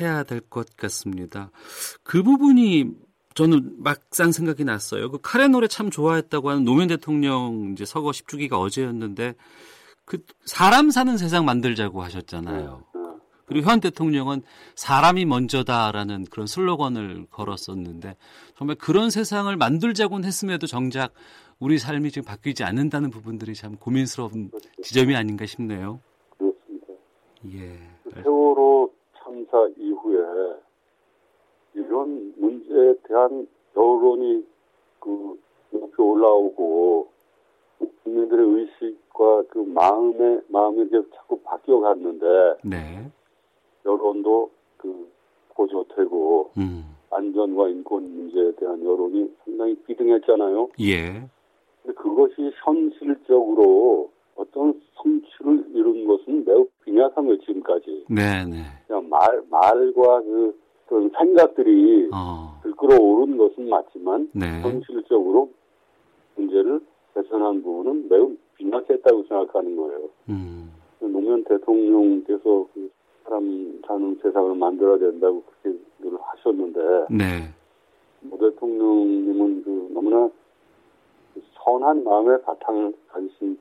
해야 0.00 0.24
될 0.24 0.40
것 0.40 0.76
같습니다. 0.76 1.50
그 2.02 2.22
부분이 2.24 2.90
저는 3.34 3.82
막상 3.82 4.32
생각이 4.32 4.64
났어요. 4.64 5.10
그 5.10 5.18
카레 5.20 5.48
노래 5.48 5.66
참 5.66 5.90
좋아했다고 5.90 6.50
하는 6.50 6.64
노무현 6.64 6.88
대통령 6.88 7.72
이제 7.72 7.84
서거 7.84 8.10
10주기가 8.10 8.54
어제였는데 8.54 9.34
그 10.04 10.24
사람 10.44 10.90
사는 10.90 11.16
세상 11.16 11.44
만들자고 11.44 12.02
하셨잖아요. 12.02 12.84
그리고 13.46 13.68
현 13.68 13.80
대통령은 13.80 14.42
사람이 14.74 15.26
먼저다라는 15.26 16.26
그런 16.30 16.46
슬로건을 16.46 17.26
걸었었는데 17.30 18.16
정말 18.56 18.76
그런 18.76 19.10
세상을 19.10 19.54
만들자고는 19.54 20.26
했음에도 20.26 20.66
정작 20.66 21.12
우리 21.58 21.78
삶이 21.78 22.10
지금 22.10 22.26
바뀌지 22.26 22.64
않는다는 22.64 23.10
부분들이 23.10 23.54
참 23.54 23.76
고민스러운 23.76 24.50
지점이 24.82 25.14
아닌가 25.14 25.44
싶네요. 25.46 26.00
그렇습니다. 26.38 26.86
예. 27.52 27.78
세월호 28.22 28.90
참사 29.18 29.68
이후에 29.78 30.18
이런 31.74 32.34
문제에 32.36 32.94
대한 33.04 33.46
여론이 33.76 34.46
그 35.00 35.38
높이 35.70 36.02
올라오고 36.02 37.08
국민들의 38.02 38.46
의식과 38.46 39.44
그 39.48 39.58
마음의 39.58 40.42
마음이 40.48 40.86
이제 40.86 41.02
자꾸 41.14 41.40
바뀌어 41.40 41.80
갔는데 41.80 42.26
네. 42.64 43.10
여론도 43.84 44.50
그 44.76 45.08
고조되고 45.48 46.50
음. 46.58 46.96
안전과 47.10 47.68
인권 47.68 48.02
문제에 48.02 48.52
대한 48.56 48.82
여론이 48.84 49.34
상당히 49.44 49.74
비등했잖아요. 49.86 50.68
예. 50.80 51.28
근데 51.82 51.94
그것이 51.94 52.50
현실적으로 52.64 54.10
어떤 54.36 54.80
성취를 54.94 55.64
이룬 55.74 56.06
것은 56.06 56.44
매우 56.44 56.66
빈약하며 56.84 57.36
지금까지 57.38 58.06
네, 58.08 58.44
네. 58.44 58.62
그냥 58.86 59.08
말 59.08 59.42
말과 59.48 60.22
그 60.22 60.63
그런 60.86 61.10
생각들이 61.16 62.10
어. 62.12 62.60
들끓어오른 62.62 63.36
것은 63.36 63.68
맞지만 63.68 64.30
네. 64.32 64.60
현실적으로 64.62 65.50
문제를 66.36 66.80
개선한 67.14 67.62
부분은 67.62 68.08
매우 68.08 68.36
빈약했다고 68.56 69.24
생각하는 69.28 69.76
거예요. 69.76 70.08
음. 70.28 70.72
노무현 71.00 71.44
대통령께서 71.44 72.66
그 72.74 72.90
사람 73.24 73.80
사는 73.86 74.18
세상을 74.22 74.54
만들어야 74.54 74.98
된다고 74.98 75.42
그렇게 75.42 75.78
늘 76.00 76.18
하셨는데 76.20 76.80
네. 77.10 77.50
모 78.20 78.38
대통령님은 78.38 79.64
그 79.64 79.90
너무나 79.92 80.28
그 81.34 81.42
선한 81.54 82.04
마음의 82.04 82.42
바탕을 82.42 82.94
가지신 83.08 83.58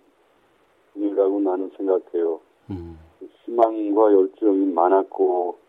분이라고 0.94 1.40
나는 1.42 1.72
생각해요. 1.78 2.40
음. 2.70 2.98
희망과 3.46 4.14
열정이 4.14 4.74
많았고 4.74 5.58
그 5.58 5.63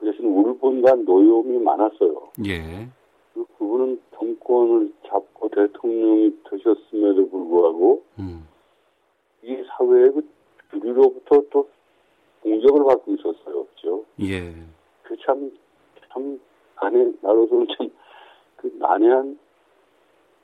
대신 0.00 0.26
울분과 0.26 0.94
노여움이 0.94 1.58
많았어요. 1.58 2.30
예. 2.46 2.88
그 3.34 3.44
그분은 3.58 4.00
정권을 4.14 4.92
잡고 5.08 5.48
대통령이 5.48 6.36
되셨음에도 6.50 7.28
불구하고 7.28 8.02
음. 8.18 8.48
이 9.42 9.62
사회의 9.68 10.10
그 10.12 10.26
주류로부터 10.70 11.42
또 11.50 11.68
공격을 12.42 12.84
받고 12.84 13.14
있었어요. 13.14 13.66
그죠? 13.66 14.04
예. 14.20 14.54
그 15.02 15.16
참, 15.24 15.50
참, 16.12 16.40
안에, 16.76 17.12
나로서는 17.20 17.66
참, 17.76 17.90
그 18.56 18.74
난해한 18.78 19.38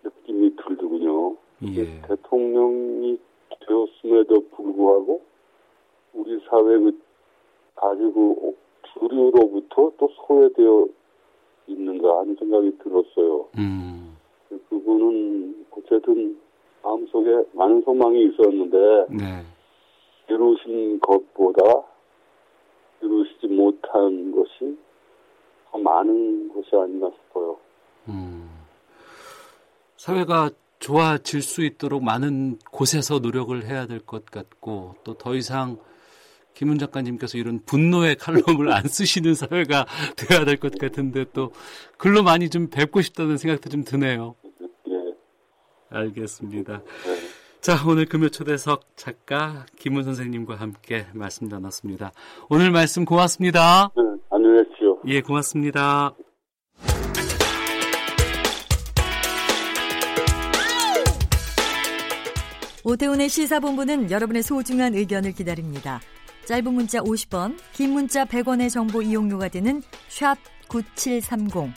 느낌이 0.02 0.56
들더군요. 0.56 1.36
예. 1.62 2.00
대통령이 2.08 3.18
되었음에도 3.66 4.48
불구하고, 4.48 5.20
우리 6.14 6.40
사회 6.48 6.78
그, 6.78 6.98
아주 7.76 8.12
그, 8.12 8.56
주류로부터 8.92 9.92
또 9.98 10.08
소외되어 10.26 10.86
있는가 11.66 12.20
하는 12.20 12.36
생각이 12.38 12.78
들었어요. 12.78 13.48
음. 13.58 14.16
그분은 14.68 15.66
어쨌든 15.70 16.38
마음속에 16.82 17.44
많은 17.52 17.82
소망이 17.82 18.24
있었는데, 18.26 19.06
네. 19.10 19.44
이루신 20.28 21.00
것보다 21.00 21.62
이루시지 23.02 23.46
못한 23.48 24.32
것이 24.32 24.76
더 25.70 25.78
많은 25.78 26.52
것이 26.52 26.68
아닌가 26.74 27.10
싶어요. 27.10 27.56
음. 28.08 28.48
사회가 29.96 30.50
좋아질 30.78 31.42
수 31.42 31.62
있도록 31.62 32.02
많은 32.02 32.58
곳에서 32.72 33.18
노력을 33.18 33.62
해야 33.64 33.86
될 33.86 34.00
것 34.00 34.24
같고 34.24 34.94
또 35.04 35.14
더 35.14 35.34
이상 35.34 35.76
김훈 36.60 36.78
작가님께서 36.78 37.38
이런 37.38 37.58
분노의 37.64 38.16
칼럼을 38.16 38.70
안 38.70 38.84
쓰시는 38.86 39.32
사회가 39.34 39.86
돼야 40.14 40.44
될 40.44 40.58
것 40.58 40.76
같은데 40.78 41.24
또 41.32 41.52
글로 41.96 42.22
많이 42.22 42.50
좀 42.50 42.68
뵙고 42.68 43.00
싶다는 43.00 43.38
생각도 43.38 43.70
좀 43.70 43.82
드네요. 43.82 44.34
예. 44.90 44.94
알겠습니다. 45.88 46.82
자, 47.62 47.82
오늘 47.88 48.04
금요 48.04 48.28
초대석 48.28 48.94
작가 48.94 49.64
김훈 49.78 50.04
선생님과 50.04 50.56
함께 50.56 51.06
말씀 51.14 51.48
나눴습니다. 51.48 52.12
오늘 52.50 52.70
말씀 52.70 53.06
고맙습니다. 53.06 53.90
네, 53.96 54.02
안녕히 54.30 54.62
계십시오. 54.64 54.98
예, 55.06 55.22
고맙습니다. 55.22 56.12
오태훈의 62.84 63.30
시사본부는 63.30 64.10
여러분의 64.10 64.42
소중한 64.42 64.94
의견을 64.94 65.32
기다립니다. 65.32 66.00
짧은 66.46 66.72
문자 66.72 67.00
50원, 67.00 67.58
긴 67.72 67.92
문자 67.92 68.24
100원의 68.24 68.70
정보 68.70 69.02
이용료가 69.02 69.48
되는 69.48 69.82
샵 70.08 70.36
9730, 70.68 71.72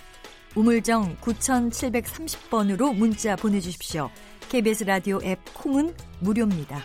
우물정 0.56 1.18
9730번으로 1.18 2.96
문자 2.96 3.36
보내주십시오. 3.36 4.10
KBS 4.50 4.84
라디오 4.84 5.20
앱 5.24 5.40
콩은 5.54 5.96
무료입니다. 6.20 6.80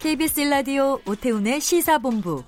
KBS 0.00 0.40
라디오 0.40 1.00
오태훈의 1.06 1.60
시사본부. 1.60 2.44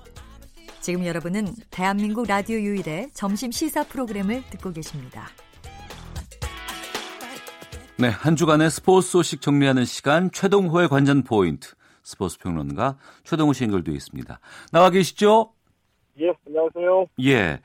지금 0.81 1.05
여러분은 1.05 1.55
대한민국 1.71 2.27
라디오 2.27 2.57
유일의 2.57 3.11
점심 3.13 3.51
시사 3.51 3.83
프로그램을 3.83 4.43
듣고 4.49 4.71
계십니다. 4.71 5.29
네, 7.97 8.09
한 8.09 8.35
주간의 8.35 8.69
스포츠 8.69 9.09
소식 9.09 9.39
정리하는 9.39 9.85
시간 9.85 10.31
최동호의 10.31 10.89
관전 10.89 11.23
포인트 11.23 11.69
스포츠 12.03 12.37
평론가 12.37 12.97
최동호 13.23 13.53
씨 13.53 13.63
연결되어 13.63 13.95
있습니다. 13.95 14.39
나와 14.71 14.89
계시죠? 14.89 15.53
예, 16.19 16.31
안녕하세요. 16.45 17.07
예. 17.23 17.59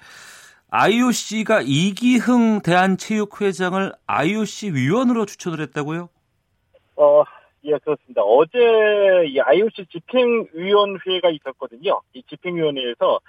IOC가 0.70 1.62
이기흥 1.62 2.61
대한체육회장을 2.62 3.93
IOC 4.07 4.74
위원으로 4.74 5.26
추천을 5.26 5.61
했다고요? 5.61 6.09
어, 6.97 7.24
예, 7.64 7.78
그렇습니다. 7.78 8.22
어제 8.22 8.59
이 9.28 9.41
IOC 9.41 9.86
집행위원회가 9.91 11.30
있었거든요. 11.30 12.01
이 12.12 12.22
집행위원회에서 12.28 13.20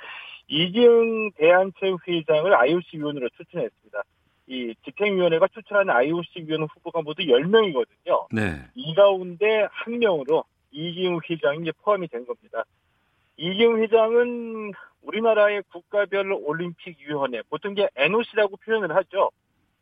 이기흥 0.48 1.32
대한체육회장을 1.38 2.54
IOC 2.54 2.98
위원으로 2.98 3.30
추천했습니다. 3.38 4.04
이 4.48 4.74
집행위원회가 4.84 5.48
추천하는 5.54 5.94
IOC 5.94 6.46
위원 6.48 6.64
후보가 6.64 7.02
모두 7.04 7.22
10명이거든요. 7.22 8.28
네. 8.32 8.64
이 8.74 8.96
가운데 8.96 9.68
한 9.72 10.00
명으로 10.00 10.44
이기흥 10.72 11.20
회장이 11.30 11.72
포함이 11.84 12.08
된 12.08 12.26
겁니다. 12.26 12.64
이기흥 13.38 13.82
회장은 13.82 14.74
우리나라의 15.02 15.64
국가별 15.72 16.34
올림픽위원회, 16.34 17.42
보통 17.50 17.72
이제 17.72 17.88
NOC라고 17.96 18.58
표현을 18.58 18.94
하죠. 18.96 19.32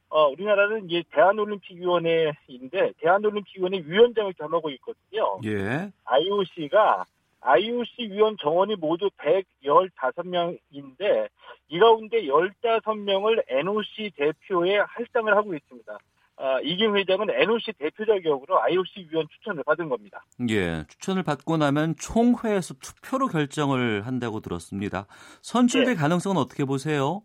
어, 0.10 0.30
우리나라는 0.30 0.90
이제 0.90 1.04
대한올림픽위원회인데 1.12 2.94
대한올림픽위원회 3.00 3.84
위원장을 3.86 4.32
겸하고 4.34 4.70
있거든요. 4.72 5.40
예. 5.44 5.92
IOC가 6.06 7.06
IOC 7.42 8.12
위원 8.12 8.38
정원이 8.38 8.76
모두 8.76 9.10
115명인데 9.18 11.28
이 11.70 11.80
가운데 11.80 12.24
15명을 12.24 13.44
NOC 13.48 14.12
대표에 14.16 14.78
할당을 14.78 15.36
하고 15.36 15.54
있습니다. 15.54 15.98
아, 16.40 16.60
이김 16.62 16.96
회장은 16.96 17.32
NOC 17.32 17.74
대표 17.80 18.06
자격으로 18.06 18.62
IOC 18.62 19.08
위원 19.12 19.28
추천을 19.28 19.64
받은 19.64 19.90
겁니다. 19.90 20.24
예. 20.50 20.86
추천을 20.88 21.24
받고 21.24 21.58
나면 21.58 21.96
총회에서 21.96 22.76
투표로 22.76 23.28
결정을 23.28 24.06
한다고 24.06 24.40
들었습니다. 24.40 25.08
선출될 25.42 25.96
네. 25.96 26.00
가능성은 26.00 26.38
어떻게 26.38 26.64
보세요? 26.64 27.24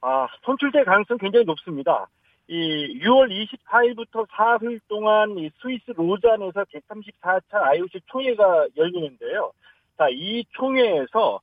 아, 0.00 0.26
선출될 0.44 0.86
가능성 0.86 1.18
굉장히 1.18 1.44
높습니다. 1.44 2.08
이 2.48 2.98
6월 3.04 3.30
24일부터 3.30 4.26
4일 4.28 4.80
동안 4.88 5.38
이 5.38 5.50
스위스 5.60 5.90
로잔에서 5.90 6.64
134차 6.64 7.42
IOC 7.52 8.00
총회가 8.06 8.66
열리는데요. 8.76 9.52
자, 9.98 10.08
이 10.10 10.44
총회에서 10.52 11.40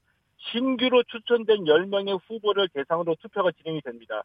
신규로 0.52 1.04
추천된 1.04 1.66
10명의 1.66 2.20
후보를 2.28 2.68
대상으로 2.70 3.16
투표가 3.22 3.52
진행이 3.52 3.82
됩니다. 3.82 4.24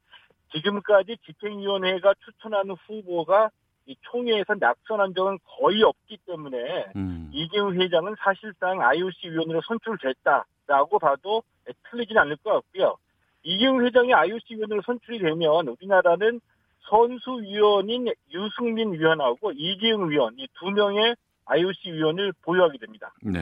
지금까지 0.52 1.16
집행위원회가 1.26 2.14
추천하는 2.24 2.76
후보가 2.86 3.50
이 3.86 3.96
총회에서 4.02 4.54
낙선한 4.60 5.14
적은 5.14 5.38
거의 5.58 5.82
없기 5.82 6.18
때문에 6.26 6.86
음. 6.94 7.30
이기훈 7.32 7.80
회장은 7.80 8.14
사실상 8.18 8.80
IOC 8.80 9.30
위원으로 9.30 9.60
선출됐다라고 9.66 10.98
봐도 11.00 11.42
틀리진 11.90 12.16
않을 12.18 12.36
것 12.36 12.52
같고요. 12.52 12.96
이기훈 13.42 13.84
회장이 13.84 14.14
IOC 14.14 14.54
위원으로 14.54 14.82
선출이 14.86 15.18
되면 15.18 15.68
우리나라는 15.68 16.40
선수위원인 16.88 18.06
유승민 18.32 18.92
위원하고 18.92 19.52
이기흥 19.52 20.10
위원 20.10 20.34
이 20.38 20.46
두 20.60 20.70
명의 20.70 21.16
IOC 21.46 21.92
위원을 21.92 22.32
보유하게 22.42 22.78
됩니다. 22.78 23.12
네. 23.22 23.40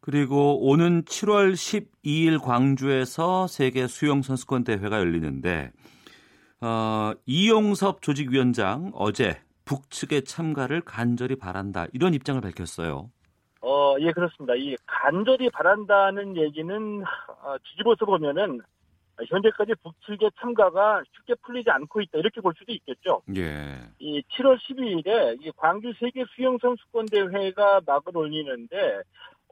그리고 0.00 0.68
오는 0.68 1.04
7월 1.04 1.52
12일 1.52 2.42
광주에서 2.42 3.46
세계 3.46 3.86
수영 3.86 4.22
선수권 4.22 4.64
대회가 4.64 4.98
열리는데 4.98 5.70
어, 6.62 7.12
이용섭 7.26 8.02
조직위원장 8.02 8.92
어제 8.94 9.40
북측의 9.64 10.24
참가를 10.24 10.80
간절히 10.82 11.34
바란다 11.36 11.86
이런 11.92 12.14
입장을 12.14 12.40
밝혔어요. 12.40 13.10
어, 13.62 13.96
예, 14.00 14.12
그렇습니다. 14.12 14.54
이 14.54 14.76
간절히 14.86 15.50
바란다는 15.50 16.36
얘기는 16.36 17.02
어, 17.02 17.56
뒤집어서 17.64 18.04
보면은 18.06 18.60
현재까지 19.28 19.74
북측의 19.82 20.30
참가가 20.40 21.02
쉽게 21.14 21.34
풀리지 21.42 21.70
않고 21.70 22.00
있다 22.00 22.18
이렇게 22.18 22.40
볼 22.40 22.54
수도 22.56 22.72
있겠죠. 22.72 23.22
예. 23.36 23.78
이 23.98 24.22
7월 24.22 24.58
12일에 24.58 25.44
이 25.44 25.50
광주 25.56 25.92
세계 25.98 26.24
수영 26.34 26.58
선수권 26.58 27.06
대회가 27.06 27.80
막을 27.84 28.16
올리는데 28.16 29.02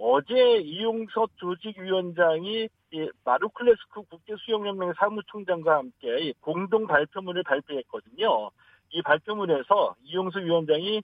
어제 0.03 0.57
이용섭 0.59 1.31
조직위원장이 1.37 2.69
이 2.93 3.11
마루클레스크 3.23 4.03
국제수영연맹 4.09 4.95
사무총장과 4.97 5.77
함께 5.77 6.21
이 6.21 6.33
공동 6.41 6.87
발표문을 6.87 7.43
발표했거든요. 7.43 8.51
이 8.93 9.03
발표문에서 9.03 9.95
이용섭 10.03 10.43
위원장이 10.43 11.03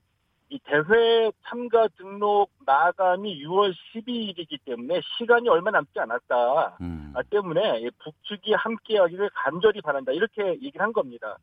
이 0.49 0.59
대회 0.65 1.31
참가 1.47 1.89
등록 1.89 2.51
마감이 2.65 3.45
6월 3.45 3.75
12일이기 3.75 4.59
때문에 4.65 5.01
시간이 5.19 5.49
얼마 5.49 5.71
남지 5.71 5.99
않았다. 5.99 6.79
음. 6.81 7.13
아, 7.15 7.23
때문에 7.23 7.81
이 7.81 7.91
북측이 8.03 8.55
함께하기를 8.55 9.31
간절히 9.35 9.83
바란다. 9.83 10.13
이렇게 10.13 10.43
얘기를 10.63 10.81
한 10.81 10.93
겁니다. 10.93 11.37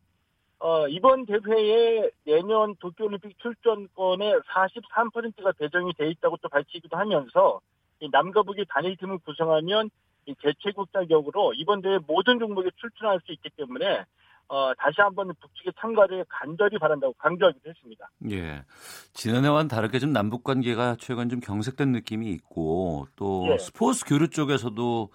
어, 0.64 0.88
이번 0.88 1.26
대회에 1.26 2.10
내년 2.26 2.74
도쿄올림픽 2.80 3.38
출전권의 3.40 4.40
43%가 4.40 5.52
배정이 5.60 5.92
돼 5.94 6.10
있다고 6.10 6.38
또 6.42 6.48
밝히기도 6.48 6.96
하면서 6.96 7.60
이 8.00 8.08
남과 8.10 8.44
북이 8.44 8.64
단일팀을 8.70 9.18
구성하면 9.26 9.90
이 10.26 10.34
개최국 10.40 10.94
자격으로 10.94 11.54
이번 11.56 11.82
대회 11.82 12.00
모든 12.08 12.40
종목에 12.40 12.70
출전할 12.78 13.20
수 13.26 13.34
있기 13.34 13.50
때문에 13.58 14.06
어, 14.48 14.74
다시 14.76 15.02
한번 15.02 15.34
북측의 15.42 15.74
참가를 15.82 16.24
간절히 16.30 16.78
바란다고 16.78 17.12
강조하기도 17.18 17.70
했습니다. 17.70 18.10
예. 18.32 18.64
지난해와는 19.12 19.68
다르게 19.68 20.00
좀 20.00 20.14
남북 20.14 20.46
관계가 20.46 20.96
최근 20.98 21.28
좀 21.28 21.42
경색된 21.42 21.92
느낌이 21.92 22.32
있고 22.32 23.08
또 23.18 23.50
예. 23.52 23.58
스포츠 23.58 24.06
교류 24.06 24.30
쪽에서도 24.30 25.10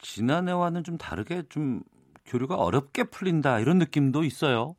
지난해와는 0.00 0.84
좀 0.84 0.96
다르게 0.96 1.42
좀 1.48 1.82
교류가 2.26 2.56
어렵게 2.56 3.04
풀린다 3.04 3.60
이런 3.60 3.78
느낌도 3.78 4.24
있어요. 4.24 4.76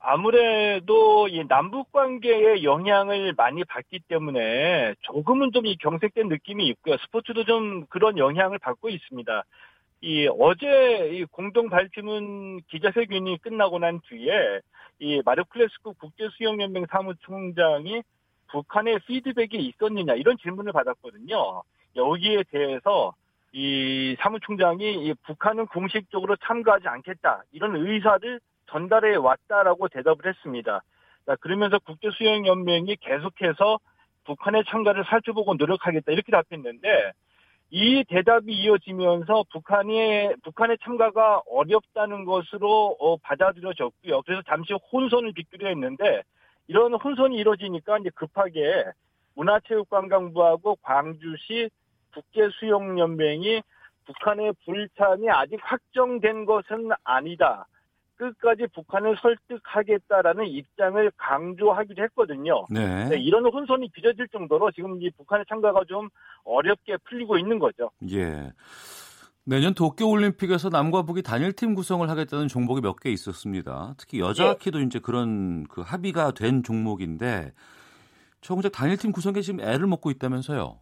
아무래도 0.00 1.26
이 1.28 1.44
남북 1.48 1.90
관계의 1.92 2.62
영향을 2.64 3.34
많이 3.36 3.64
받기 3.64 4.00
때문에 4.08 4.94
조금은 5.00 5.50
좀 5.52 5.66
이 5.66 5.76
경색된 5.76 6.28
느낌이 6.28 6.66
있고요. 6.68 6.96
스포츠도 6.98 7.44
좀 7.44 7.84
그런 7.86 8.16
영향을 8.16 8.58
받고 8.58 8.88
있습니다. 8.90 9.44
이 10.02 10.28
어제 10.38 11.10
이 11.12 11.24
공동 11.24 11.68
발표문 11.68 12.60
기자회견이 12.68 13.38
끝나고 13.42 13.80
난 13.80 14.00
뒤에 14.08 14.60
이 15.00 15.20
마르클레스크 15.24 15.92
국제수영연맹 15.94 16.86
사무총장이 16.90 18.02
북한의 18.52 19.00
피드백이 19.06 19.58
있었느냐 19.58 20.14
이런 20.14 20.36
질문을 20.38 20.72
받았거든요. 20.72 21.62
여기에 21.96 22.44
대해서 22.50 23.14
이 23.52 24.16
사무총장이 24.20 25.06
이 25.06 25.14
북한은 25.24 25.66
공식적으로 25.66 26.36
참가하지 26.36 26.88
않겠다 26.88 27.42
이런 27.52 27.76
의사를 27.76 28.40
전달해 28.70 29.16
왔다라고 29.16 29.88
대답을 29.88 30.26
했습니다. 30.26 30.82
자, 31.26 31.36
그러면서 31.36 31.78
국제수영연맹이 31.78 32.96
계속해서 32.96 33.78
북한의 34.24 34.64
참가를 34.68 35.04
살펴보고 35.04 35.54
노력하겠다 35.54 36.12
이렇게 36.12 36.30
답했는데 36.30 37.12
이 37.70 38.04
대답이 38.08 38.52
이어지면서 38.52 39.44
북한의 39.52 40.36
북한의 40.42 40.78
참가가 40.82 41.42
어렵다는 41.50 42.24
것으로 42.24 42.96
어, 42.98 43.16
받아들여졌고요. 43.18 44.22
그래서 44.22 44.42
잠시 44.46 44.72
혼선을 44.72 45.32
빚기로 45.32 45.68
했는데 45.68 46.22
이런 46.66 46.94
혼선이 46.94 47.36
이루어지니까 47.36 47.98
이제 47.98 48.10
급하게 48.14 48.84
문화체육관광부하고 49.34 50.76
광주시 50.82 51.70
국제수영연맹이 52.14 53.62
북한의 54.06 54.54
불참이 54.64 55.28
아직 55.30 55.58
확정된 55.62 56.46
것은 56.46 56.90
아니다. 57.04 57.66
끝까지 58.16 58.66
북한을 58.74 59.16
설득하겠다라는 59.20 60.46
입장을 60.46 61.12
강조하기도 61.16 62.02
했거든요. 62.02 62.64
네. 62.68 63.08
네, 63.10 63.16
이런 63.16 63.46
혼선이 63.46 63.90
빚어질 63.90 64.26
정도로 64.28 64.72
지금 64.72 65.00
이 65.00 65.10
북한의 65.10 65.44
참가가 65.48 65.82
좀 65.86 66.08
어렵게 66.44 66.96
풀리고 67.08 67.38
있는 67.38 67.58
거죠. 67.60 67.90
예. 68.10 68.52
내년 69.44 69.72
도쿄올림픽에서 69.72 70.68
남과 70.68 71.02
북이 71.02 71.22
단일팀 71.22 71.74
구성을 71.74 72.08
하겠다는 72.10 72.48
종목이 72.48 72.80
몇 72.80 72.98
개 73.00 73.10
있었습니다. 73.10 73.94
특히 73.96 74.18
여자 74.20 74.44
예. 74.44 74.48
하키도 74.48 74.80
이제 74.80 74.98
그런 74.98 75.64
그 75.68 75.80
합의가 75.82 76.32
된 76.32 76.62
종목인데 76.64 77.52
정작 78.40 78.72
단일팀 78.72 79.12
구성에 79.12 79.40
지금 79.42 79.60
애를 79.60 79.86
먹고 79.86 80.10
있다면서요. 80.10 80.80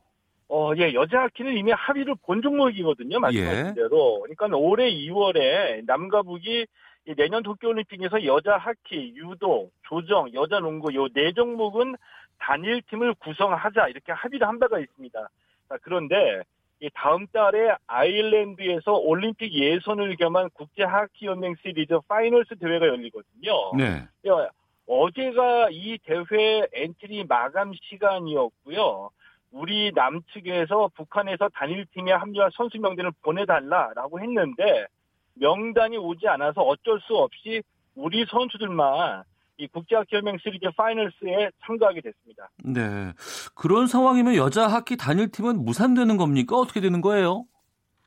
어, 0.49 0.73
예, 0.77 0.95
여자 0.95 1.23
하키는 1.23 1.57
이미 1.57 1.73
합의를 1.73 2.15
본 2.25 2.41
종목이거든요. 2.41 3.19
말씀하신 3.19 3.67
예. 3.69 3.75
대로. 3.75 4.21
그러니까 4.23 4.57
올해 4.57 4.91
2월에 4.91 5.85
남과 5.87 6.23
북이 6.23 6.67
이 7.09 7.15
내년 7.17 7.43
도쿄올림픽에서 7.43 8.25
여자 8.25 8.57
하키, 8.57 9.15
유도, 9.17 9.71
조정, 9.89 10.33
여자 10.35 10.61
농구 10.61 10.93
요 10.95 11.09
네 11.15 11.33
종목은 11.33 11.97
단일 12.39 12.83
팀을 12.83 13.15
구성하자 13.15 13.89
이렇게 13.89 14.13
합의를 14.13 14.47
한 14.47 14.59
바가 14.59 14.79
있습니다. 14.79 15.29
자, 15.69 15.77
그런데 15.83 16.43
이 16.81 16.91
다음 16.95 17.27
달에 17.29 17.75
아일랜드에서 17.87 18.93
올림픽 18.99 19.53
예선을 19.53 20.17
겸한 20.17 20.51
국제 20.53 20.83
하키 20.85 21.27
연맹 21.27 21.55
시리즈 21.63 21.95
Finals 22.07 22.57
대회가 22.59 22.87
열리거든요. 22.87 23.73
네. 23.77 24.03
야, 24.29 24.49
어제가 24.87 25.69
이 25.71 25.99
대회 26.05 26.67
엔트리 26.73 27.25
마감 27.25 27.73
시간이었고요. 27.75 29.11
우리 29.57 29.91
남측에서 29.95 30.91
북한에서 30.95 31.49
단일팀에 31.55 32.13
합류할 32.13 32.51
선수 32.55 32.79
명단을 32.79 33.11
보내달라라고 33.23 34.21
했는데 34.21 34.87
명단이 35.35 35.97
오지 35.97 36.29
않아서 36.29 36.61
어쩔 36.63 37.01
수 37.01 37.17
없이 37.17 37.63
우리 37.95 38.27
선수들만 38.27 39.23
이 39.59 39.67
국제하키연맹 39.69 40.37
시리즈 40.43 40.67
Finals에 40.77 41.51
참가하게 41.65 42.03
됐습니다. 42.03 42.51
네. 42.63 43.13
그런 43.55 43.87
상황이면 43.87 44.35
여자 44.37 44.67
하키 44.67 44.99
단일팀은 44.99 45.65
무산되는 45.65 46.19
겁니까? 46.19 46.57
어떻게 46.57 46.81
되는 46.81 47.01
거예요? 47.01 47.45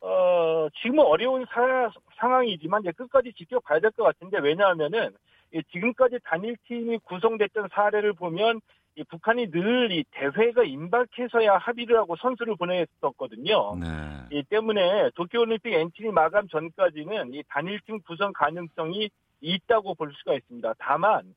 어, 0.01 0.67
지금은 0.83 1.03
어려운 1.03 1.45
사- 1.49 1.89
상황이지만 2.17 2.81
이제 2.81 2.91
끝까지 2.91 3.33
지켜봐야 3.33 3.79
될 3.79 3.89
것 3.91 4.03
같은데 4.03 4.37
왜냐하면은 4.39 5.09
이 5.51 5.61
지금까지 5.71 6.19
단일팀이 6.25 6.99
구성됐던 7.05 7.69
사례를 7.73 8.13
보면 8.13 8.61
이 8.95 9.03
북한이 9.03 9.51
늘 9.51 9.91
이 9.91 10.03
대회가 10.11 10.63
임박해서야 10.63 11.57
합의를 11.57 11.97
하고 11.97 12.15
선수를 12.17 12.55
보냈었거든요. 12.57 13.75
네. 13.75 13.87
이 14.31 14.43
때문에 14.43 15.09
도쿄올림픽 15.15 15.73
엔트리 15.73 16.11
마감 16.11 16.47
전까지는 16.47 17.33
이 17.33 17.43
단일팀 17.49 18.01
구성 18.01 18.33
가능성이 18.33 19.09
있다고 19.41 19.95
볼 19.95 20.13
수가 20.13 20.35
있습니다. 20.35 20.73
다만 20.77 21.33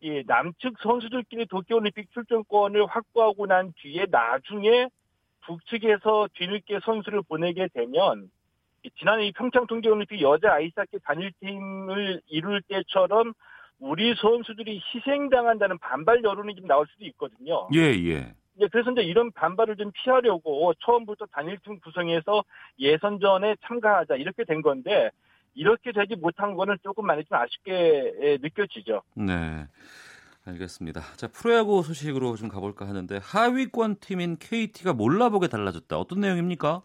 이 0.00 0.22
남측 0.26 0.74
선수들끼리 0.82 1.46
도쿄올림픽 1.46 2.12
출전권을 2.12 2.86
확보하고 2.86 3.46
난 3.46 3.72
뒤에 3.76 4.06
나중에 4.10 4.88
북측에서 5.46 6.28
뒤늦게 6.34 6.80
선수를 6.84 7.22
보내게 7.22 7.68
되면 7.72 8.30
이 8.84 8.90
지난해 8.98 9.26
이 9.26 9.32
평창 9.32 9.66
동계올림픽 9.66 10.20
여자 10.20 10.52
아이스하키 10.52 10.98
단일팀을 11.02 12.20
이룰 12.28 12.62
때처럼 12.62 13.32
우리 13.78 14.14
선수들이 14.16 14.80
희생당한다는 14.94 15.78
반발 15.78 16.22
여론이 16.22 16.54
좀 16.56 16.66
나올 16.66 16.86
수도 16.88 17.04
있거든요. 17.06 17.68
예, 17.74 17.80
예. 17.80 18.34
이제 18.56 18.68
그래서 18.72 18.90
이제 18.90 19.02
이런 19.02 19.30
반발을 19.32 19.76
좀 19.76 19.92
피하려고 19.92 20.74
처음부터 20.84 21.26
단일팀 21.26 21.78
구성해서 21.80 22.44
예선전에 22.80 23.56
참가하자 23.64 24.16
이렇게 24.16 24.44
된 24.44 24.62
건데 24.62 25.10
이렇게 25.54 25.92
되지 25.92 26.16
못한 26.16 26.54
거는 26.54 26.76
조금 26.82 27.06
많이 27.06 27.24
좀 27.24 27.38
아쉽게 27.38 28.14
예, 28.20 28.38
느껴지죠. 28.40 29.02
네. 29.14 29.66
알겠습니다. 30.44 31.02
자, 31.16 31.28
프로야구 31.28 31.82
소식으로 31.82 32.36
좀 32.36 32.48
가볼까 32.48 32.88
하는데 32.88 33.20
하위권 33.22 33.96
팀인 34.00 34.38
KT가 34.38 34.94
몰라보게 34.94 35.48
달라졌다. 35.48 35.98
어떤 35.98 36.20
내용입니까? 36.20 36.82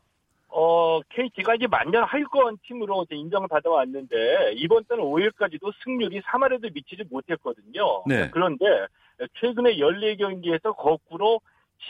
어, 0.93 1.01
KT가 1.09 1.55
이제 1.55 1.67
만년 1.67 2.03
하위권 2.03 2.57
팀으로 2.63 3.03
이제 3.03 3.15
인정을 3.15 3.47
받아 3.47 3.69
왔는데 3.69 4.53
이번 4.55 4.83
달 4.85 4.99
5일까지도 4.99 5.73
승률이 5.83 6.21
3할에도 6.21 6.71
미치지 6.73 7.03
못했거든요. 7.09 8.03
네. 8.05 8.29
그런데 8.31 8.65
최근에 9.39 9.77
14경기에서 9.77 10.75
거꾸로 10.75 11.41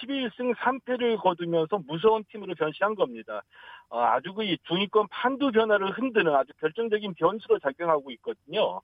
11승 0.02 0.56
3패를 0.56 1.18
거두면서 1.18 1.80
무서운 1.86 2.24
팀으로 2.32 2.56
변신한 2.56 2.96
겁니다. 2.96 3.44
어, 3.90 4.00
아주 4.00 4.34
그이 4.34 4.58
중위권 4.64 5.08
판도 5.10 5.52
변화를 5.52 5.92
흔드는 5.92 6.34
아주 6.34 6.52
결정적인 6.60 7.14
변수로 7.16 7.60
작용하고 7.60 8.10
있거든요. 8.12 8.82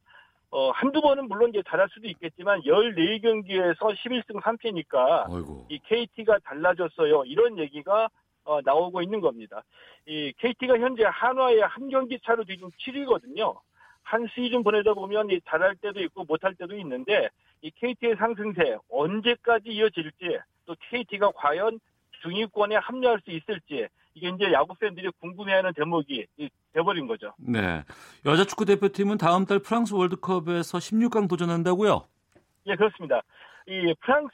어, 0.51 0.71
한두 0.71 1.01
번은 1.01 1.27
물론 1.27 1.49
이제 1.49 1.61
잘할 1.67 1.87
수도 1.91 2.07
있겠지만 2.07 2.61
14경기에서 2.61 3.95
11승 3.95 4.41
3패니까 4.41 5.31
어이구. 5.31 5.65
이 5.69 5.79
KT가 5.79 6.39
달라졌어요. 6.39 7.23
이런 7.25 7.57
얘기가 7.57 8.09
어, 8.49 8.59
나오고 8.65 9.03
있는 9.03 9.21
겁니다. 9.21 9.61
이 10.07 10.33
KT가 10.39 10.79
현재 10.79 11.03
한화의 11.05 11.59
한 11.61 11.87
경기 11.89 12.19
차로 12.25 12.43
지금 12.45 12.69
7위거든요. 12.71 13.55
한 14.01 14.27
시즌 14.33 14.63
보내다 14.63 14.95
보면 14.95 15.29
이 15.29 15.39
잘할 15.47 15.75
때도 15.75 16.01
있고 16.01 16.23
못할 16.23 16.55
때도 16.55 16.75
있는데 16.77 17.29
이 17.61 17.69
KT의 17.69 18.15
상승세 18.15 18.75
언제까지 18.89 19.69
이어질지 19.69 20.39
또 20.65 20.75
KT가 20.89 21.31
과연 21.35 21.79
중위권에 22.23 22.75
합류할 22.77 23.21
수 23.23 23.29
있을지 23.29 23.87
이게 24.15 24.29
이제 24.29 24.51
야구 24.51 24.73
팬들이 24.73 25.07
궁금해하는 25.21 25.71
대목이 25.75 26.25
이- 26.37 26.49
돼버린 26.73 27.05
거죠. 27.05 27.31
네. 27.37 27.83
여자 28.25 28.45
축구 28.45 28.65
대표팀은 28.65 29.19
다음 29.19 29.45
달 29.45 29.59
프랑스 29.59 29.93
월드컵에서 29.93 30.79
16강 30.79 31.29
도전한다고요? 31.29 32.07
예, 32.65 32.75
그렇습니다. 32.75 33.21
이 33.69 33.93
프랑스 34.01 34.33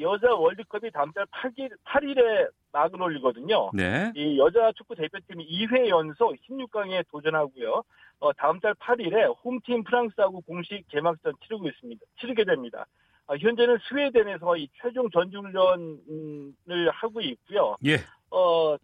여자 0.00 0.34
월드컵이 0.34 0.90
다음 0.90 1.12
달 1.12 1.26
8일, 1.26 1.70
8일에 1.84 2.48
막을 2.72 3.02
올리거든요. 3.02 3.70
네. 3.74 4.10
이 4.16 4.38
여자 4.38 4.72
축구 4.72 4.94
대표팀이 4.94 5.46
2회 5.46 5.88
연속 5.88 6.34
16강에 6.48 7.04
도전하고요. 7.10 7.82
어, 8.20 8.32
다음 8.32 8.58
달 8.58 8.72
8일에 8.74 9.36
홈팀 9.44 9.84
프랑스하고 9.84 10.40
공식 10.42 10.82
개막전 10.88 11.34
치르고 11.42 11.68
있습니다. 11.68 12.00
치르게 12.18 12.44
됩니다. 12.44 12.86
아, 13.26 13.34
현재는 13.36 13.78
스웨덴에서 13.86 14.56
이 14.56 14.68
최종 14.80 15.10
전지훈련을 15.10 16.90
하고 16.90 17.20
있고요. 17.20 17.76
예. 17.84 17.96
어, 18.30 18.76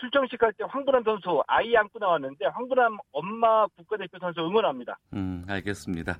출정식 0.00 0.42
할 0.42 0.52
때 0.52 0.64
황보람 0.68 1.02
선수 1.04 1.42
아이 1.46 1.76
안고 1.76 1.98
나왔는데 1.98 2.46
황보람 2.46 2.96
엄마 3.12 3.66
국가대표 3.76 4.18
선수 4.18 4.40
응원합니다. 4.40 4.98
음, 5.14 5.44
알겠습니다. 5.48 6.18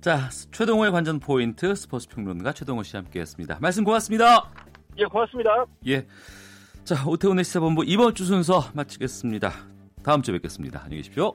자, 0.00 0.28
최동호의 0.52 0.92
관전 0.92 1.18
포인트 1.20 1.74
스포츠 1.74 2.08
평론가 2.08 2.52
최동호 2.52 2.82
씨 2.82 2.96
함께했습니다. 2.96 3.58
말씀 3.60 3.84
고맙습니다. 3.84 4.50
예, 4.98 5.04
고맙습니다. 5.04 5.64
예. 5.88 6.06
자, 6.84 6.96
오태훈의 7.06 7.44
시사본부 7.44 7.84
이번 7.86 8.14
주 8.14 8.24
순서 8.24 8.60
마치겠습니다. 8.74 9.50
다음 10.04 10.20
주에 10.22 10.34
뵙겠습니다. 10.34 10.80
안녕히 10.84 10.98
계십시오. 11.02 11.32